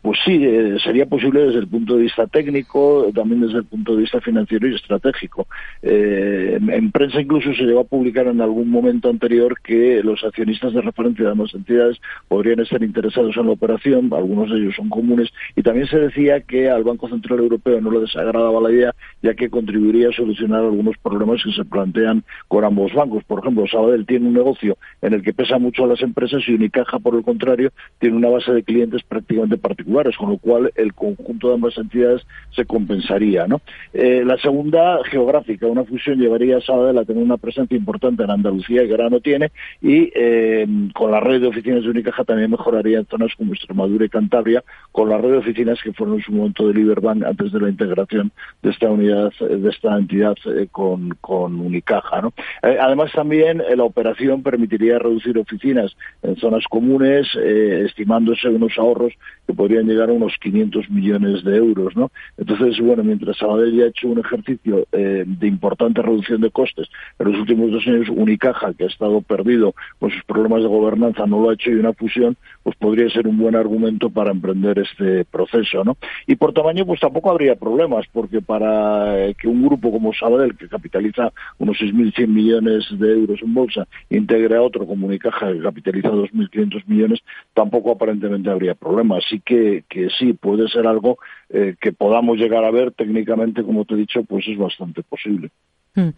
pues 0.01 0.19
sí, 0.25 0.39
sería 0.83 1.05
posible 1.05 1.45
desde 1.45 1.59
el 1.59 1.67
punto 1.67 1.95
de 1.95 2.03
vista 2.03 2.25
técnico, 2.27 3.07
también 3.13 3.41
desde 3.41 3.59
el 3.59 3.65
punto 3.65 3.95
de 3.95 4.01
vista 4.01 4.19
financiero 4.21 4.67
y 4.67 4.75
estratégico. 4.75 5.47
en, 5.81 6.91
prensa 6.91 7.21
incluso 7.21 7.53
se 7.53 7.63
llegó 7.63 7.81
a 7.81 7.83
publicar 7.83 8.27
en 8.27 8.41
algún 8.41 8.69
momento 8.69 9.09
anterior 9.09 9.59
que 9.61 10.01
los 10.03 10.23
accionistas 10.23 10.73
de 10.73 10.81
referencia 10.81 11.25
de 11.25 11.31
ambas 11.31 11.53
entidades 11.53 11.86
podrían 12.27 12.59
estar 12.59 12.81
interesados 12.83 13.35
en 13.37 13.45
la 13.45 13.53
operación, 13.53 14.09
algunos 14.13 14.49
de 14.49 14.57
ellos 14.57 14.75
son 14.75 14.89
comunes, 14.89 15.29
y 15.55 15.61
también 15.61 15.87
se 15.87 15.99
decía 15.99 16.41
que 16.41 16.69
al 16.69 16.83
Banco 16.83 17.09
Central 17.09 17.39
Europeo 17.39 17.81
no 17.81 17.91
le 17.91 18.01
desagradaba 18.01 18.61
la 18.61 18.71
idea, 18.71 18.95
ya 19.21 19.33
que 19.33 19.49
contribuiría 19.49 20.09
a 20.09 20.13
solucionar 20.13 20.61
algunos 20.61 20.97
problemas 20.97 21.41
que 21.43 21.51
se 21.51 21.65
plantean 21.65 22.23
con 22.47 22.63
ambos 22.63 22.93
bancos. 22.93 23.23
Por 23.23 23.39
ejemplo, 23.39 23.65
Sabadell 23.67 24.05
tiene 24.05 24.27
un 24.27 24.33
negocio 24.33 24.77
en 25.01 25.13
el 25.13 25.21
que 25.21 25.33
pesa 25.33 25.57
mucho 25.57 25.83
a 25.83 25.87
las 25.87 26.01
empresas 26.01 26.43
y 26.47 26.53
Unicaja, 26.53 26.99
por 26.99 27.15
el 27.15 27.23
contrario, 27.23 27.71
tiene 27.99 28.17
una 28.17 28.29
base 28.29 28.51
de 28.51 28.63
clientes 28.63 29.03
prácticamente 29.03 29.57
particulares, 29.57 30.15
con 30.17 30.29
lo 30.29 30.37
cual 30.37 30.71
el 30.75 30.93
conjunto 30.93 31.49
de 31.49 31.53
ambas 31.55 31.77
entidades 31.77 32.25
se 32.55 32.65
compensaría. 32.65 33.45
Eh, 33.93 34.23
la 34.25 34.37
segunda, 34.37 34.99
geográfica, 35.05 35.67
una 35.67 35.83
fusión 35.83 36.19
llevaría 36.19 36.57
a 36.57 36.61
Sabadell 36.61 36.97
a 36.97 37.05
tener 37.05 37.23
una 37.23 37.37
presencia 37.37 37.77
importante 37.77 38.23
en 38.23 38.31
Andalucía, 38.31 38.85
que 38.85 38.91
ahora 38.91 39.09
no 39.09 39.19
tiene, 39.19 39.51
y 39.81 40.11
eh, 40.15 40.67
con 40.93 41.11
la 41.11 41.19
red 41.19 41.41
de 41.41 41.47
oficinas 41.47 41.76
de 41.83 41.89
Unicaja 41.89 42.23
también 42.23 42.51
mejoraría 42.51 42.99
en 42.99 43.05
zonas 43.05 43.31
como 43.35 43.53
Extremadura 43.53 44.05
y 44.05 44.09
Cantabria 44.09 44.63
con 44.91 45.09
la 45.09 45.17
red 45.17 45.31
de 45.31 45.37
oficinas 45.37 45.79
que 45.83 45.93
fueron 45.93 46.15
en 46.15 46.21
su 46.21 46.31
momento 46.31 46.67
de 46.67 46.73
Liberbank 46.73 47.23
antes 47.23 47.51
de 47.51 47.59
la 47.59 47.69
integración 47.69 48.31
de 48.61 48.69
esta 48.69 48.89
unidad, 48.89 49.31
de 49.39 49.69
esta 49.69 49.97
entidad 49.97 50.35
eh, 50.45 50.67
con, 50.71 51.09
con, 51.21 51.59
Unicaja. 51.59 52.21
¿no? 52.21 52.33
Eh, 52.63 52.77
además 52.79 53.11
también 53.11 53.61
eh, 53.61 53.75
la 53.75 53.83
operación 53.83 54.43
permitiría 54.43 54.99
reducir 54.99 55.37
oficinas 55.37 55.95
en 56.23 56.35
zonas 56.37 56.63
comunes, 56.69 57.27
estimándose 57.35 58.49
unos 58.49 58.77
ahorros 58.77 59.13
que 59.47 59.53
podrían 59.53 59.87
llegar 59.87 60.09
a 60.09 60.13
unos 60.13 60.33
500 60.41 60.89
millones 60.89 61.43
de 61.43 61.55
euros, 61.55 61.95
¿no? 61.95 62.11
Entonces, 62.37 62.79
bueno, 62.79 63.03
mientras 63.03 63.37
Sabadell 63.37 63.73
ya 63.73 63.85
ha 63.85 63.87
hecho 63.87 64.09
un 64.09 64.19
ejercicio 64.19 64.85
eh, 64.91 65.23
de 65.25 65.47
importante 65.47 66.01
reducción 66.01 66.41
de 66.41 66.51
costes 66.51 66.87
en 67.17 67.31
los 67.31 67.39
últimos 67.39 67.71
dos 67.71 67.87
años, 67.87 68.09
Unicaja, 68.09 68.73
que 68.73 68.83
ha 68.83 68.87
estado 68.87 69.21
perdido 69.21 69.73
con 69.99 70.11
sus 70.11 70.23
problemas 70.25 70.63
de 70.63 70.67
gobernanza, 70.67 71.25
no 71.25 71.41
lo 71.41 71.49
ha 71.49 71.53
hecho 71.53 71.66
y 71.71 71.75
una 71.75 71.93
fusión, 71.93 72.37
pues 72.63 72.75
podría 72.77 73.09
ser 73.09 73.27
un 73.27 73.37
buen 73.37 73.55
argumento 73.55 74.09
para 74.09 74.31
emprender 74.31 74.79
este 74.79 75.25
proceso, 75.25 75.83
¿no? 75.83 75.97
Y 76.25 76.35
por 76.35 76.53
tamaño, 76.53 76.85
pues 76.85 76.99
tampoco 76.99 77.31
habría 77.31 77.55
problemas, 77.55 78.05
porque 78.11 78.41
para 78.41 79.27
eh, 79.27 79.35
que 79.35 79.47
un 79.47 79.63
grupo 79.63 79.91
como 79.91 80.13
Sabadell, 80.13 80.57
que 80.57 80.67
capitaliza 80.67 81.31
unos 81.57 81.77
6.100 81.77 82.27
millones 82.27 82.85
de 82.91 83.13
euros 83.13 83.39
en 83.41 83.53
bolsa, 83.53 83.87
integre 84.09 84.55
a 84.55 84.61
otro 84.61 84.85
como 84.85 85.07
Unicaja, 85.07 85.51
que 85.51 85.61
capitaliza 85.61 86.09
2.500 86.09 86.83
millones, 86.87 87.19
tampoco 87.53 87.91
aparentemente 87.91 88.49
habría 88.49 88.75
problema. 88.75 89.17
Así 89.17 89.39
que, 89.39 89.83
que 89.89 90.09
sí, 90.17 90.33
puede 90.33 90.67
ser 90.69 90.87
algo 90.87 91.17
eh, 91.49 91.75
que 91.79 91.93
podamos 91.93 92.37
llegar 92.37 92.63
a 92.63 92.71
ver 92.71 92.91
técnicamente, 92.91 93.63
como 93.63 93.85
te 93.85 93.93
he 93.93 93.97
dicho, 93.97 94.23
pues 94.23 94.47
es 94.47 94.57
bastante 94.57 95.03
posible. 95.03 95.49
Hmm. 95.97 96.09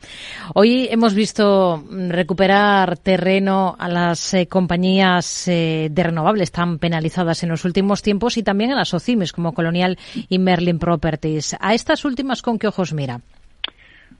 Hoy 0.55 0.89
hemos 0.91 1.13
visto 1.13 1.85
recuperar 1.89 2.97
terreno 2.97 3.77
a 3.79 3.87
las 3.87 4.33
eh, 4.33 4.45
compañías 4.45 5.47
eh, 5.47 5.87
de 5.89 6.03
renovables 6.03 6.51
tan 6.51 6.79
penalizadas 6.79 7.43
en 7.43 7.49
los 7.49 7.63
últimos 7.63 8.01
tiempos 8.01 8.35
y 8.35 8.43
también 8.43 8.73
a 8.73 8.75
las 8.75 8.93
OCIMES 8.93 9.31
como 9.31 9.53
Colonial 9.53 9.97
y 10.27 10.37
Merlin 10.37 10.79
Properties. 10.79 11.55
¿A 11.61 11.73
estas 11.73 12.03
últimas 12.03 12.41
con 12.41 12.59
qué 12.59 12.67
ojos 12.67 12.91
mira? 12.91 13.21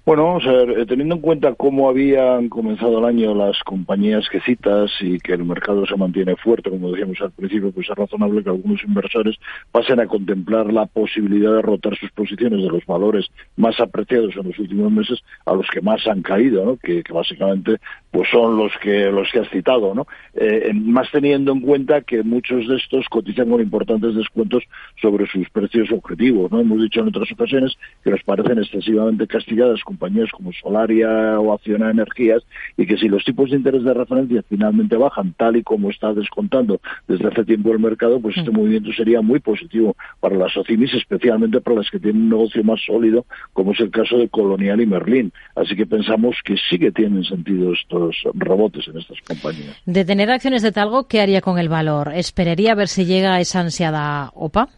Bueno, 0.05 0.23
vamos 0.25 0.47
a 0.47 0.51
ver, 0.51 0.79
eh, 0.79 0.85
teniendo 0.87 1.15
en 1.15 1.21
cuenta 1.21 1.53
cómo 1.53 1.89
habían 1.89 2.49
comenzado 2.49 2.97
el 2.97 3.05
año 3.05 3.35
las 3.35 3.59
compañías 3.63 4.27
que 4.29 4.39
citas 4.39 4.89
y 5.01 5.19
que 5.19 5.33
el 5.33 5.43
mercado 5.43 5.85
se 5.85 5.95
mantiene 5.95 6.35
fuerte, 6.37 6.69
como 6.69 6.91
decíamos 6.91 7.21
al 7.21 7.31
principio, 7.31 7.71
pues 7.71 7.87
es 7.89 7.95
razonable 7.95 8.41
que 8.43 8.49
algunos 8.49 8.83
inversores 8.83 9.35
pasen 9.71 9.99
a 9.99 10.07
contemplar 10.07 10.73
la 10.73 10.87
posibilidad 10.87 11.53
de 11.53 11.61
rotar 11.61 11.95
sus 11.97 12.09
posiciones 12.11 12.63
de 12.63 12.69
los 12.69 12.85
valores 12.87 13.27
más 13.57 13.79
apreciados 13.79 14.35
en 14.35 14.47
los 14.47 14.57
últimos 14.57 14.91
meses 14.91 15.19
a 15.45 15.53
los 15.53 15.67
que 15.67 15.81
más 15.81 16.07
han 16.07 16.23
caído, 16.23 16.65
¿no? 16.65 16.77
que, 16.77 17.03
básicamente 17.13 17.77
pues 18.09 18.27
son 18.31 18.57
los 18.57 18.71
que 18.81 19.11
los 19.11 19.29
que 19.31 19.39
has 19.39 19.49
citado, 19.49 19.93
¿no? 19.93 20.07
Eh, 20.33 20.71
más 20.73 21.11
teniendo 21.11 21.51
en 21.51 21.61
cuenta 21.61 22.01
que 22.01 22.23
muchos 22.23 22.67
de 22.67 22.77
estos 22.77 23.07
cotizan 23.09 23.49
con 23.49 23.61
importantes 23.61 24.15
descuentos 24.15 24.63
sobre 24.99 25.27
sus 25.27 25.47
precios 25.51 25.91
objetivos, 25.91 26.51
¿no? 26.51 26.59
Hemos 26.59 26.81
dicho 26.81 27.01
en 27.01 27.09
otras 27.09 27.31
ocasiones 27.31 27.77
que 28.03 28.09
nos 28.09 28.23
parecen 28.23 28.57
excesivamente 28.57 29.27
castigadas 29.27 29.83
compañías 29.89 30.29
como 30.29 30.53
Solaria 30.53 31.39
o 31.39 31.51
Acciona 31.51 31.89
Energías 31.89 32.43
y 32.77 32.85
que 32.85 32.95
si 32.97 33.07
los 33.07 33.25
tipos 33.25 33.49
de 33.49 33.57
interés 33.57 33.83
de 33.83 33.95
referencia 33.95 34.43
finalmente 34.47 34.95
bajan 34.95 35.33
tal 35.33 35.55
y 35.55 35.63
como 35.63 35.89
está 35.89 36.13
descontando 36.13 36.79
desde 37.07 37.27
hace 37.27 37.43
tiempo 37.43 37.71
el 37.71 37.79
mercado, 37.79 38.19
pues 38.19 38.37
este 38.37 38.51
mm. 38.51 38.53
movimiento 38.53 38.91
sería 38.93 39.21
muy 39.21 39.39
positivo 39.39 39.95
para 40.19 40.35
las 40.35 40.55
OCIMIS, 40.55 40.93
especialmente 40.93 41.59
para 41.59 41.77
las 41.77 41.89
que 41.89 41.99
tienen 41.99 42.21
un 42.21 42.29
negocio 42.29 42.63
más 42.63 42.79
sólido, 42.85 43.25
como 43.53 43.71
es 43.71 43.79
el 43.79 43.89
caso 43.89 44.17
de 44.19 44.29
Colonial 44.29 44.79
y 44.79 44.85
Merlín. 44.85 45.33
Así 45.55 45.75
que 45.75 45.87
pensamos 45.87 46.35
que 46.45 46.55
sí 46.69 46.77
que 46.77 46.91
tienen 46.91 47.23
sentido 47.23 47.73
estos 47.73 48.15
rebotes 48.35 48.87
en 48.89 48.99
estas 48.99 49.17
compañías. 49.27 49.75
De 49.87 50.05
tener 50.05 50.29
acciones 50.29 50.61
de 50.61 50.71
Talgo, 50.71 51.07
¿qué 51.07 51.19
haría 51.19 51.41
con 51.41 51.57
el 51.57 51.67
valor? 51.67 52.11
¿Esperaría 52.13 52.73
a 52.73 52.75
ver 52.75 52.89
si 52.89 53.05
llega 53.05 53.39
esa 53.39 53.61
ansiada 53.61 54.29
OPA? 54.35 54.69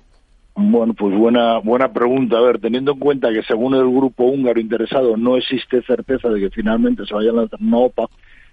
Bueno, 0.55 0.93
pues 0.93 1.17
buena, 1.17 1.59
buena 1.59 1.93
pregunta. 1.93 2.37
A 2.37 2.41
ver, 2.41 2.59
teniendo 2.59 2.91
en 2.91 2.99
cuenta 2.99 3.31
que 3.31 3.41
según 3.43 3.73
el 3.73 3.89
grupo 3.89 4.25
húngaro 4.25 4.59
interesado 4.59 5.15
no 5.15 5.37
existe 5.37 5.81
certeza 5.83 6.29
de 6.29 6.39
que 6.41 6.49
finalmente 6.49 7.05
se 7.05 7.13
vaya 7.13 7.31
a 7.31 7.33
lanzar 7.33 7.59
una 7.61 7.77
OPA, 7.77 8.09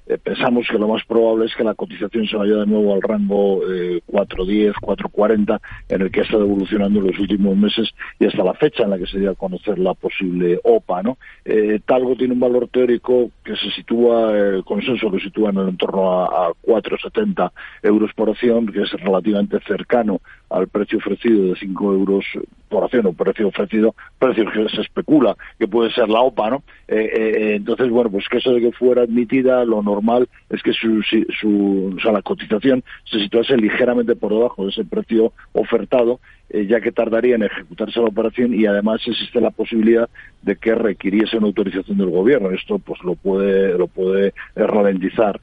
eh, 0.09 0.16
pensamos 0.16 0.66
que 0.70 0.78
lo 0.78 0.88
más 0.88 1.05
probable 1.05 1.44
es 1.44 1.55
que 1.55 1.62
la 1.62 1.74
cotización 1.74 2.26
se 2.26 2.36
vaya 2.36 2.57
de 2.57 2.66
nuevo 2.66 2.94
al 2.94 3.03
rango 3.03 3.61
eh, 3.70 4.01
4.10, 4.07 4.72
4.40, 4.80 5.61
en 5.90 6.01
el 6.01 6.11
que 6.11 6.20
ha 6.20 6.22
estado 6.22 6.44
evolucionando 6.44 7.01
en 7.01 7.09
los 7.09 7.18
últimos 7.18 7.55
meses 7.59 7.90
y 8.18 8.24
hasta 8.24 8.42
la 8.42 8.55
fecha 8.55 8.84
en 8.84 8.90
la 8.90 8.99
que 8.99 9.07
se 9.07 9.18
dio 9.18 9.32
a 9.32 9.34
conocer 9.34 9.78
la 9.78 9.92
posible 9.92 10.59
OPA. 10.64 11.03
¿no? 11.03 11.18
Eh, 11.44 11.80
Talgo 11.84 12.16
tiene 12.16 12.32
un 12.32 12.40
valor 12.40 12.68
teórico 12.68 13.30
que 13.44 13.55
se 13.57 13.70
sitúa, 13.72 14.32
el 14.34 14.64
consenso 14.64 15.11
lo 15.11 15.18
sitúa 15.18 15.51
en 15.51 15.59
el 15.59 15.68
entorno 15.68 16.22
a, 16.22 16.46
a 16.46 16.51
4,70 16.64 17.51
euros 17.82 18.11
por 18.14 18.30
acción, 18.30 18.66
que 18.68 18.80
es 18.80 18.92
relativamente 18.92 19.59
cercano 19.66 20.22
al 20.51 20.68
precio 20.68 20.99
ofrecido 20.99 21.49
de 21.49 21.57
5 21.57 21.92
euros 21.92 22.24
por 22.68 22.84
acción 22.84 23.07
o 23.07 23.12
precio 23.12 23.49
ofrecido, 23.49 23.94
precio 24.18 24.51
que 24.51 24.68
se 24.68 24.82
especula 24.82 25.36
que 25.59 25.66
puede 25.66 25.90
ser 25.92 26.09
la 26.09 26.20
OPA, 26.20 26.51
¿no? 26.51 26.62
Eh, 26.86 27.11
eh, 27.12 27.55
entonces, 27.57 27.88
bueno, 27.90 28.11
pues 28.11 28.28
que 28.28 28.38
eso 28.38 28.53
de 28.53 28.61
que 28.61 28.72
fuera 28.72 29.03
admitida, 29.03 29.64
lo 29.64 29.82
normal 29.82 30.28
es 30.51 30.62
que 30.62 30.72
su, 30.72 31.03
su, 31.03 31.94
o 31.96 32.01
sea, 32.01 32.12
la 32.12 32.22
cotización 32.22 32.84
se 33.05 33.18
situase 33.18 33.57
ligeramente 33.57 34.16
por 34.16 34.32
debajo 34.32 34.64
de 34.64 34.70
ese 34.70 34.84
precio 34.84 35.32
ofertado, 35.53 36.20
eh, 36.51 36.66
ya 36.66 36.80
que 36.80 36.92
tardaría 36.92 37.36
en 37.36 37.44
ejecutarse 37.44 38.01
la 38.01 38.07
operación 38.07 38.55
y 38.55 38.66
además 38.66 39.01
existe 39.07 39.40
la 39.40 39.51
posibilidad 39.51 40.09
de 40.42 40.57
que 40.57 40.74
requiriese 40.74 41.36
una 41.36 41.49
autorización 41.49 41.99
del 41.99 42.11
gobierno. 42.11 42.51
Esto 42.51 42.78
pues 42.78 43.03
lo 43.03 43.14
puede, 43.14 43.76
lo 43.76 43.86
puede 43.86 44.32
ralentizar 44.55 45.40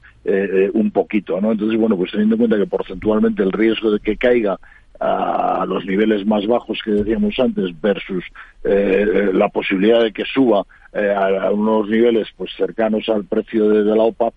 un 0.72 0.90
poquito, 0.90 1.40
¿no? 1.40 1.52
Entonces, 1.52 1.78
bueno, 1.78 1.96
pues 1.96 2.10
teniendo 2.10 2.34
en 2.34 2.38
cuenta 2.40 2.56
que 2.56 2.66
porcentualmente 2.66 3.44
el 3.44 3.52
riesgo 3.52 3.92
de 3.92 4.00
que 4.00 4.16
caiga 4.16 4.58
a 5.00 5.64
los 5.66 5.84
niveles 5.84 6.26
más 6.26 6.46
bajos 6.46 6.78
que 6.84 6.92
decíamos 6.92 7.38
antes 7.38 7.78
versus 7.80 8.24
eh, 8.64 9.30
la 9.32 9.48
posibilidad 9.48 10.02
de 10.02 10.12
que 10.12 10.24
suba 10.24 10.64
eh, 10.92 11.14
a, 11.14 11.50
unos 11.50 11.88
niveles 11.88 12.28
pues 12.36 12.50
cercanos 12.56 13.08
al 13.08 13.24
precio 13.24 13.68
de, 13.68 13.84
la 13.84 14.02
OPA, 14.02 14.32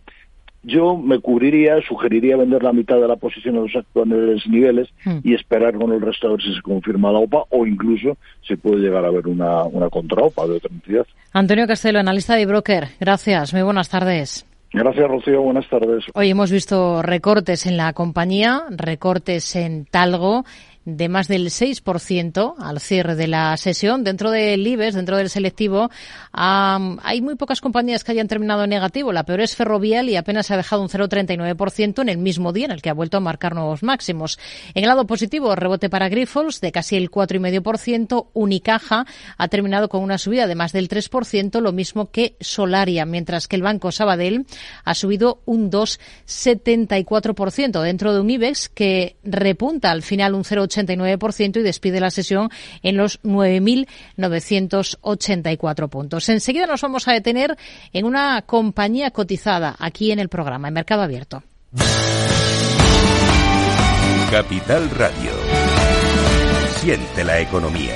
yo 0.69 0.95
me 0.95 1.19
cubriría, 1.19 1.81
sugeriría 1.87 2.37
vender 2.37 2.63
la 2.63 2.73
mitad 2.73 2.97
de 2.97 3.07
la 3.07 3.15
posición 3.15 3.57
a 3.57 3.61
los 3.61 3.75
actuales 3.75 4.47
niveles 4.47 4.89
hmm. 5.05 5.19
y 5.23 5.33
esperar 5.33 5.75
con 5.75 5.91
el 5.91 6.01
resto 6.01 6.27
a 6.27 6.31
ver 6.31 6.41
si 6.41 6.53
se 6.53 6.61
confirma 6.61 7.11
la 7.11 7.19
OPA 7.19 7.43
o 7.49 7.65
incluso 7.65 8.17
se 8.47 8.57
puede 8.57 8.77
llegar 8.77 9.05
a 9.05 9.11
ver 9.11 9.27
una, 9.27 9.63
una 9.63 9.89
contra-OPA 9.89 10.47
de 10.47 10.53
otra 10.57 10.71
entidad. 10.71 11.07
Antonio 11.33 11.67
Castelo, 11.67 11.99
analista 11.99 12.35
de 12.35 12.45
broker. 12.45 12.87
Gracias. 12.99 13.53
Muy 13.53 13.63
buenas 13.63 13.89
tardes. 13.89 14.45
Gracias, 14.71 15.07
Rocío. 15.07 15.41
Buenas 15.41 15.67
tardes. 15.67 16.05
Hoy 16.13 16.29
hemos 16.29 16.51
visto 16.51 17.01
recortes 17.01 17.65
en 17.65 17.75
la 17.75 17.91
compañía, 17.93 18.63
recortes 18.69 19.55
en 19.55 19.85
Talgo 19.85 20.45
de 20.85 21.09
más 21.09 21.27
del 21.27 21.47
6% 21.47 22.55
al 22.57 22.79
cierre 22.79 23.15
de 23.15 23.27
la 23.27 23.55
sesión. 23.57 24.03
Dentro 24.03 24.31
del 24.31 24.65
IBEX, 24.65 24.95
dentro 24.95 25.17
del 25.17 25.29
selectivo, 25.29 25.91
hay 26.31 27.21
muy 27.21 27.35
pocas 27.35 27.61
compañías 27.61 28.03
que 28.03 28.13
hayan 28.13 28.27
terminado 28.27 28.63
en 28.63 28.71
negativo. 28.71 29.11
La 29.11 29.23
peor 29.23 29.41
es 29.41 29.55
Ferrovial 29.55 30.09
y 30.09 30.15
apenas 30.15 30.49
ha 30.51 30.57
dejado 30.57 30.81
un 30.81 30.89
0,39% 30.89 32.01
en 32.01 32.09
el 32.09 32.17
mismo 32.17 32.51
día 32.53 32.65
en 32.65 32.71
el 32.71 32.81
que 32.81 32.89
ha 32.89 32.93
vuelto 32.93 33.17
a 33.17 33.19
marcar 33.19 33.53
nuevos 33.55 33.83
máximos. 33.83 34.39
En 34.73 34.83
el 34.83 34.89
lado 34.89 35.05
positivo, 35.05 35.55
rebote 35.55 35.89
para 35.89 36.09
Grifols 36.09 36.61
de 36.61 36.71
casi 36.71 36.95
el 36.95 37.11
4,5%. 37.11 38.29
Unicaja 38.33 39.05
ha 39.37 39.47
terminado 39.47 39.89
con 39.89 40.01
una 40.01 40.17
subida 40.17 40.47
de 40.47 40.55
más 40.55 40.71
del 40.71 40.89
3%, 40.89 41.61
lo 41.61 41.71
mismo 41.71 42.09
que 42.11 42.35
Solaria, 42.39 43.05
mientras 43.05 43.47
que 43.47 43.55
el 43.55 43.61
Banco 43.63 43.91
Sabadell 43.91 44.47
ha 44.83 44.95
subido 44.95 45.41
un 45.45 45.69
2,74% 45.69 47.81
dentro 47.81 48.13
de 48.13 48.21
un 48.21 48.29
IBEX 48.29 48.69
que 48.69 49.17
repunta 49.23 49.91
al 49.91 50.03
final 50.03 50.33
un 50.33 50.43
0,80 50.43 50.68
89% 50.69 51.57
y 51.57 51.63
despide 51.63 51.99
la 51.99 52.11
sesión 52.11 52.51
en 52.83 52.97
los 52.97 53.19
9.984 53.23 55.89
puntos. 55.89 56.29
Enseguida 56.29 56.67
nos 56.67 56.81
vamos 56.81 57.07
a 57.07 57.13
detener 57.13 57.57
en 57.93 58.05
una 58.05 58.43
compañía 58.43 59.09
cotizada 59.11 59.75
aquí 59.79 60.11
en 60.11 60.19
el 60.19 60.29
programa, 60.29 60.67
en 60.67 60.75
Mercado 60.75 61.01
Abierto. 61.01 61.41
Capital 64.31 64.89
Radio. 64.91 65.31
Siente 66.81 67.23
la 67.23 67.39
economía. 67.39 67.95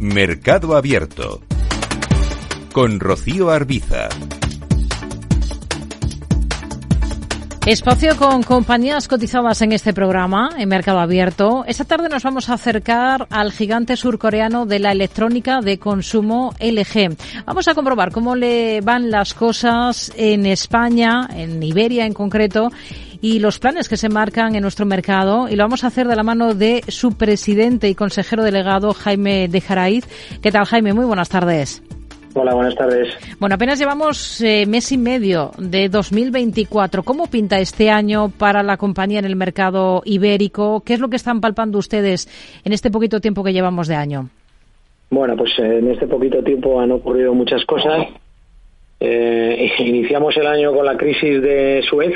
Mercado 0.00 0.76
Abierto 0.76 1.42
con 2.72 3.00
Rocío 3.00 3.50
Arbiza. 3.50 4.08
Espacio 7.66 8.16
con 8.16 8.42
compañías 8.42 9.06
cotizadas 9.08 9.60
en 9.60 9.72
este 9.72 9.92
programa, 9.92 10.48
en 10.56 10.70
Mercado 10.70 11.00
Abierto. 11.00 11.64
Esta 11.66 11.84
tarde 11.84 12.08
nos 12.08 12.22
vamos 12.22 12.48
a 12.48 12.54
acercar 12.54 13.26
al 13.28 13.52
gigante 13.52 13.94
surcoreano 13.98 14.64
de 14.64 14.78
la 14.78 14.92
electrónica 14.92 15.60
de 15.60 15.78
consumo 15.78 16.54
LG. 16.58 17.14
Vamos 17.44 17.68
a 17.68 17.74
comprobar 17.74 18.10
cómo 18.10 18.34
le 18.34 18.80
van 18.80 19.10
las 19.10 19.34
cosas 19.34 20.10
en 20.16 20.46
España, 20.46 21.28
en 21.30 21.62
Iberia 21.62 22.06
en 22.06 22.14
concreto, 22.14 22.70
y 23.20 23.38
los 23.38 23.58
planes 23.58 23.88
que 23.88 23.96
se 23.96 24.08
marcan 24.08 24.54
en 24.54 24.62
nuestro 24.62 24.86
mercado. 24.86 25.48
Y 25.48 25.56
lo 25.56 25.64
vamos 25.64 25.84
a 25.84 25.88
hacer 25.88 26.06
de 26.08 26.16
la 26.16 26.22
mano 26.22 26.54
de 26.54 26.82
su 26.88 27.16
presidente 27.16 27.88
y 27.88 27.94
consejero 27.94 28.42
delegado, 28.42 28.92
Jaime 28.94 29.48
de 29.48 29.60
Jaraiz. 29.60 30.06
¿Qué 30.42 30.50
tal, 30.50 30.64
Jaime? 30.64 30.92
Muy 30.92 31.04
buenas 31.04 31.28
tardes. 31.28 31.82
Hola, 32.34 32.54
buenas 32.54 32.76
tardes. 32.76 33.08
Bueno, 33.40 33.56
apenas 33.56 33.78
llevamos 33.78 34.40
eh, 34.40 34.64
mes 34.66 34.92
y 34.92 34.98
medio 34.98 35.50
de 35.58 35.88
2024. 35.88 37.02
¿Cómo 37.02 37.26
pinta 37.26 37.58
este 37.58 37.90
año 37.90 38.30
para 38.30 38.62
la 38.62 38.76
compañía 38.76 39.18
en 39.18 39.24
el 39.24 39.34
mercado 39.34 40.02
ibérico? 40.04 40.82
¿Qué 40.84 40.94
es 40.94 41.00
lo 41.00 41.08
que 41.08 41.16
están 41.16 41.40
palpando 41.40 41.78
ustedes 41.78 42.28
en 42.64 42.72
este 42.72 42.90
poquito 42.90 43.20
tiempo 43.20 43.42
que 43.42 43.52
llevamos 43.52 43.88
de 43.88 43.96
año? 43.96 44.28
Bueno, 45.10 45.36
pues 45.36 45.50
eh, 45.58 45.78
en 45.78 45.90
este 45.90 46.06
poquito 46.06 46.40
tiempo 46.44 46.80
han 46.80 46.92
ocurrido 46.92 47.34
muchas 47.34 47.64
cosas. 47.64 48.06
Eh, 49.00 49.72
iniciamos 49.80 50.36
el 50.36 50.46
año 50.46 50.72
con 50.72 50.86
la 50.86 50.96
crisis 50.96 51.42
de 51.42 51.82
Suez 51.88 52.14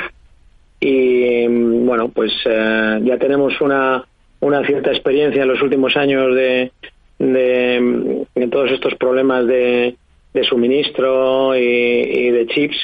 y 0.79 1.47
bueno, 1.47 2.09
pues 2.09 2.31
ya 2.43 3.17
tenemos 3.17 3.59
una, 3.61 4.05
una 4.39 4.65
cierta 4.65 4.91
experiencia 4.91 5.41
en 5.41 5.47
los 5.47 5.61
últimos 5.61 5.95
años 5.97 6.35
de, 6.35 6.71
de, 7.19 8.47
todos 8.51 8.71
estos 8.71 8.95
problemas 8.95 9.47
de, 9.47 9.95
de 10.33 10.43
suministro 10.43 11.55
y, 11.55 12.29
de 12.29 12.47
chips, 12.47 12.77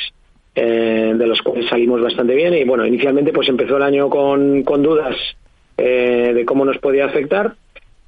eh, 0.55 1.13
de 1.15 1.27
los 1.27 1.41
cuales 1.41 1.69
salimos 1.69 2.01
bastante 2.01 2.35
bien. 2.35 2.53
Y 2.53 2.63
bueno, 2.63 2.85
inicialmente 2.85 3.33
pues 3.33 3.49
empezó 3.49 3.77
el 3.77 3.83
año 3.83 4.09
con, 4.09 4.63
dudas 4.63 5.15
eh, 5.77 6.31
de 6.33 6.45
cómo 6.45 6.65
nos 6.65 6.77
podía 6.77 7.05
afectar. 7.05 7.55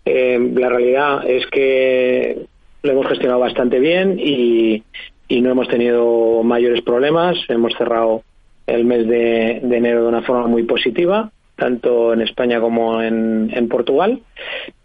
Eh, 0.06 0.40
la 0.56 0.70
realidad 0.70 1.30
es 1.30 1.46
que 1.48 2.46
lo 2.82 2.92
hemos 2.92 3.08
gestionado 3.08 3.40
bastante 3.40 3.80
bien 3.80 4.20
y 4.20 4.84
no 5.30 5.52
hemos 5.52 5.68
tenido 5.68 6.44
mayores 6.44 6.82
problemas. 6.82 7.38
Hemos 7.50 7.74
cerrado 7.78 8.24
el 8.68 8.86
mes 8.86 9.07
de, 9.07 9.59
de, 9.64 9.78
enero 9.78 10.03
de 10.03 10.09
una 10.09 10.22
forma 10.22 10.47
muy 10.47 10.64
positiva, 10.64 11.32
tanto 11.55 12.14
en 12.14 12.22
España 12.22 12.59
como 12.59 13.01
en, 13.01 13.51
en 13.53 13.68
Portugal. 13.68 14.22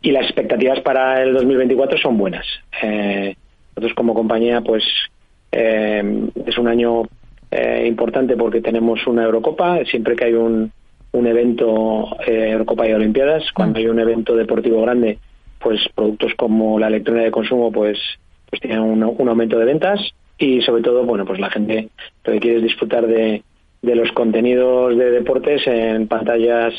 Y 0.03 0.11
las 0.11 0.25
expectativas 0.25 0.81
para 0.81 1.23
el 1.23 1.35
2024 1.35 1.99
son 1.99 2.19
buenas. 2.19 2.47
Eh, 2.83 3.37
nosotros 3.77 3.95
como 3.95 4.15
compañía, 4.15 4.61
pues 4.61 4.85
eh, 5.53 6.29
es 6.47 6.59
un 6.59 6.69
año 6.69 7.03
eh, 7.51 7.85
importante 7.87 8.37
porque 8.37 8.61
tenemos 8.61 9.07
una 9.07 9.25
Eurocopa. 9.25 9.85
Siempre 9.85 10.17
que 10.17 10.25
hay 10.25 10.35
un, 10.35 10.71
un 11.13 11.27
evento, 11.27 12.09
eh, 12.27 12.51
Eurocopa 12.51 12.89
y 12.89 12.93
Olimpiadas, 12.93 13.45
cuando 13.55 13.79
hay 13.79 13.87
un 13.87 14.01
evento 14.01 14.37
deportivo 14.37 14.83
grande, 14.83 15.19
pues 15.59 15.81
productos 15.95 16.33
como 16.37 16.79
la 16.79 16.89
electrónica 16.89 17.25
de 17.25 17.31
consumo, 17.31 17.73
pues, 17.73 17.99
pues 18.51 18.61
tienen 18.61 18.81
un, 18.81 19.03
un 19.03 19.29
aumento 19.29 19.59
de 19.59 19.65
ventas 19.65 20.01
y 20.39 20.63
sobre 20.63 20.83
todo, 20.83 21.05
bueno, 21.05 21.25
pues 21.25 21.41
la 21.41 21.51
gente 21.51 21.89
lo 22.25 22.33
que 22.33 22.41
quiere 22.41 22.59
es 22.59 22.63
disfrutar 22.63 23.07
de, 23.07 23.43
de 23.83 23.95
los 23.95 24.11
contenidos 24.13 24.97
de 24.97 25.11
deportes 25.11 25.67
en 25.67 26.09
pantallas 26.09 26.75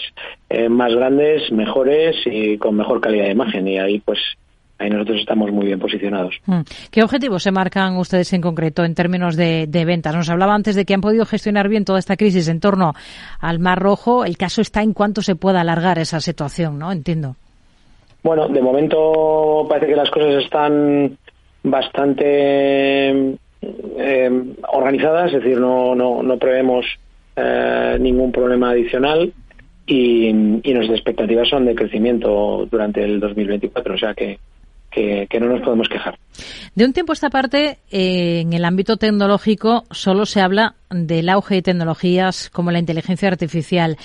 eh, 0.50 0.68
más 0.68 0.94
grandes, 0.94 1.52
mejores 1.52 2.16
y 2.26 2.58
con 2.58 2.76
mejor 2.76 3.00
calidad 3.00 3.26
de 3.26 3.32
imagen. 3.32 3.68
Y 3.68 3.80
ahí, 3.80 4.00
pues, 4.00 4.20
ahí 4.78 4.90
nosotros 4.90 5.20
estamos 5.20 5.52
muy 5.52 5.68
bien 5.68 5.80
posicionados. 5.80 6.36
Mm. 6.46 6.62
¿Qué 6.92 7.02
objetivos 7.04 7.44
se 7.44 7.52
marcan 7.52 7.96
ustedes 7.98 8.34
en 8.34 8.42
concreto 8.42 8.84
en 8.84 8.96
términos 8.96 9.38
de, 9.38 9.68
ventas? 9.86 10.14
Nos 10.14 10.30
hablaba 10.30 10.54
antes 10.54 10.76
de 10.76 10.86
que 10.86 10.94
han 10.94 11.02
podido 11.02 11.26
gestionar 11.26 11.70
bien 11.70 11.86
toda 11.86 12.00
esta 12.00 12.18
crisis 12.18 12.50
en 12.50 12.60
torno 12.60 12.94
al 13.40 13.60
Mar 13.60 13.80
Rojo. 13.80 14.26
El 14.26 14.38
caso 14.38 14.62
está 14.62 14.82
en 14.82 14.94
cuánto 14.94 15.22
se 15.22 15.36
pueda 15.36 15.62
alargar 15.62 16.00
esa 16.00 16.20
situación, 16.20 16.78
¿no? 16.80 16.92
Entiendo. 16.92 17.36
Bueno, 18.24 18.50
de 18.50 18.62
momento 18.62 19.66
parece 19.70 19.88
que 19.88 19.96
las 19.96 20.10
cosas 20.10 20.44
están 20.44 21.18
bastante 21.64 23.38
eh, 23.62 24.54
organizadas, 24.72 25.34
es 25.34 25.44
decir, 25.44 25.60
no, 25.60 25.96
no, 25.96 26.24
no 26.24 26.38
prevemos 26.38 26.86
eh, 27.36 27.98
ningún 28.00 28.32
problema 28.32 28.72
adicional 28.72 29.34
y, 29.86 30.28
y 30.28 30.74
nuestras 30.74 31.00
expectativas 31.00 31.50
son 31.50 31.66
de 31.66 31.76
crecimiento 31.76 32.68
durante 32.70 33.04
el 33.04 33.20
2024, 33.20 33.96
o 33.96 33.98
sea 33.98 34.14
que 34.14 34.40
que, 34.90 35.40
no 35.40 35.48
nos 35.48 35.62
podemos 35.62 35.88
quejar. 35.88 36.18
De 36.76 36.86
un 36.86 36.94
tiempo 36.94 37.12
a 37.12 37.16
esta 37.16 37.30
parte, 37.30 37.80
eh, 37.92 38.42
en 38.42 38.54
el 38.54 38.66
ámbito 38.66 38.98
tecnológico, 38.98 39.86
solo 39.92 40.26
se 40.26 40.42
habla 40.42 40.76
del 40.90 41.30
auge 41.30 41.56
de 41.56 41.62
tecnologías 41.62 42.50
como 42.50 42.72
la 42.72 42.80
inteligencia 42.80 43.28
artificial. 43.28 43.98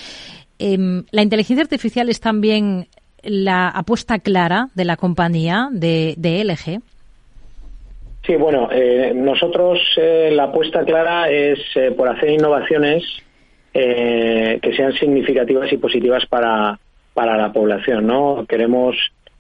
Em, 0.59 1.05
¿La 1.11 1.23
inteligencia 1.23 1.63
artificial 1.63 2.09
es 2.09 2.21
también 2.21 2.89
la 3.23 3.69
apuesta 3.69 4.19
clara 4.19 4.69
de 4.75 4.85
la 4.85 4.97
compañía 4.97 5.69
de, 5.73 6.15
LG? 6.45 6.83
Sí, 8.27 8.37
bueno, 8.37 8.69
eh, 8.73 9.13
nosotros 9.15 9.79
eh, 9.97 10.31
la 10.33 10.45
apuesta 10.45 10.85
clara 10.85 11.31
es 11.31 11.59
por 11.97 12.09
hacer 12.09 12.31
innovaciones 12.31 13.05
que 13.73 14.73
sean 14.77 14.93
significativas 14.93 15.73
y 15.73 15.79
positivas 15.79 16.25
para, 16.27 16.79
para 17.13 17.37
la 17.37 17.53
población, 17.53 18.07
¿no? 18.07 18.45
Queremos 18.49 18.97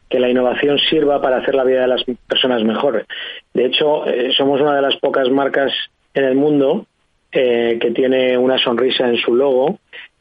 que 0.09 0.20
la 0.20 0.30
innovación 0.30 0.78
sirva 0.78 1.20
para 1.20 1.39
hacer 1.39 1.57
la 1.57 1.64
vida 1.64 1.80
de 1.80 1.89
las 1.89 2.05
personas 2.28 2.62
mejor. 2.62 3.05
De 3.53 3.66
hecho, 3.66 4.07
eh, 4.07 4.32
somos 4.37 4.61
una 4.61 4.76
de 4.76 4.82
las 4.82 4.97
pocas 4.97 5.28
marcas 5.28 5.72
en 6.14 6.24
el 6.24 6.37
mundo 6.37 6.87
eh, 7.32 7.78
que 7.80 7.91
tiene 7.91 8.39
una 8.39 8.57
sonrisa 8.59 9.09
en 9.09 9.16
su 9.16 9.35
logo 9.35 9.78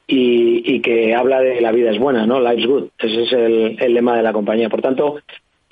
y, 0.08 0.82
que 0.82 1.16
habla 1.16 1.40
de 1.40 1.62
la 1.62 1.72
vida 1.72 1.92
es 1.92 2.00
buena, 2.00 2.26
¿no? 2.26 2.40
Life's 2.42 2.66
good. 2.68 2.88
Ese 2.98 3.24
es 3.24 3.32
el, 3.34 3.94
lema 3.94 4.18
de 4.18 4.24
la 4.24 4.34
compañía. 4.34 4.70
Por 4.70 4.82
tanto, 4.82 5.20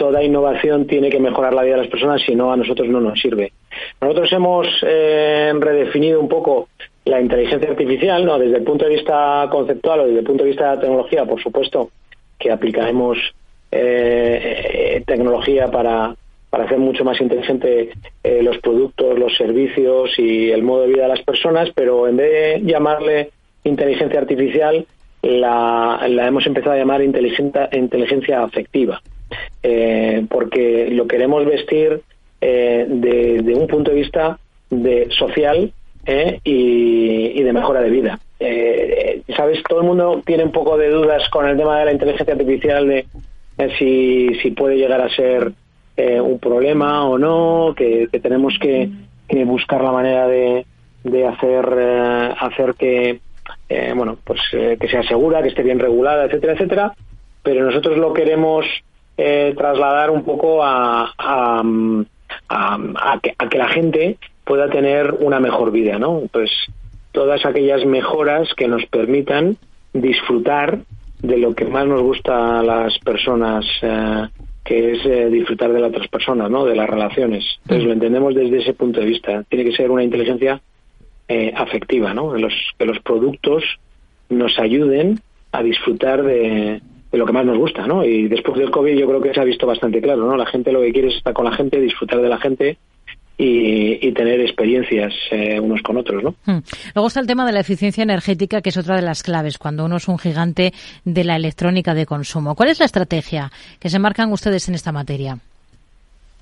toda 0.01 0.23
innovación 0.23 0.87
tiene 0.87 1.11
que 1.11 1.19
mejorar 1.19 1.53
la 1.53 1.61
vida 1.61 1.75
de 1.75 1.81
las 1.83 1.91
personas, 1.91 2.23
si 2.23 2.33
no, 2.33 2.51
a 2.51 2.57
nosotros 2.57 2.87
no 2.87 2.99
nos 2.99 3.19
sirve. 3.21 3.53
Nosotros 4.01 4.33
hemos 4.33 4.67
eh, 4.81 5.53
redefinido 5.59 6.19
un 6.19 6.27
poco 6.27 6.69
la 7.05 7.21
inteligencia 7.21 7.69
artificial, 7.69 8.25
¿no? 8.25 8.39
Desde 8.39 8.57
el 8.57 8.63
punto 8.63 8.85
de 8.85 8.95
vista 8.95 9.47
conceptual 9.51 9.99
o 9.99 10.07
desde 10.07 10.21
el 10.21 10.25
punto 10.25 10.43
de 10.43 10.49
vista 10.49 10.63
de 10.63 10.75
la 10.75 10.81
tecnología, 10.81 11.25
por 11.25 11.39
supuesto, 11.39 11.91
que 12.39 12.51
aplicaremos 12.51 13.19
eh, 13.71 15.03
tecnología 15.05 15.69
para, 15.69 16.15
para 16.49 16.63
hacer 16.63 16.79
mucho 16.79 17.05
más 17.05 17.21
inteligente 17.21 17.91
eh, 18.23 18.41
los 18.41 18.57
productos, 18.57 19.19
los 19.19 19.37
servicios 19.37 20.17
y 20.17 20.49
el 20.49 20.63
modo 20.63 20.81
de 20.81 20.93
vida 20.93 21.03
de 21.03 21.09
las 21.09 21.21
personas, 21.21 21.69
pero 21.75 22.07
en 22.07 22.17
vez 22.17 22.63
de 22.63 22.71
llamarle 22.71 23.29
inteligencia 23.63 24.19
artificial, 24.19 24.83
la, 25.21 26.03
la 26.09 26.25
hemos 26.25 26.47
empezado 26.47 26.71
a 26.71 26.79
llamar 26.79 27.03
inteligencia, 27.03 27.69
inteligencia 27.73 28.41
afectiva, 28.41 28.99
eh, 29.63 30.25
porque 30.29 30.89
lo 30.91 31.07
queremos 31.07 31.45
vestir 31.45 32.01
eh, 32.39 32.85
de, 32.87 33.53
un 33.55 33.67
punto 33.67 33.91
de 33.91 33.97
vista 33.97 34.39
de 34.69 35.07
social 35.11 35.71
eh, 36.05 36.39
y, 36.43 37.41
de 37.41 37.53
mejora 37.53 37.81
de 37.81 37.89
vida. 37.89 38.19
Eh, 38.39 39.21
Sabes, 39.35 39.61
todo 39.67 39.81
el 39.81 39.87
mundo 39.87 40.21
tiene 40.25 40.43
un 40.43 40.51
poco 40.51 40.77
de 40.77 40.89
dudas 40.89 41.27
con 41.29 41.47
el 41.47 41.57
tema 41.57 41.79
de 41.79 41.85
la 41.85 41.93
inteligencia 41.93 42.33
artificial 42.33 42.87
de 42.87 43.05
si, 43.77 44.29
si 44.41 44.51
puede 44.51 44.77
llegar 44.77 45.01
a 45.01 45.09
ser 45.09 45.53
eh, 45.97 46.19
un 46.19 46.39
problema 46.39 47.05
o 47.05 47.17
no, 47.17 47.73
que, 47.75 48.07
tenemos 48.21 48.57
que, 48.59 48.89
buscar 49.45 49.83
la 49.83 49.91
manera 49.91 50.27
de, 50.27 50.65
de 51.03 51.27
hacer, 51.27 51.73
eh, 51.77 52.33
hacer 52.39 52.73
que, 52.75 53.19
eh, 53.69 53.93
bueno, 53.95 54.17
pues 54.23 54.39
que 54.51 54.87
sea 54.89 55.03
segura, 55.03 55.41
que 55.41 55.49
esté 55.49 55.63
bien 55.63 55.79
regulada, 55.79 56.25
etcétera, 56.25 56.53
etcétera. 56.53 56.93
Pero 57.43 57.65
nosotros 57.65 57.97
lo 57.97 58.13
queremos 58.13 58.65
trasladar 59.55 60.09
un 60.09 60.23
poco 60.23 60.63
a, 60.63 61.13
a, 61.17 61.63
a, 62.49 63.19
que, 63.21 63.35
a 63.37 63.49
que 63.49 63.57
la 63.57 63.69
gente 63.69 64.17
pueda 64.43 64.69
tener 64.69 65.13
una 65.19 65.39
mejor 65.39 65.71
vida, 65.71 65.99
¿no? 65.99 66.23
Pues 66.31 66.49
todas 67.11 67.45
aquellas 67.45 67.85
mejoras 67.85 68.53
que 68.55 68.67
nos 68.67 68.85
permitan 68.85 69.57
disfrutar 69.93 70.79
de 71.21 71.37
lo 71.37 71.53
que 71.53 71.65
más 71.65 71.85
nos 71.85 72.01
gusta 72.01 72.59
a 72.59 72.63
las 72.63 72.97
personas, 72.99 73.65
eh, 73.81 74.27
que 74.63 74.93
es 74.93 75.05
eh, 75.05 75.29
disfrutar 75.29 75.71
de 75.71 75.79
las 75.79 75.89
otras 75.89 76.07
personas, 76.07 76.49
¿no? 76.49 76.65
De 76.65 76.75
las 76.75 76.89
relaciones. 76.89 77.45
Entonces 77.63 77.85
lo 77.85 77.93
entendemos 77.93 78.35
desde 78.35 78.59
ese 78.59 78.73
punto 78.73 78.99
de 78.99 79.05
vista. 79.05 79.43
Tiene 79.49 79.65
que 79.65 79.75
ser 79.75 79.91
una 79.91 80.03
inteligencia 80.03 80.61
eh, 81.27 81.53
afectiva, 81.55 82.13
¿no? 82.13 82.35
los, 82.35 82.53
que 82.77 82.85
los 82.85 82.99
productos 82.99 83.63
nos 84.29 84.57
ayuden 84.59 85.19
a 85.51 85.61
disfrutar 85.61 86.23
de, 86.23 86.81
de 87.11 87.17
lo 87.17 87.25
que 87.25 87.33
más 87.33 87.45
nos 87.45 87.57
gusta, 87.57 87.85
¿no? 87.85 88.05
Y 88.05 88.27
después 88.27 88.57
del 88.57 88.71
COVID 88.71 88.97
yo 88.97 89.07
creo 89.07 89.21
que 89.21 89.33
se 89.33 89.41
ha 89.41 89.43
visto 89.43 89.67
bastante 89.67 90.01
claro, 90.01 90.25
¿no? 90.25 90.37
La 90.37 90.45
gente 90.45 90.71
lo 90.71 90.81
que 90.81 90.93
quiere 90.93 91.09
es 91.09 91.17
estar 91.17 91.33
con 91.33 91.45
la 91.45 91.51
gente, 91.51 91.79
disfrutar 91.79 92.21
de 92.21 92.29
la 92.29 92.37
gente 92.37 92.77
y, 93.37 94.11
tener 94.11 94.39
experiencias 94.41 95.13
eh, 95.31 95.59
unos 95.59 95.81
con 95.81 95.97
otros, 95.97 96.23
¿no? 96.23 96.35
Hmm. 96.45 96.59
Luego 96.93 97.07
está 97.07 97.19
el 97.19 97.27
tema 97.27 97.45
de 97.45 97.53
la 97.53 97.61
eficiencia 97.61 98.03
energética, 98.03 98.61
que 98.61 98.69
es 98.69 98.77
otra 98.77 98.95
de 98.95 99.01
las 99.01 99.23
claves 99.23 99.57
cuando 99.57 99.85
uno 99.85 99.97
es 99.97 100.07
un 100.07 100.19
gigante 100.19 100.73
de 101.05 101.23
la 101.23 101.35
electrónica 101.35 101.93
de 101.93 102.05
consumo. 102.05 102.55
¿Cuál 102.55 102.69
es 102.69 102.79
la 102.79 102.85
estrategia 102.85 103.51
que 103.79 103.89
se 103.89 103.99
marcan 103.99 104.31
ustedes 104.31 104.69
en 104.69 104.75
esta 104.75 104.91
materia? 104.91 105.37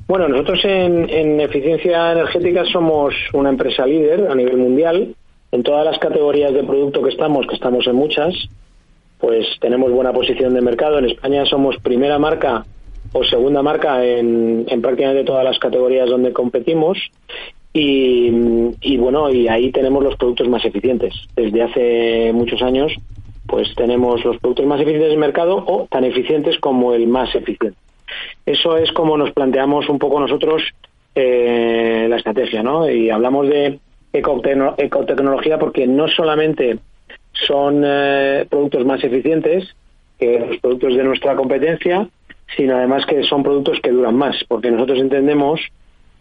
Bueno, 0.08 0.28
nosotros 0.28 0.60
en, 0.64 1.40
eficiencia 1.40 2.12
energética 2.12 2.66
somos 2.66 3.14
una 3.34 3.50
empresa 3.50 3.86
líder 3.86 4.28
a 4.30 4.36
nivel 4.36 4.58
mundial 4.58 5.16
en 5.52 5.64
todas 5.64 5.86
las 5.86 6.00
categorías 6.00 6.54
de 6.54 6.64
producto 6.64 7.02
que 7.04 7.10
estamos, 7.10 7.46
que 7.48 7.56
estamos 7.56 7.86
en 7.88 7.96
muchas, 7.96 8.34
pues 9.20 9.46
tenemos 9.60 9.92
buena 9.92 10.14
posición 10.14 10.54
de 10.54 10.62
mercado. 10.62 11.00
En 11.00 11.06
España 11.06 11.46
somos 11.46 11.78
primera 11.78 12.18
marca 12.18 12.66
o 13.12 13.24
segunda 13.24 13.62
marca 13.62 14.06
en, 14.06 14.66
en 14.68 14.82
prácticamente 14.82 15.24
todas 15.24 15.44
las 15.44 15.60
categorías 15.60 16.10
donde 16.10 16.32
competimos 16.32 16.98
y, 17.74 18.32
y, 18.82 18.98
bueno, 18.98 19.30
y 19.30 19.48
ahí 19.48 19.72
tenemos 19.72 20.04
los 20.04 20.16
productos 20.16 20.48
más 20.48 20.66
eficientes. 20.66 21.14
Desde 21.36 21.62
hace 21.62 22.32
muchos 22.34 22.62
años, 22.62 22.94
pues 23.46 23.74
tenemos 23.76 24.24
los 24.24 24.38
productos 24.38 24.66
más 24.66 24.80
eficientes 24.82 25.10
del 25.10 25.20
mercado 25.20 25.64
o 25.68 25.88
tan 25.90 26.04
eficientes 26.04 26.58
como 26.60 26.94
el 26.94 27.08
más 27.08 27.34
eficiente. 27.36 27.78
Eso 28.46 28.78
es 28.78 28.92
como 28.92 29.18
nos 29.18 29.32
planteamos 29.32 29.88
un 29.90 30.00
poco 30.00 30.20
nosotros 30.20 30.64
eh, 31.14 32.08
la 32.10 32.18
estrategia, 32.18 32.64
¿no? 32.64 32.90
Y 32.90 33.10
hablamos 33.10 33.48
de 33.48 33.80
ecotecnología 34.12 35.60
porque 35.60 35.86
no 35.86 36.08
solamente 36.08 36.80
son 37.48 37.84
eh, 37.86 38.46
productos 38.50 38.86
más 38.86 39.04
eficientes 39.04 39.76
que 40.20 40.40
los 40.40 40.58
productos 40.58 40.96
de 40.96 41.04
nuestra 41.04 41.36
competencia, 41.36 42.08
sino 42.56 42.76
además 42.76 43.06
que 43.06 43.24
son 43.24 43.44
productos 43.44 43.80
que 43.82 43.92
duran 43.92 44.16
más, 44.16 44.44
porque 44.48 44.72
nosotros 44.72 45.00
entendemos 45.00 45.62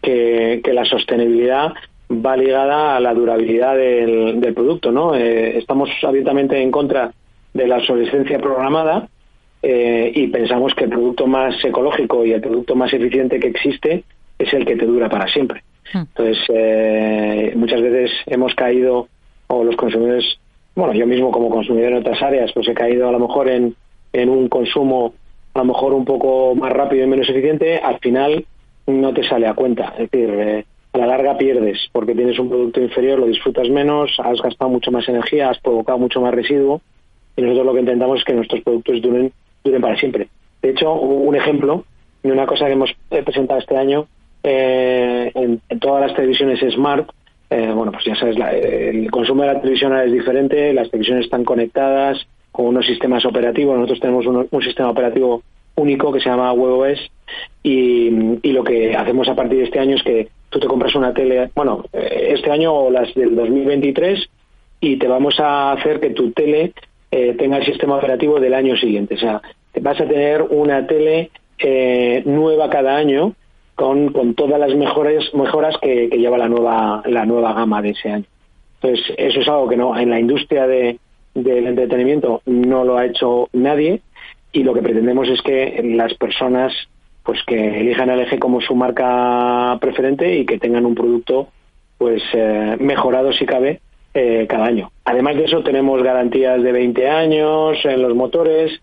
que, 0.01 0.61
la 0.71 0.85
sostenibilidad 0.85 1.73
va 2.09 2.37
ligada 2.37 2.95
a 2.95 2.99
la 2.99 3.13
durabilidad 3.13 3.75
del, 3.75 4.53
producto, 4.53 4.91
¿no? 4.91 5.15
Eh, 5.15 5.57
estamos 5.57 5.89
abiertamente 6.03 6.61
en 6.61 6.71
contra 6.71 7.11
de 7.53 7.67
la 7.67 7.77
obsolescencia 7.77 8.39
programada 8.39 9.07
eh, 9.61 10.11
y 10.15 10.27
pensamos 10.27 10.73
que 10.73 10.85
el 10.85 10.89
producto 10.89 11.27
más 11.27 11.63
ecológico 11.63 12.25
y 12.25 12.31
el 12.31 12.41
producto 12.41 12.75
más 12.75 12.93
eficiente 12.93 13.39
que 13.39 13.47
existe 13.47 14.03
es 14.37 14.53
el 14.53 14.65
que 14.65 14.75
te 14.75 14.85
dura 14.85 15.09
para 15.09 15.27
siempre. 15.27 15.63
Hmm. 15.93 15.99
Entonces, 15.99 16.37
eh, 16.53 17.53
muchas 17.55 17.81
veces 17.81 18.11
hemos 18.27 18.55
caído, 18.55 19.07
o 19.47 19.63
los 19.63 19.75
consumidores, 19.75 20.39
bueno, 20.79 20.93
yo 20.93 21.05
mismo 21.05 21.31
como 21.31 21.49
consumidor 21.49 21.91
en 21.91 21.97
otras 21.99 22.21
áreas, 22.21 22.51
pues 22.53 22.67
he 22.67 22.73
caído 22.73 23.07
a 23.07 23.11
lo 23.11 23.19
mejor 23.19 23.49
en, 23.49 23.75
en 24.13 24.29
un 24.29 24.49
consumo 24.49 25.13
a 25.53 25.59
lo 25.59 25.65
mejor 25.65 25.93
un 25.93 26.05
poco 26.05 26.55
más 26.55 26.71
rápido 26.71 27.03
y 27.03 27.07
menos 27.07 27.29
eficiente, 27.29 27.77
al 27.77 27.99
final 27.99 28.45
no 28.87 29.13
te 29.13 29.23
sale 29.23 29.47
a 29.47 29.53
cuenta. 29.53 29.93
Es 29.97 30.09
decir, 30.09 30.29
eh, 30.29 30.65
a 30.93 30.97
la 30.97 31.07
larga 31.07 31.37
pierdes 31.37 31.89
porque 31.91 32.15
tienes 32.15 32.39
un 32.39 32.49
producto 32.49 32.81
inferior, 32.81 33.19
lo 33.19 33.27
disfrutas 33.27 33.69
menos, 33.69 34.11
has 34.23 34.41
gastado 34.41 34.69
mucho 34.69 34.91
más 34.91 35.07
energía, 35.07 35.49
has 35.49 35.59
provocado 35.59 35.97
mucho 35.97 36.21
más 36.21 36.33
residuo 36.33 36.81
y 37.35 37.41
nosotros 37.41 37.65
lo 37.65 37.73
que 37.73 37.79
intentamos 37.81 38.19
es 38.19 38.25
que 38.25 38.33
nuestros 38.33 38.61
productos 38.61 39.01
duren, 39.01 39.31
duren 39.63 39.81
para 39.81 39.97
siempre. 39.97 40.29
De 40.61 40.69
hecho, 40.69 40.93
un 40.93 41.35
ejemplo 41.35 41.85
de 42.23 42.31
una 42.31 42.45
cosa 42.45 42.65
que 42.65 42.73
hemos 42.73 42.91
eh, 43.11 43.23
presentado 43.23 43.59
este 43.59 43.77
año 43.77 44.07
eh, 44.43 45.31
en, 45.35 45.79
todas 45.79 46.01
las 46.01 46.15
televisiones 46.15 46.59
Smart, 46.73 47.09
bueno, 47.49 47.91
pues 47.91 48.05
ya 48.05 48.15
sabes, 48.15 48.37
el 48.37 49.09
consumo 49.09 49.41
de 49.41 49.53
la 49.53 49.59
televisión 49.61 49.97
es 49.97 50.11
diferente, 50.11 50.71
las 50.73 50.89
televisiones 50.89 51.25
están 51.25 51.43
conectadas 51.43 52.27
con 52.51 52.67
unos 52.67 52.85
sistemas 52.85 53.25
operativos, 53.25 53.75
nosotros 53.75 53.99
tenemos 53.99 54.25
un 54.51 54.61
sistema 54.61 54.89
operativo 54.89 55.41
único 55.75 56.11
que 56.11 56.19
se 56.19 56.29
llama 56.29 56.53
WebOS 56.53 56.99
y, 57.63 58.09
y, 58.41 58.51
lo 58.51 58.63
que 58.63 58.95
hacemos 58.95 59.27
a 59.29 59.35
partir 59.35 59.59
de 59.59 59.63
este 59.65 59.79
año 59.79 59.95
es 59.95 60.03
que 60.03 60.27
tú 60.49 60.59
te 60.59 60.67
compras 60.67 60.95
una 60.95 61.13
tele, 61.13 61.49
bueno, 61.55 61.85
eh, 61.93 62.33
este 62.35 62.51
año 62.51 62.73
o 62.73 62.91
las 62.91 63.13
del 63.15 63.35
2023 63.35 64.29
y 64.81 64.97
te 64.97 65.07
vamos 65.07 65.39
a 65.39 65.71
hacer 65.73 65.99
que 65.99 66.11
tu 66.11 66.31
tele 66.31 66.73
eh, 67.11 67.35
tenga 67.37 67.57
el 67.57 67.65
sistema 67.65 67.97
operativo 67.97 68.39
del 68.39 68.53
año 68.53 68.75
siguiente. 68.77 69.15
O 69.15 69.19
sea, 69.19 69.41
vas 69.81 69.99
a 69.99 70.07
tener 70.07 70.41
una 70.41 70.85
tele 70.87 71.31
eh, 71.59 72.23
nueva 72.25 72.69
cada 72.69 72.95
año 72.95 73.33
con, 73.79 74.11
con 74.11 74.33
todas 74.33 74.59
las 74.59 74.75
mejores 74.75 75.33
mejoras 75.33 75.77
que, 75.81 76.09
lleva 76.09 76.37
la 76.37 76.49
nueva 76.49 77.01
la 77.05 77.25
nueva 77.25 77.53
gama 77.53 77.81
de 77.81 77.91
ese 77.91 78.11
año. 78.11 78.25
Entonces, 78.81 79.15
eso 79.17 79.39
es 79.39 79.47
algo 79.47 79.69
que 79.69 79.77
no 79.77 79.97
en 79.97 80.09
la 80.09 80.19
industria 80.19 80.67
de, 80.67 80.99
del 81.33 81.65
entretenimiento 81.65 82.41
no 82.45 82.83
lo 82.83 82.97
ha 82.97 83.05
hecho 83.05 83.47
nadie 83.53 84.01
y 84.51 84.63
lo 84.63 84.73
que 84.73 84.81
pretendemos 84.81 85.29
es 85.29 85.41
que 85.41 85.81
las 85.95 86.13
personas 86.15 86.73
pues 87.23 87.39
que 87.47 87.79
elijan 87.79 88.09
el 88.09 88.19
eje 88.19 88.37
como 88.37 88.59
su 88.59 88.75
marca 88.75 89.77
preferente 89.79 90.37
y 90.37 90.45
que 90.45 90.59
tengan 90.59 90.85
un 90.85 90.95
producto 90.95 91.47
pues 91.97 92.21
eh, 92.33 92.75
mejorado 92.81 93.31
si 93.31 93.45
cabe 93.45 93.79
eh, 94.13 94.45
cada 94.49 94.65
año. 94.65 94.91
Además 95.05 95.37
de 95.37 95.45
eso 95.45 95.63
tenemos 95.63 96.03
garantías 96.03 96.61
de 96.61 96.73
20 96.73 97.07
años 97.07 97.77
en 97.85 98.01
los 98.01 98.13
motores, 98.13 98.81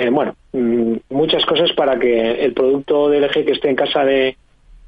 eh, 0.00 0.10
bueno, 0.10 0.34
mm, 0.52 0.96
muchas 1.10 1.44
cosas 1.46 1.72
para 1.72 1.98
que 1.98 2.44
el 2.44 2.52
producto 2.52 3.08
del 3.08 3.24
eje 3.24 3.44
que 3.44 3.52
esté 3.52 3.70
en 3.70 3.76
casa 3.76 4.04
de, 4.04 4.36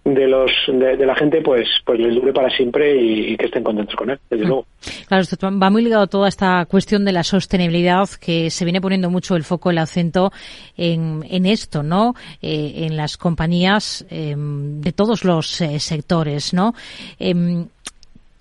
de 0.06 0.28
los 0.28 0.52
de, 0.68 1.04
la 1.04 1.16
gente 1.16 1.42
pues 1.42 1.68
pues 1.84 1.98
les 1.98 2.14
dure 2.14 2.32
para 2.32 2.48
siempre 2.48 2.96
y, 2.96 3.36
que 3.36 3.46
estén 3.46 3.64
contentos 3.64 3.96
con 3.96 4.10
él 4.10 4.18
desde 4.30 4.44
mm. 4.44 4.48
luego. 4.48 4.66
Claro 5.08 5.22
esto 5.22 5.36
va 5.58 5.70
muy 5.70 5.82
ligado 5.82 6.04
a 6.04 6.06
toda 6.06 6.28
esta 6.28 6.64
cuestión 6.66 7.04
de 7.04 7.12
la 7.12 7.24
sostenibilidad 7.24 8.08
que 8.20 8.50
se 8.50 8.64
viene 8.64 8.80
poniendo 8.80 9.10
mucho 9.10 9.34
el 9.34 9.42
foco 9.42 9.70
el 9.70 9.78
acento 9.78 10.32
en, 10.76 11.24
en 11.28 11.44
esto 11.44 11.82
no 11.82 12.14
eh, 12.40 12.86
en 12.86 12.96
las 12.96 13.16
compañías 13.16 14.06
em, 14.08 14.80
de 14.80 14.92
todos 14.92 15.24
los 15.24 15.60
eh, 15.60 15.80
sectores 15.80 16.54
no 16.54 16.72
em, 17.18 17.66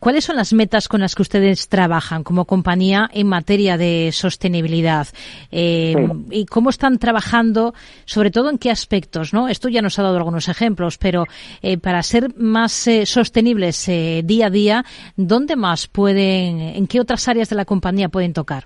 ¿Cuáles 0.05 0.25
son 0.25 0.35
las 0.35 0.53
metas 0.53 0.87
con 0.87 1.01
las 1.01 1.15
que 1.15 1.23
ustedes 1.23 1.67
trabajan 1.67 2.23
como 2.23 2.45
compañía 2.45 3.09
en 3.11 3.25
materia 3.25 3.75
de 3.75 4.11
sostenibilidad? 4.11 5.07
Eh, 5.51 5.95
¿Y 6.29 6.45
cómo 6.45 6.69
están 6.69 6.99
trabajando, 6.99 7.73
sobre 8.05 8.29
todo 8.29 8.51
en 8.51 8.59
qué 8.59 8.69
aspectos? 8.69 9.33
¿no? 9.33 9.47
Esto 9.47 9.67
ya 9.67 9.81
nos 9.81 9.97
ha 9.97 10.03
dado 10.03 10.17
algunos 10.17 10.47
ejemplos, 10.47 10.99
pero 10.99 11.23
eh, 11.63 11.79
para 11.79 12.03
ser 12.03 12.37
más 12.37 12.85
eh, 12.87 13.07
sostenibles 13.07 13.89
día 14.23 14.45
a 14.45 14.49
día, 14.51 14.83
¿dónde 15.15 15.55
más 15.55 15.87
pueden, 15.87 16.59
en 16.59 16.85
qué 16.85 17.01
otras 17.01 17.27
áreas 17.27 17.49
de 17.49 17.55
la 17.55 17.65
compañía 17.65 18.07
pueden 18.07 18.33
tocar? 18.33 18.65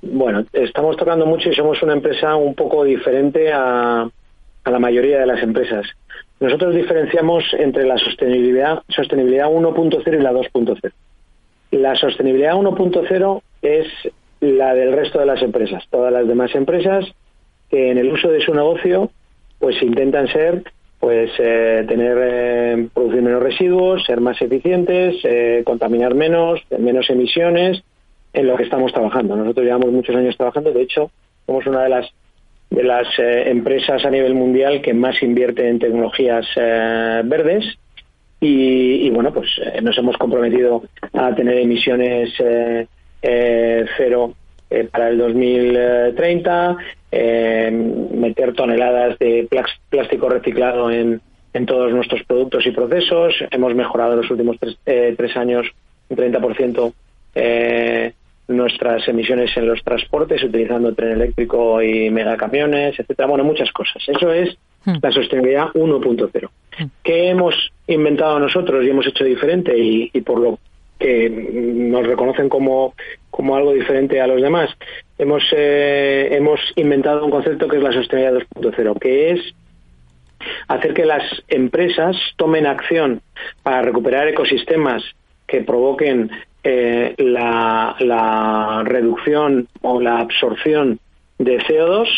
Bueno, 0.00 0.42
estamos 0.54 0.96
tocando 0.96 1.26
mucho 1.26 1.50
y 1.50 1.54
somos 1.54 1.82
una 1.82 1.92
empresa 1.92 2.34
un 2.34 2.54
poco 2.54 2.82
diferente 2.82 3.52
a, 3.52 4.08
a 4.64 4.70
la 4.70 4.78
mayoría 4.78 5.18
de 5.18 5.26
las 5.26 5.42
empresas. 5.42 5.84
Nosotros 6.42 6.74
diferenciamos 6.74 7.44
entre 7.56 7.86
la 7.86 7.96
sostenibilidad, 7.96 8.82
sostenibilidad 8.88 9.46
1.0 9.46 10.18
y 10.18 10.20
la 10.20 10.32
2.0. 10.32 10.92
La 11.70 11.94
sostenibilidad 11.94 12.54
1.0 12.54 13.42
es 13.62 13.86
la 14.40 14.74
del 14.74 14.92
resto 14.92 15.20
de 15.20 15.26
las 15.26 15.40
empresas. 15.40 15.84
Todas 15.88 16.12
las 16.12 16.26
demás 16.26 16.52
empresas 16.56 17.04
que 17.70 17.92
en 17.92 17.98
el 17.98 18.12
uso 18.12 18.28
de 18.28 18.40
su 18.40 18.52
negocio 18.54 19.12
pues 19.60 19.80
intentan 19.82 20.26
ser 20.26 20.64
pues 20.98 21.30
eh, 21.38 21.84
tener 21.86 22.18
eh, 22.20 22.88
producir 22.92 23.22
menos 23.22 23.40
residuos, 23.40 24.04
ser 24.04 24.20
más 24.20 24.42
eficientes, 24.42 25.14
eh, 25.22 25.62
contaminar 25.64 26.16
menos, 26.16 26.60
menos 26.76 27.08
emisiones 27.08 27.84
en 28.32 28.48
lo 28.48 28.56
que 28.56 28.64
estamos 28.64 28.92
trabajando. 28.92 29.36
Nosotros 29.36 29.64
llevamos 29.64 29.92
muchos 29.92 30.16
años 30.16 30.36
trabajando, 30.36 30.72
de 30.72 30.82
hecho, 30.82 31.12
somos 31.46 31.64
una 31.68 31.84
de 31.84 31.88
las 31.88 32.12
de 32.72 32.84
las 32.84 33.06
eh, 33.18 33.50
empresas 33.50 34.04
a 34.04 34.10
nivel 34.10 34.34
mundial 34.34 34.80
que 34.80 34.94
más 34.94 35.22
invierte 35.22 35.68
en 35.68 35.78
tecnologías 35.78 36.46
eh, 36.56 37.20
verdes 37.24 37.64
y, 38.40 39.08
bueno, 39.10 39.32
pues 39.32 39.50
eh, 39.58 39.80
nos 39.82 39.96
hemos 39.98 40.16
comprometido 40.16 40.82
a 41.12 41.32
tener 41.32 41.58
emisiones 41.58 42.32
cero 43.96 44.34
para 44.90 45.10
el 45.10 45.18
2030, 45.18 46.76
meter 47.12 48.52
toneladas 48.54 49.16
de 49.20 49.48
plástico 49.88 50.28
reciclado 50.28 50.90
en, 50.90 51.20
en 51.52 51.66
todos 51.66 51.92
nuestros 51.92 52.24
productos 52.24 52.66
y 52.66 52.72
procesos. 52.72 53.34
Hemos 53.52 53.76
mejorado 53.76 54.14
en 54.14 54.22
los 54.22 54.30
últimos 54.32 54.56
tres, 54.58 54.76
tres 54.84 55.36
años 55.36 55.68
un 56.08 56.16
30% 56.16 56.92
eh, 57.34 58.12
nuestras 58.48 59.06
emisiones 59.08 59.56
en 59.56 59.66
los 59.66 59.82
transportes 59.82 60.42
utilizando 60.42 60.94
tren 60.94 61.12
eléctrico 61.12 61.80
y 61.82 62.10
megacamiones, 62.10 62.98
etcétera. 62.98 63.28
Bueno, 63.28 63.44
muchas 63.44 63.70
cosas. 63.72 64.02
Eso 64.06 64.32
es 64.32 64.56
hmm. 64.84 64.96
la 65.00 65.12
sostenibilidad 65.12 65.68
1.0. 65.74 66.50
Hmm. 66.78 66.84
¿Qué 67.02 67.28
hemos 67.28 67.54
inventado 67.86 68.38
nosotros 68.38 68.84
y 68.84 68.90
hemos 68.90 69.06
hecho 69.06 69.24
diferente 69.24 69.76
y, 69.76 70.08
por 70.22 70.40
lo 70.40 70.58
que 70.98 71.28
nos 71.30 72.06
reconocen 72.06 72.48
como, 72.48 72.94
como 73.30 73.56
algo 73.56 73.72
diferente 73.72 74.20
a 74.20 74.26
los 74.26 74.42
demás? 74.42 74.70
Hemos, 75.18 75.44
eh, 75.56 76.28
hemos 76.32 76.60
inventado 76.76 77.24
un 77.24 77.30
concepto 77.30 77.68
que 77.68 77.76
es 77.76 77.82
la 77.82 77.92
sostenibilidad 77.92 78.46
2.0, 78.56 78.98
que 78.98 79.30
es 79.30 79.54
hacer 80.68 80.94
que 80.94 81.04
las 81.04 81.22
empresas 81.48 82.16
tomen 82.36 82.66
acción 82.66 83.22
para 83.62 83.82
recuperar 83.82 84.28
ecosistemas 84.28 85.02
que 85.46 85.60
provoquen 85.62 86.30
eh, 86.64 87.14
la, 87.18 88.82
reducción 88.84 89.66
o 89.80 90.00
la 90.00 90.20
absorción 90.20 91.00
de 91.38 91.58
CO2, 91.58 92.08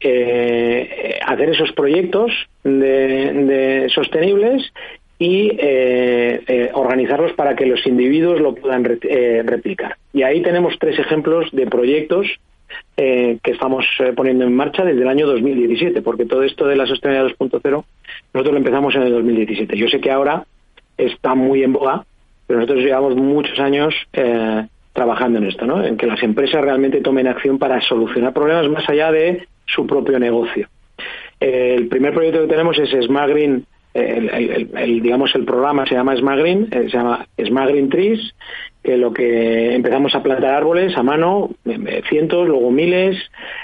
eh, 0.00 1.20
hacer 1.24 1.50
esos 1.50 1.70
proyectos 1.72 2.32
de, 2.64 3.86
sostenibles 3.94 4.72
y 5.18 5.52
eh, 5.56 6.70
organizarlos 6.74 7.32
para 7.34 7.54
que 7.54 7.66
los 7.66 7.86
individuos 7.86 8.40
lo 8.40 8.54
puedan 8.54 8.84
replicar. 8.84 9.96
Y 10.12 10.22
ahí 10.22 10.42
tenemos 10.42 10.76
tres 10.78 10.98
ejemplos 10.98 11.48
de 11.52 11.66
proyectos 11.66 12.26
que 12.96 13.40
estamos 13.44 13.84
poniendo 14.14 14.44
en 14.44 14.54
marcha 14.54 14.84
desde 14.84 15.02
el 15.02 15.08
año 15.08 15.26
2017, 15.26 16.02
porque 16.02 16.24
todo 16.24 16.42
esto 16.42 16.66
de 16.66 16.76
la 16.76 16.86
sostenibilidad 16.86 17.34
2.0 17.36 17.84
nosotros 18.32 18.52
lo 18.52 18.58
empezamos 18.58 18.94
en 18.94 19.02
el 19.02 19.12
2017. 19.12 19.76
Yo 19.76 19.88
sé 19.88 20.00
que 20.00 20.10
ahora 20.10 20.44
está 20.96 21.34
muy 21.34 21.62
en 21.62 21.72
boga 21.72 22.04
pero 22.50 22.62
nosotros 22.62 22.84
llevamos 22.84 23.14
muchos 23.14 23.60
años 23.60 23.94
eh, 24.12 24.66
trabajando 24.92 25.38
en 25.38 25.44
esto, 25.44 25.66
¿no? 25.66 25.84
En 25.84 25.96
que 25.96 26.08
las 26.08 26.20
empresas 26.20 26.60
realmente 26.60 27.00
tomen 27.00 27.28
acción 27.28 27.60
para 27.60 27.80
solucionar 27.80 28.32
problemas 28.32 28.68
más 28.68 28.88
allá 28.88 29.12
de 29.12 29.46
su 29.66 29.86
propio 29.86 30.18
negocio. 30.18 30.66
Eh, 31.38 31.76
el 31.78 31.86
primer 31.86 32.12
proyecto 32.12 32.40
que 32.40 32.48
tenemos 32.48 32.76
es 32.80 32.90
Smart 33.06 33.30
Green, 33.30 33.64
eh, 33.94 34.66
digamos 35.00 35.32
el 35.36 35.44
programa 35.44 35.86
se 35.86 35.94
llama 35.94 36.16
Smart 36.16 36.40
Green, 36.40 36.68
se 36.72 36.88
llama 36.88 37.24
Smart 37.40 37.70
Green 37.70 37.88
Trees, 37.88 38.34
que 38.82 38.96
lo 38.96 39.12
que 39.12 39.72
empezamos 39.72 40.12
a 40.16 40.22
plantar 40.24 40.52
árboles 40.52 40.96
a 40.96 41.04
mano, 41.04 41.50
cientos, 42.08 42.48
luego 42.48 42.72
miles, 42.72 43.16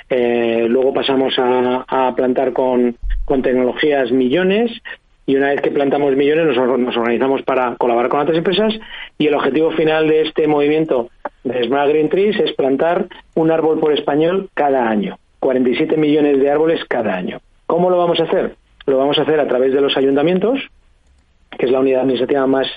luego 0.08 0.94
pasamos 0.94 1.34
a, 1.38 2.14
plantar 2.14 2.52
con 2.52 2.94
tecnologías 3.42 4.12
millones 4.12 4.70
y 5.26 5.34
una 5.34 5.48
vez 5.48 5.60
que 5.60 5.72
plantamos 5.72 6.14
millones 6.14 6.56
nos, 6.56 6.96
organizamos 6.96 7.42
para 7.42 7.74
colaborar 7.76 8.08
con 8.08 8.20
otras 8.20 8.38
empresas 8.38 8.72
y 9.18 9.26
el 9.26 9.34
objetivo 9.34 9.72
final 9.72 10.08
de 10.08 10.22
este 10.22 10.46
movimiento 10.46 11.10
de 11.42 11.64
Smart 11.64 11.90
Green 11.90 12.08
Trees 12.08 12.38
es 12.38 12.52
plantar 12.52 13.06
un 13.34 13.50
árbol 13.50 13.80
por 13.80 13.92
español 13.92 14.48
cada 14.54 14.88
año, 14.88 15.18
47 15.40 15.96
millones 15.96 16.38
de 16.38 16.50
árboles 16.50 16.84
cada 16.88 17.14
año. 17.14 17.40
¿Cómo 17.66 17.90
lo 17.90 17.98
vamos 17.98 18.20
a 18.20 18.24
hacer? 18.24 18.54
Lo 18.86 18.98
vamos 18.98 19.18
a 19.18 19.22
hacer 19.22 19.40
a 19.40 19.48
través 19.48 19.72
de 19.72 19.80
los 19.80 19.96
ayuntamientos, 19.96 20.60
que 21.58 21.66
es 21.66 21.72
la 21.72 21.80
unidad 21.80 22.02
administrativa 22.02 22.46
más, 22.46 22.68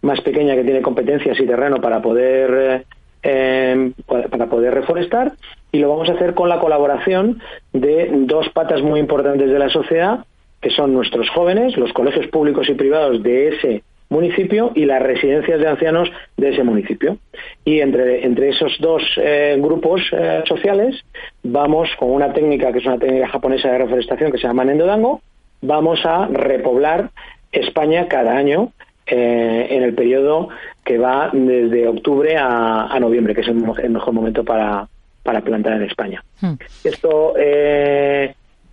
más 0.00 0.20
pequeña 0.22 0.54
que 0.54 0.64
tiene 0.64 0.80
competencias 0.80 1.38
y 1.38 1.46
terreno 1.46 1.76
para 1.76 2.00
poder 2.00 2.86
eh, 3.22 3.92
para 4.06 4.46
poder 4.46 4.74
reforestar 4.74 5.32
y 5.70 5.78
lo 5.78 5.90
vamos 5.90 6.08
a 6.08 6.14
hacer 6.14 6.34
con 6.34 6.48
la 6.48 6.58
colaboración 6.58 7.40
de 7.72 8.10
dos 8.26 8.48
patas 8.48 8.82
muy 8.82 8.98
importantes 8.98 9.48
de 9.48 9.58
la 9.60 9.68
sociedad 9.68 10.24
que 10.62 10.70
son 10.70 10.94
nuestros 10.94 11.28
jóvenes, 11.28 11.76
los 11.76 11.92
colegios 11.92 12.28
públicos 12.28 12.68
y 12.68 12.74
privados 12.74 13.22
de 13.22 13.48
ese 13.48 13.82
municipio 14.08 14.70
y 14.74 14.84
las 14.84 15.02
residencias 15.02 15.58
de 15.58 15.68
ancianos 15.68 16.10
de 16.36 16.50
ese 16.50 16.62
municipio. 16.62 17.18
Y 17.64 17.80
entre, 17.80 18.24
entre 18.24 18.50
esos 18.50 18.76
dos 18.78 19.02
eh, 19.16 19.58
grupos 19.58 20.02
eh, 20.12 20.44
sociales 20.46 21.04
vamos 21.42 21.88
con 21.98 22.10
una 22.10 22.32
técnica 22.32 22.72
que 22.72 22.78
es 22.78 22.86
una 22.86 22.98
técnica 22.98 23.28
japonesa 23.28 23.70
de 23.70 23.78
reforestación 23.78 24.30
que 24.30 24.38
se 24.38 24.46
llama 24.46 24.64
Nendodango, 24.64 25.20
vamos 25.62 26.04
a 26.04 26.26
repoblar 26.26 27.10
España 27.50 28.06
cada 28.06 28.36
año 28.36 28.72
eh, 29.06 29.66
en 29.70 29.82
el 29.82 29.94
periodo 29.94 30.48
que 30.84 30.98
va 30.98 31.30
desde 31.32 31.88
octubre 31.88 32.36
a, 32.38 32.96
noviembre, 33.00 33.34
que 33.34 33.40
es 33.40 33.48
el, 33.48 33.56
mejor 33.56 34.12
momento 34.12 34.44
para, 34.44 34.86
para 35.22 35.40
plantar 35.40 35.74
en 35.74 35.82
España. 35.82 36.22
Hmm. 36.40 36.54
Esto 36.84 37.34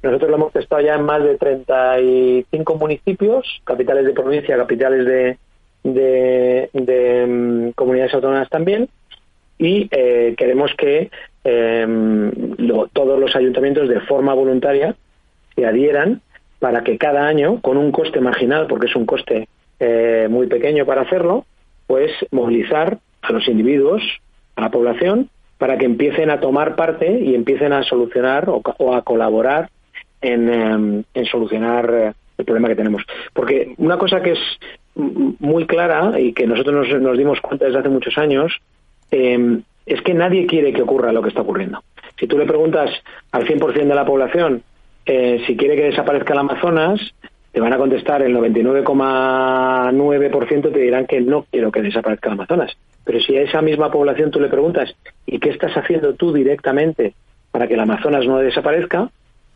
nosotros 0.02 0.30
lo 0.30 0.38
hemos 0.38 0.54
testado 0.54 0.82
ya 0.82 0.96
en 0.96 1.04
más 1.04 1.24
de 1.24 1.38
35 1.38 2.76
municipios, 2.76 3.62
capitales 3.66 4.06
de 4.06 4.14
provincia, 4.14 4.56
capitales 4.56 5.06
de, 5.06 6.70
de, 6.74 7.26
mm, 7.28 7.72
comunidades 7.72 8.14
autónomas 8.14 8.50
también, 8.50 8.88
y 9.58 9.90
eh, 9.92 10.36
queremos 10.38 10.72
que 10.78 11.12
em, 11.44 12.32
todos 12.94 13.20
los 13.20 13.36
ayuntamientos 13.36 13.90
de 13.90 14.00
forma 14.02 14.34
voluntaria 14.34 14.96
se 15.56 15.66
adhieran 15.66 16.22
para 16.60 16.84
que 16.84 16.98
cada 16.98 17.28
año, 17.28 17.62
con 17.62 17.78
un 17.78 17.92
coste 17.92 18.22
marginal, 18.22 18.68
porque 18.68 18.88
es 18.88 18.96
un 18.96 19.06
coste 19.06 19.50
eh, 19.80 20.28
muy 20.30 20.48
pequeño 20.48 20.86
para 20.86 21.02
hacerlo, 21.02 21.46
pues 21.88 22.12
movilizar 22.32 23.00
a 23.22 23.32
los 23.34 23.48
individuos, 23.50 24.02
a 24.56 24.62
la 24.62 24.70
población, 24.70 25.30
para 25.58 25.78
que 25.78 25.86
empiecen 25.86 26.30
a 26.30 26.40
tomar 26.40 26.78
parte 26.78 27.20
y 27.20 27.36
empiecen 27.36 27.74
a 27.74 27.84
solucionar 27.84 28.50
o 28.50 28.94
a 28.96 29.02
colaborar 29.02 29.70
Em, 30.22 31.04
en, 31.14 31.26
solucionar 31.26 31.94
eh, 31.94 32.12
el 32.38 32.46
problema 32.46 32.68
que 32.68 32.76
tenemos. 32.76 33.04
Porque 33.34 33.74
una 33.78 33.98
cosa 33.98 34.22
que 34.22 34.34
es 34.34 34.40
muy 34.96 35.66
clara 35.66 36.20
y 36.20 36.34
que 36.34 36.46
nosotros 36.46 36.90
nos, 37.02 37.18
dimos 37.18 37.40
cuenta 37.40 37.64
desde 37.66 37.80
hace 37.80 37.88
muchos 37.88 38.18
años 38.18 38.60
em, 39.12 39.62
es 39.86 40.02
que 40.02 40.14
nadie 40.14 40.46
quiere 40.46 40.74
que 40.74 40.82
ocurra 40.82 41.14
lo 41.14 41.22
que 41.22 41.30
está 41.30 41.40
ocurriendo. 41.42 41.82
Si 42.20 42.28
tú 42.28 42.38
le 42.38 42.46
preguntas 42.46 42.92
al 43.32 43.48
100% 43.48 43.74
de 43.74 43.96
la 43.96 44.06
población 44.06 44.62
eh, 45.06 45.42
si 45.48 45.56
quiere 45.56 45.78
que 45.78 45.86
desaparezca 45.86 46.34
el 46.34 46.40
Amazonas, 46.40 47.00
te 47.54 47.62
van 47.62 47.72
a 47.72 47.78
contestar 47.78 48.22
el 48.22 48.36
99,9% 48.36 50.74
te 50.74 50.80
dirán 50.80 51.08
que 51.08 51.22
no 51.22 51.46
quiero 51.50 51.72
que 51.72 51.82
desaparezca 51.82 52.28
el 52.28 52.34
Amazonas. 52.34 52.76
Pero 53.06 53.22
si 53.22 53.38
a 53.38 53.44
esa 53.44 53.62
misma 53.62 53.90
población 53.90 54.32
tú 54.32 54.42
le 54.42 54.50
preguntas 54.50 54.94
¿y 55.26 55.40
qué 55.40 55.50
estás 55.50 55.78
haciendo 55.78 56.16
tú 56.16 56.34
directamente 56.34 57.14
para 57.52 57.68
que 57.68 57.76
el 57.76 57.80
Amazonas 57.80 58.28
no 58.28 58.40
desaparezca? 58.40 59.10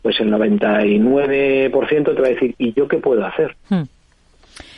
Pues 0.04 0.20
el 0.20 0.30
99% 0.30 2.14
te 2.14 2.20
va 2.20 2.26
a 2.26 2.30
decir, 2.30 2.54
¿y 2.58 2.74
yo 2.74 2.86
qué 2.88 2.98
puedo 2.98 3.24
hacer? 3.24 3.56
Hmm. 3.70 3.84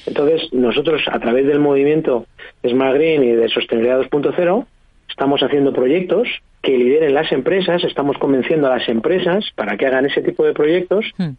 Entonces, 0.06 0.52
nosotros 0.52 1.02
a 1.10 1.18
través 1.18 1.48
del 1.48 1.58
movimiento 1.58 2.26
Smart 2.64 2.94
Green 2.94 3.24
y 3.24 3.32
de 3.32 3.48
Sostenibilidad 3.48 4.00
2.0 4.02 4.66
estamos 5.10 5.42
haciendo 5.42 5.72
proyectos 5.72 6.28
que 6.62 6.78
lideren 6.78 7.12
las 7.12 7.32
empresas, 7.32 7.82
estamos 7.82 8.18
convenciendo 8.18 8.68
a 8.68 8.78
las 8.78 8.88
empresas 8.88 9.46
para 9.56 9.76
que 9.76 9.86
hagan 9.86 10.06
ese 10.06 10.22
tipo 10.22 10.44
de 10.44 10.52
proyectos, 10.52 11.04
hmm. 11.18 11.30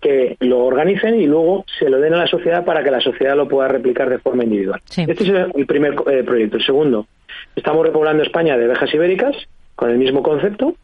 que 0.00 0.36
lo 0.40 0.64
organicen 0.64 1.14
y 1.14 1.26
luego 1.28 1.64
se 1.78 1.88
lo 1.88 2.00
den 2.00 2.14
a 2.14 2.18
la 2.18 2.26
sociedad 2.26 2.64
para 2.64 2.82
que 2.82 2.90
la 2.90 3.00
sociedad 3.00 3.36
lo 3.36 3.46
pueda 3.46 3.68
replicar 3.68 4.10
de 4.10 4.18
forma 4.18 4.42
individual. 4.42 4.82
Este 4.88 5.22
es 5.22 5.30
el 5.54 5.66
primer 5.66 5.94
eh, 6.10 6.24
proyecto. 6.24 6.56
El 6.56 6.66
segundo, 6.66 7.06
estamos 7.54 7.86
repoblando 7.86 8.24
España 8.24 8.58
de 8.58 8.64
abejas 8.64 8.92
ibéricas 8.92 9.36
con 9.76 9.90
el 9.90 9.98
mismo 9.98 10.24
concepto 10.24 10.74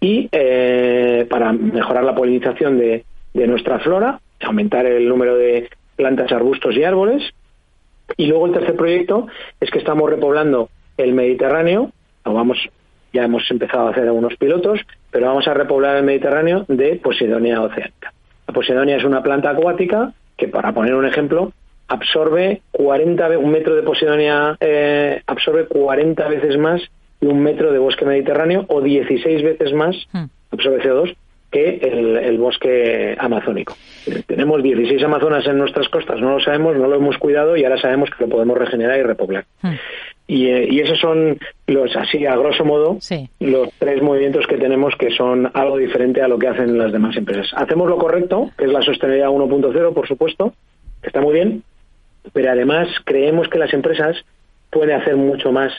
y 0.00 0.28
eh, 0.32 1.26
para 1.28 1.52
mejorar 1.52 2.04
la 2.04 2.14
polinización 2.14 2.78
de, 2.78 3.04
nuestra 3.34 3.78
flora, 3.78 4.20
aumentar 4.40 4.84
el 4.86 5.08
número 5.08 5.36
de 5.36 5.68
plantas, 5.94 6.32
arbustos 6.32 6.76
y 6.76 6.82
árboles. 6.82 7.22
Y 8.16 8.26
luego 8.26 8.46
el 8.46 8.52
tercer 8.52 8.74
proyecto 8.74 9.28
es 9.60 9.70
que 9.70 9.78
estamos 9.78 10.10
repoblando 10.10 10.70
el 10.96 11.12
Mediterráneo, 11.12 11.92
vamos, 12.24 12.58
ya 13.12 13.24
hemos 13.24 13.48
empezado 13.50 13.86
a 13.86 13.90
hacer 13.90 14.04
algunos 14.04 14.34
pilotos, 14.36 14.80
pero 15.10 15.26
vamos 15.26 15.46
a 15.46 15.54
repoblar 15.54 15.96
el 15.96 16.04
Mediterráneo 16.04 16.64
de 16.66 16.96
Posidonia 16.96 17.60
oceánica. 17.60 18.12
La 18.46 18.54
Posidonia 18.54 18.96
es 18.96 19.04
una 19.04 19.22
planta 19.22 19.50
acuática 19.50 20.12
que, 20.36 20.48
para 20.48 20.72
poner 20.72 20.94
un 20.94 21.06
ejemplo, 21.06 21.52
absorbe 21.86 22.62
40, 22.72 23.38
un 23.38 23.50
metro 23.50 23.74
de 23.74 23.82
Posidonia 23.82 24.56
eh, 24.58 25.22
absorbe 25.26 25.66
40 25.66 26.28
veces 26.28 26.58
más 26.58 26.82
de 27.20 27.28
un 27.28 27.40
metro 27.40 27.72
de 27.72 27.78
bosque 27.78 28.04
mediterráneo 28.04 28.64
o 28.68 28.80
16 28.80 29.42
veces 29.42 29.72
más 29.72 29.96
hmm. 30.12 30.24
absorbe 30.50 30.82
CO2 30.82 31.16
que 31.50 31.76
el, 31.76 32.36
bosque 32.36 33.16
amazónico. 33.18 33.74
Tenemos 34.26 34.62
16 34.62 35.02
amazonas 35.02 35.46
en 35.46 35.56
nuestras 35.56 35.88
costas, 35.88 36.20
no 36.20 36.32
lo 36.32 36.40
sabemos, 36.40 36.76
no 36.76 36.86
lo 36.86 36.96
hemos 36.96 37.16
cuidado 37.16 37.56
y 37.56 37.64
ahora 37.64 37.80
sabemos 37.80 38.10
que 38.10 38.24
lo 38.24 38.30
podemos 38.30 38.58
regenerar 38.58 38.98
y 38.98 39.02
repoblar. 39.02 39.46
Hmm. 39.62 39.74
Eh, 40.30 40.68
y, 40.70 40.80
esos 40.80 40.98
son 41.00 41.38
los, 41.66 41.96
así 41.96 42.26
a 42.26 42.36
grosso 42.36 42.64
modo, 42.66 42.98
los 43.40 43.68
tres 43.78 44.02
movimientos 44.02 44.46
que 44.46 44.58
tenemos 44.58 44.94
que 44.96 45.10
son 45.10 45.50
algo 45.54 45.78
diferente 45.78 46.20
a 46.20 46.28
lo 46.28 46.38
que 46.38 46.48
hacen 46.48 46.76
las 46.76 46.92
demás 46.92 47.16
empresas. 47.16 47.50
Hacemos 47.56 47.88
lo 47.88 47.96
correcto, 47.96 48.50
que 48.58 48.66
es 48.66 48.70
la 48.70 48.82
sostenibilidad 48.82 49.30
1.0, 49.30 49.94
por 49.94 50.06
supuesto, 50.06 50.52
que 51.00 51.06
está 51.06 51.22
muy 51.22 51.32
bien, 51.32 51.62
pero 52.34 52.50
además 52.50 52.88
creemos 53.04 53.48
que 53.48 53.58
las 53.58 53.72
empresas 53.72 54.16
pueden 54.70 55.00
hacer 55.00 55.16
mucho 55.16 55.50
más 55.50 55.72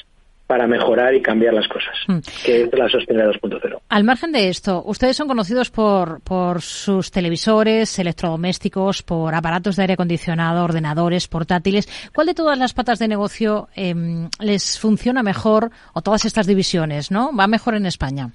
para 0.50 0.66
mejorar 0.66 1.14
y 1.14 1.22
cambiar 1.22 1.54
las 1.54 1.68
cosas, 1.68 1.93
mm. 2.08 2.18
que 2.43 2.64
es 2.64 2.74
la 2.74 2.89
sostenibilidad 2.89 3.39
2.0. 3.39 3.82
Al 3.88 4.04
margen 4.04 4.32
de 4.32 4.50
esto, 4.50 4.82
ustedes 4.84 5.16
son 5.16 5.28
conocidos 5.28 5.70
por, 5.70 6.22
por 6.22 6.64
sus 6.64 7.12
televisores, 7.12 8.00
electrodomésticos, 8.00 9.04
por 9.04 9.36
aparatos 9.36 9.76
de 9.76 9.84
aire 9.84 9.93
acondicionado, 9.93 10.64
ordenadores, 10.64 11.28
portátiles. 11.28 11.88
¿Cuál 12.16 12.26
de 12.26 12.34
todas 12.34 12.58
las 12.58 12.74
patas 12.74 12.97
de 12.97 13.08
negocio 13.08 13.68
em, 13.76 14.28
les 14.39 14.80
funciona 14.80 15.22
mejor 15.22 15.70
o 15.93 16.02
todas 16.02 16.26
estas 16.26 16.47
divisiones, 16.47 17.12
no? 17.12 17.30
¿Va 17.32 17.45
mejor 17.45 17.76
en 17.76 17.86
España? 17.86 18.32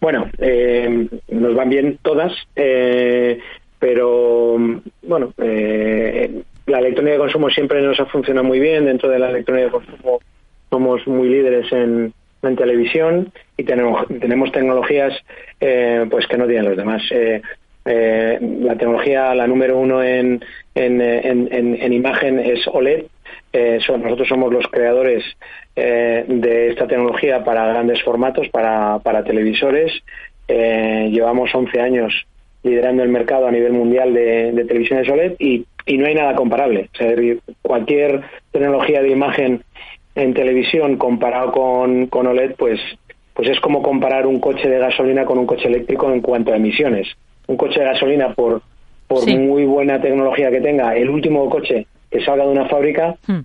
Bueno, 0.00 0.28
eh, 0.38 1.06
nos 1.28 1.54
van 1.54 1.68
bien 1.68 2.00
todas, 2.02 2.32
eh, 2.56 3.38
pero 3.78 4.58
bueno, 5.02 5.32
eh, 5.38 6.42
la 6.66 6.80
electrónica 6.80 7.12
de 7.12 7.20
consumo 7.20 7.48
siempre 7.48 7.80
nos 7.80 8.00
ha 8.00 8.06
funcionado 8.06 8.44
muy 8.44 8.58
bien. 8.58 8.86
Dentro 8.86 9.08
de 9.08 9.20
la 9.20 9.30
electrónica 9.30 9.66
de 9.66 9.70
consumo 9.70 10.18
somos 10.72 11.06
muy 11.06 11.28
líderes 11.28 11.70
en, 11.70 12.14
televisión 12.56 13.30
y 13.56 13.62
tenemos, 13.62 14.04
tenemos 14.08 14.50
tecnologías 14.50 15.12
eh, 15.60 16.06
pues 16.10 16.26
que 16.26 16.36
no 16.36 16.46
tienen 16.46 16.64
los 16.64 16.76
demás. 16.76 17.02
Eh, 17.12 17.40
eh, 17.84 18.38
la 18.40 18.74
tecnología, 18.74 19.32
la 19.34 19.46
número 19.46 19.78
uno 19.78 20.02
en, 20.02 20.42
en, 20.74 21.92
imagen 21.92 22.40
es 22.40 22.66
OLED. 22.66 23.04
nosotros 24.02 24.26
somos 24.26 24.52
los 24.52 24.66
creadores 24.68 25.22
de 25.76 26.68
esta 26.70 26.88
tecnología 26.88 27.44
para 27.44 27.66
grandes 27.66 28.02
formatos, 28.02 28.48
para, 28.48 28.98
para 28.98 29.22
televisores. 29.22 29.92
llevamos 30.48 31.54
11 31.54 31.80
años 31.80 32.26
liderando 32.64 33.04
el 33.04 33.08
mercado 33.08 33.46
a 33.46 33.52
nivel 33.52 33.72
mundial 33.72 34.14
de, 34.14 34.50
de 34.50 34.64
televisiones 34.64 35.08
OLED 35.08 35.34
y 35.38 35.64
no 35.98 36.06
hay 36.06 36.14
nada 36.14 36.34
comparable. 36.34 36.88
cualquier 37.62 38.22
tecnología 38.50 39.00
de 39.00 39.10
imagen 39.10 39.62
en 40.14 40.34
televisión 40.34 40.96
comparado 40.96 41.52
con, 41.52 42.06
con 42.06 42.26
OLED, 42.26 42.54
pues, 42.56 42.80
pues 43.34 43.48
es 43.48 43.60
como 43.60 43.82
comparar 43.82 44.26
un 44.26 44.40
coche 44.40 44.68
de 44.68 44.78
gasolina 44.78 45.24
con 45.24 45.38
un 45.38 45.46
coche 45.46 45.68
eléctrico 45.68 46.12
en 46.12 46.20
cuanto 46.20 46.52
a 46.52 46.56
emisiones. 46.56 47.08
Un 47.46 47.56
coche 47.56 47.80
de 47.80 47.86
gasolina, 47.86 48.34
por, 48.34 48.62
por 49.06 49.26
muy 49.26 49.64
buena 49.64 50.00
tecnología 50.00 50.50
que 50.50 50.60
tenga, 50.60 50.94
el 50.96 51.08
último 51.08 51.48
coche 51.48 51.86
que 52.10 52.22
salga 52.22 52.44
de 52.44 52.50
una 52.50 52.68
fábrica, 52.68 53.16
hmm. 53.26 53.40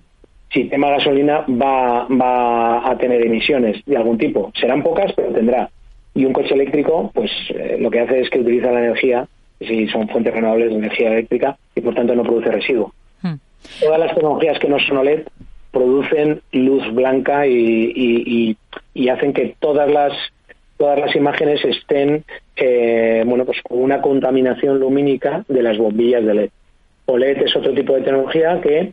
si 0.52 0.64
tema 0.64 0.90
gasolina 0.90 1.44
va, 1.48 2.06
va 2.08 2.90
a 2.90 2.98
tener 2.98 3.24
emisiones 3.24 3.82
de 3.86 3.96
algún 3.96 4.18
tipo. 4.18 4.52
Serán 4.54 4.82
pocas, 4.82 5.12
pero 5.14 5.32
tendrá. 5.32 5.70
Y 6.14 6.24
un 6.24 6.32
coche 6.32 6.54
eléctrico, 6.54 7.10
pues 7.14 7.30
eh, 7.50 7.76
lo 7.80 7.90
que 7.90 8.00
hace 8.00 8.20
es 8.20 8.30
que 8.30 8.40
utiliza 8.40 8.70
la 8.70 8.80
energía, 8.80 9.26
si 9.58 9.88
son 9.88 10.08
fuentes 10.08 10.34
renovables 10.34 10.70
de 10.70 10.76
energía 10.76 11.08
eléctrica, 11.08 11.56
y 11.74 11.80
por 11.80 11.94
tanto 11.94 12.14
no 12.14 12.24
produce 12.24 12.50
residuo. 12.50 12.92
Hmm. 13.22 13.36
Todas 13.80 13.98
las 13.98 14.14
tecnologías 14.14 14.58
que 14.58 14.68
no 14.68 14.78
son 14.80 14.98
OLED 14.98 15.26
producen 15.70 16.40
luz 16.52 16.82
blanca 16.94 17.46
y, 17.46 17.52
y, 17.94 18.56
y, 18.94 19.08
hacen 19.08 19.32
que 19.32 19.54
todas 19.58 19.90
las 19.90 20.12
todas 20.76 20.98
las 20.98 21.14
imágenes 21.16 21.64
estén 21.64 22.24
eh, 22.56 23.22
bueno 23.26 23.44
pues 23.44 23.60
con 23.62 23.82
una 23.82 24.00
contaminación 24.00 24.78
lumínica 24.78 25.44
de 25.48 25.62
las 25.62 25.76
bombillas 25.78 26.24
de 26.24 26.34
LED. 26.34 26.50
OLED 27.06 27.42
es 27.42 27.56
otro 27.56 27.72
tipo 27.74 27.94
de 27.94 28.02
tecnología 28.02 28.60
que 28.60 28.92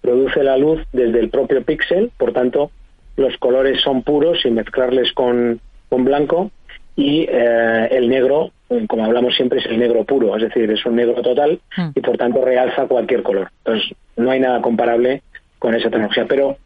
produce 0.00 0.42
la 0.42 0.56
luz 0.56 0.82
desde 0.92 1.20
el 1.20 1.30
propio 1.30 1.62
píxel, 1.62 2.10
por 2.16 2.32
tanto 2.32 2.70
los 3.16 3.36
colores 3.38 3.80
son 3.80 4.02
puros 4.02 4.40
sin 4.42 4.54
mezclarles 4.54 5.12
con, 5.12 5.60
con 5.88 6.04
blanco 6.04 6.50
y 6.96 7.26
eh, 7.28 7.88
el 7.90 8.08
negro, 8.08 8.52
como 8.88 9.04
hablamos 9.04 9.34
siempre, 9.36 9.60
es 9.60 9.66
el 9.66 9.78
negro 9.78 10.04
puro, 10.04 10.34
es 10.36 10.42
decir, 10.42 10.70
es 10.70 10.84
un 10.86 10.96
negro 10.96 11.20
total 11.20 11.60
y 11.94 12.00
por 12.00 12.16
tanto 12.16 12.42
realza 12.42 12.86
cualquier 12.86 13.22
color. 13.22 13.50
Entonces 13.64 13.96
no 14.16 14.30
hay 14.30 14.40
nada 14.40 14.62
comparable 14.62 15.22
con 15.58 15.74
esa 15.74 15.90
tecnología. 15.90 16.26
Pero 16.28 16.56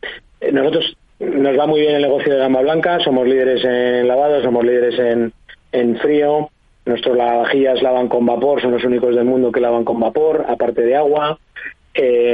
eh, 0.41 0.53
nosotros 0.53 0.97
nos 1.19 1.59
va 1.59 1.67
muy 1.67 1.81
bien 1.81 1.97
el 1.97 2.03
negocio 2.03 2.33
de 2.33 2.39
gama 2.39 2.61
blanca, 2.61 2.99
somos 3.01 3.27
líderes 3.27 3.65
en 3.65 4.09
lavado, 4.09 4.43
somos 4.43 4.65
líderes 4.65 4.99
en, 4.99 5.33
en 5.73 5.97
frío, 5.99 6.51
nuestros 6.87 7.17
lavavajillas 7.17 7.83
lavan 7.83 8.09
con 8.09 8.25
vapor, 8.25 8.61
son 8.61 8.73
los 8.73 8.85
únicos 8.85 9.15
del 9.15 9.25
mundo 9.25 9.53
que 9.53 9.61
lavan 9.61 9.85
con 9.85 10.01
vapor, 10.01 10.47
aparte 10.49 10.83
de 10.83 10.97
agua. 10.97 11.39
Eh, 11.93 12.29